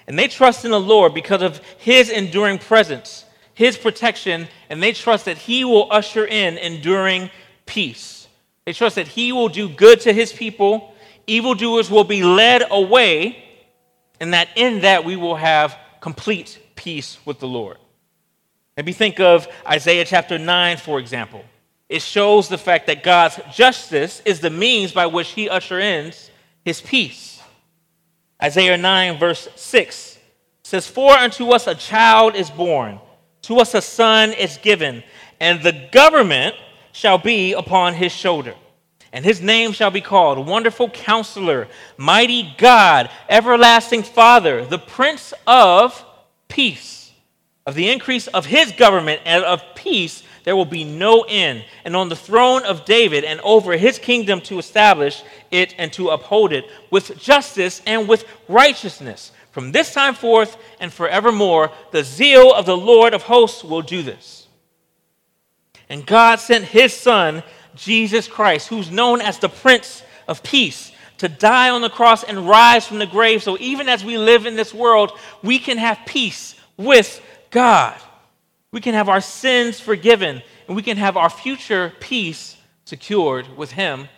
And 0.07 0.19
they 0.19 0.29
trust 0.29 0.65
in 0.65 0.71
the 0.71 0.81
Lord 0.81 1.13
because 1.13 1.43
of 1.43 1.59
his 1.77 2.09
enduring 2.09 2.59
presence, 2.59 3.27
his 3.53 3.77
protection, 3.77 4.49
and 4.71 4.83
they 4.83 4.93
trust 4.93 5.27
that 5.27 5.37
he 5.37 5.63
will 5.63 5.93
usher 5.93 6.25
in 6.25 6.57
enduring 6.57 7.29
peace. 7.67 8.27
They 8.65 8.73
trust 8.73 8.97
that 8.97 9.09
he 9.09 9.31
will 9.33 9.51
do 9.51 9.69
good 9.69 10.01
to 10.03 10.15
his 10.15 10.33
people, 10.33 10.95
evildoers 11.27 11.91
will 11.91 12.05
be 12.05 12.25
led 12.25 12.63
away, 12.71 13.45
and 14.21 14.33
that 14.33 14.49
in 14.57 14.81
that 14.81 15.05
we 15.05 15.17
will 15.17 15.37
have 15.37 15.77
complete 16.01 16.59
peace 16.77 17.19
with 17.27 17.41
the 17.41 17.47
Lord. 17.47 17.77
Maybe 18.77 18.93
think 18.93 19.21
of 19.21 19.47
Isaiah 19.67 20.05
chapter 20.05 20.39
9, 20.39 20.79
for 20.79 20.99
example. 20.99 21.45
It 21.89 22.03
shows 22.03 22.49
the 22.49 22.59
fact 22.59 22.87
that 22.89 23.05
God's 23.05 23.39
justice 23.53 24.21
is 24.25 24.41
the 24.41 24.51
means 24.51 24.93
by 24.93 25.07
which 25.07 25.31
he 25.31 25.49
usher 25.49 25.79
in 25.79 26.13
his 26.65 26.81
peace. 26.81 27.41
Isaiah 28.43 28.77
9, 28.77 29.19
verse 29.19 29.49
6 29.55 30.19
says, 30.65 30.87
For 30.87 31.13
unto 31.13 31.51
us 31.51 31.67
a 31.67 31.75
child 31.75 32.35
is 32.35 32.51
born, 32.51 32.99
to 33.43 33.59
us 33.59 33.75
a 33.75 33.83
son 33.83 34.33
is 34.33 34.57
given, 34.59 35.05
and 35.39 35.63
the 35.63 35.89
government 35.93 36.57
shall 36.93 37.19
be 37.19 37.53
upon 37.53 37.95
his 37.95 38.13
shoulder. 38.13 38.55
And 39.13 39.25
his 39.25 39.41
name 39.41 39.71
shall 39.73 39.93
be 39.93 40.01
called 40.01 40.45
Wonderful 40.45 40.91
Counselor, 40.91 41.69
Mighty 41.97 42.53
God, 42.59 43.11
Everlasting 43.29 44.03
Father, 44.03 44.65
the 44.65 44.79
Prince 44.79 45.33
of 45.47 46.05
Peace. 46.49 47.04
Of 47.67 47.75
the 47.75 47.91
increase 47.91 48.27
of 48.27 48.45
his 48.45 48.73
government 48.73 49.23
and 49.25 49.43
of 49.43 49.63
peace, 49.75 50.23
there 50.45 50.55
will 50.55 50.67
be 50.67 50.85
no 50.85 51.23
end. 51.23 51.65
And 51.85 51.97
on 51.97 52.11
the 52.11 52.17
throne 52.17 52.63
of 52.65 52.85
David 52.85 53.25
and 53.25 53.41
over 53.41 53.77
his 53.77 53.99
kingdom 53.99 54.43
to 54.43 54.59
establish 54.59 55.23
it 55.51 55.75
and 55.79 55.91
to 55.95 56.11
uphold 56.11 56.53
it 56.53 56.67
with 56.91 57.19
justice 57.19 57.81
and 57.87 58.07
with 58.07 58.27
righteousness. 58.49 59.33
From 59.51 59.73
this 59.73 59.95
time 59.95 60.15
forth 60.15 60.59
and 60.79 60.93
forevermore, 60.93 61.71
the 61.91 62.05
zeal 62.05 62.53
of 62.53 62.67
the 62.67 62.77
Lord 62.77 63.15
of 63.15 63.23
hosts 63.23 63.65
will 63.65 63.83
do 63.83 64.03
this. 64.03 64.47
And 65.89 66.05
God 66.05 66.41
sent 66.41 66.65
his 66.65 66.93
son, 66.93 67.43
Jesus 67.75 68.29
Christ, 68.29 68.69
who's 68.69 68.91
known 68.91 69.23
as 69.23 69.39
the 69.39 69.49
Prince 69.49 70.03
of 70.29 70.43
Peace, 70.43 70.93
to 71.19 71.29
die 71.29 71.71
on 71.71 71.81
the 71.81 71.89
cross 71.89 72.25
and 72.25 72.47
rise 72.49 72.87
from 72.87 72.99
the 72.99 73.07
grave. 73.07 73.43
So 73.43 73.57
even 73.59 73.89
as 73.89 74.05
we 74.05 74.19
live 74.19 74.45
in 74.45 74.57
this 74.57 74.75
world, 74.75 75.13
we 75.43 75.59
can 75.59 75.79
have 75.79 75.99
peace 76.05 76.57
with 76.77 77.23
God. 77.55 77.97
We 78.73 78.81
can 78.81 78.95
have 78.95 79.09
our 79.09 79.21
sins 79.21 79.79
forgiven, 79.79 80.43
and 80.67 80.75
we 80.75 80.83
can 80.83 80.97
have 80.97 81.17
our 81.17 81.31
future 81.31 81.93
peace 82.01 82.57
secured 82.85 83.57
with 83.57 83.71
Him 83.71 84.09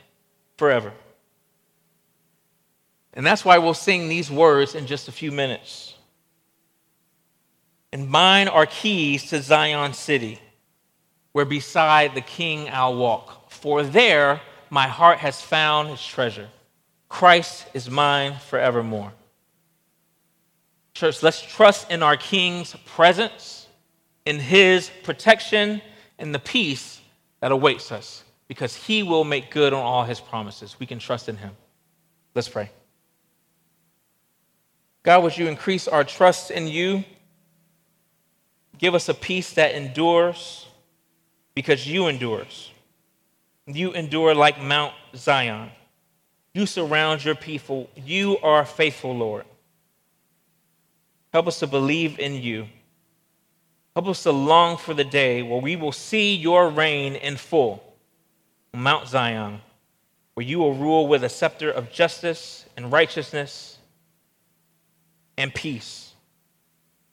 forever. 0.56 0.94
And 3.12 3.26
that's 3.26 3.44
why 3.44 3.58
we'll 3.58 3.74
sing 3.74 4.08
these 4.08 4.30
words 4.30 4.74
in 4.74 4.86
just 4.86 5.08
a 5.08 5.12
few 5.12 5.30
minutes. 5.30 5.94
And 7.92 8.08
mine 8.08 8.48
are 8.48 8.64
keys 8.64 9.28
to 9.28 9.42
Zion 9.42 9.92
city, 9.92 10.40
where 11.32 11.44
beside 11.44 12.14
the 12.14 12.22
king 12.22 12.70
I'll 12.72 12.96
walk. 12.96 13.50
For 13.50 13.82
there 13.82 14.40
my 14.70 14.86
heart 14.88 15.18
has 15.18 15.42
found 15.42 15.90
its 15.90 16.06
treasure. 16.06 16.48
Christ 17.10 17.66
is 17.74 17.90
mine 17.90 18.36
forevermore. 18.48 19.12
Church, 20.96 21.22
let's 21.22 21.42
trust 21.42 21.90
in 21.90 22.02
our 22.02 22.16
king's 22.16 22.74
presence 22.86 23.66
in 24.24 24.38
his 24.38 24.90
protection 25.02 25.82
and 26.18 26.34
the 26.34 26.38
peace 26.38 27.02
that 27.40 27.52
awaits 27.52 27.92
us 27.92 28.24
because 28.48 28.74
he 28.74 29.02
will 29.02 29.22
make 29.22 29.50
good 29.50 29.74
on 29.74 29.82
all 29.82 30.04
his 30.04 30.20
promises. 30.20 30.80
We 30.80 30.86
can 30.86 30.98
trust 30.98 31.28
in 31.28 31.36
him. 31.36 31.50
Let's 32.34 32.48
pray. 32.48 32.70
God, 35.02 35.22
would 35.22 35.36
you 35.36 35.48
increase 35.48 35.86
our 35.86 36.02
trust 36.02 36.50
in 36.50 36.66
you? 36.66 37.04
Give 38.78 38.94
us 38.94 39.10
a 39.10 39.14
peace 39.14 39.52
that 39.52 39.74
endures 39.74 40.66
because 41.54 41.86
you 41.86 42.06
endures. 42.06 42.72
You 43.66 43.92
endure 43.92 44.34
like 44.34 44.62
Mount 44.62 44.94
Zion. 45.14 45.72
You 46.54 46.64
surround 46.64 47.22
your 47.22 47.34
people. 47.34 47.90
You 47.94 48.38
are 48.38 48.64
faithful, 48.64 49.14
Lord. 49.14 49.44
Help 51.36 51.46
us 51.46 51.58
to 51.58 51.66
believe 51.66 52.18
in 52.18 52.34
you 52.34 52.66
Help 53.96 54.08
us 54.08 54.24
to 54.24 54.30
long 54.30 54.76
for 54.76 54.92
the 54.92 55.04
day 55.04 55.40
where 55.40 55.58
we 55.58 55.74
will 55.74 55.90
see 55.90 56.34
your 56.34 56.68
reign 56.68 57.14
in 57.14 57.38
full 57.38 57.82
on 58.74 58.82
Mount 58.82 59.08
Zion, 59.08 59.62
where 60.34 60.44
you 60.44 60.58
will 60.58 60.74
rule 60.74 61.08
with 61.08 61.24
a 61.24 61.30
scepter 61.30 61.70
of 61.70 61.90
justice 61.90 62.66
and 62.76 62.92
righteousness 62.92 63.78
and 65.38 65.54
peace. 65.54 66.12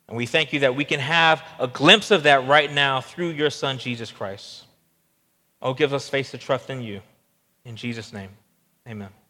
And 0.10 0.18
we 0.18 0.26
thank 0.26 0.52
you 0.52 0.60
that 0.60 0.76
we 0.76 0.84
can 0.84 1.00
have 1.00 1.42
a 1.58 1.68
glimpse 1.70 2.12
of 2.12 2.24
that 2.24 2.46
right 2.48 2.70
now 2.70 3.00
through 3.00 3.30
your 3.30 3.50
Son, 3.50 3.78
Jesus 3.78 4.12
Christ. 4.12 4.66
Oh, 5.62 5.74
give 5.74 5.94
us 5.94 6.10
faith 6.10 6.32
to 6.32 6.38
trust 6.38 6.70
in 6.70 6.82
you. 6.82 7.00
In 7.64 7.78
Jesus' 7.78 8.12
name, 8.12 8.32
amen. 8.86 9.14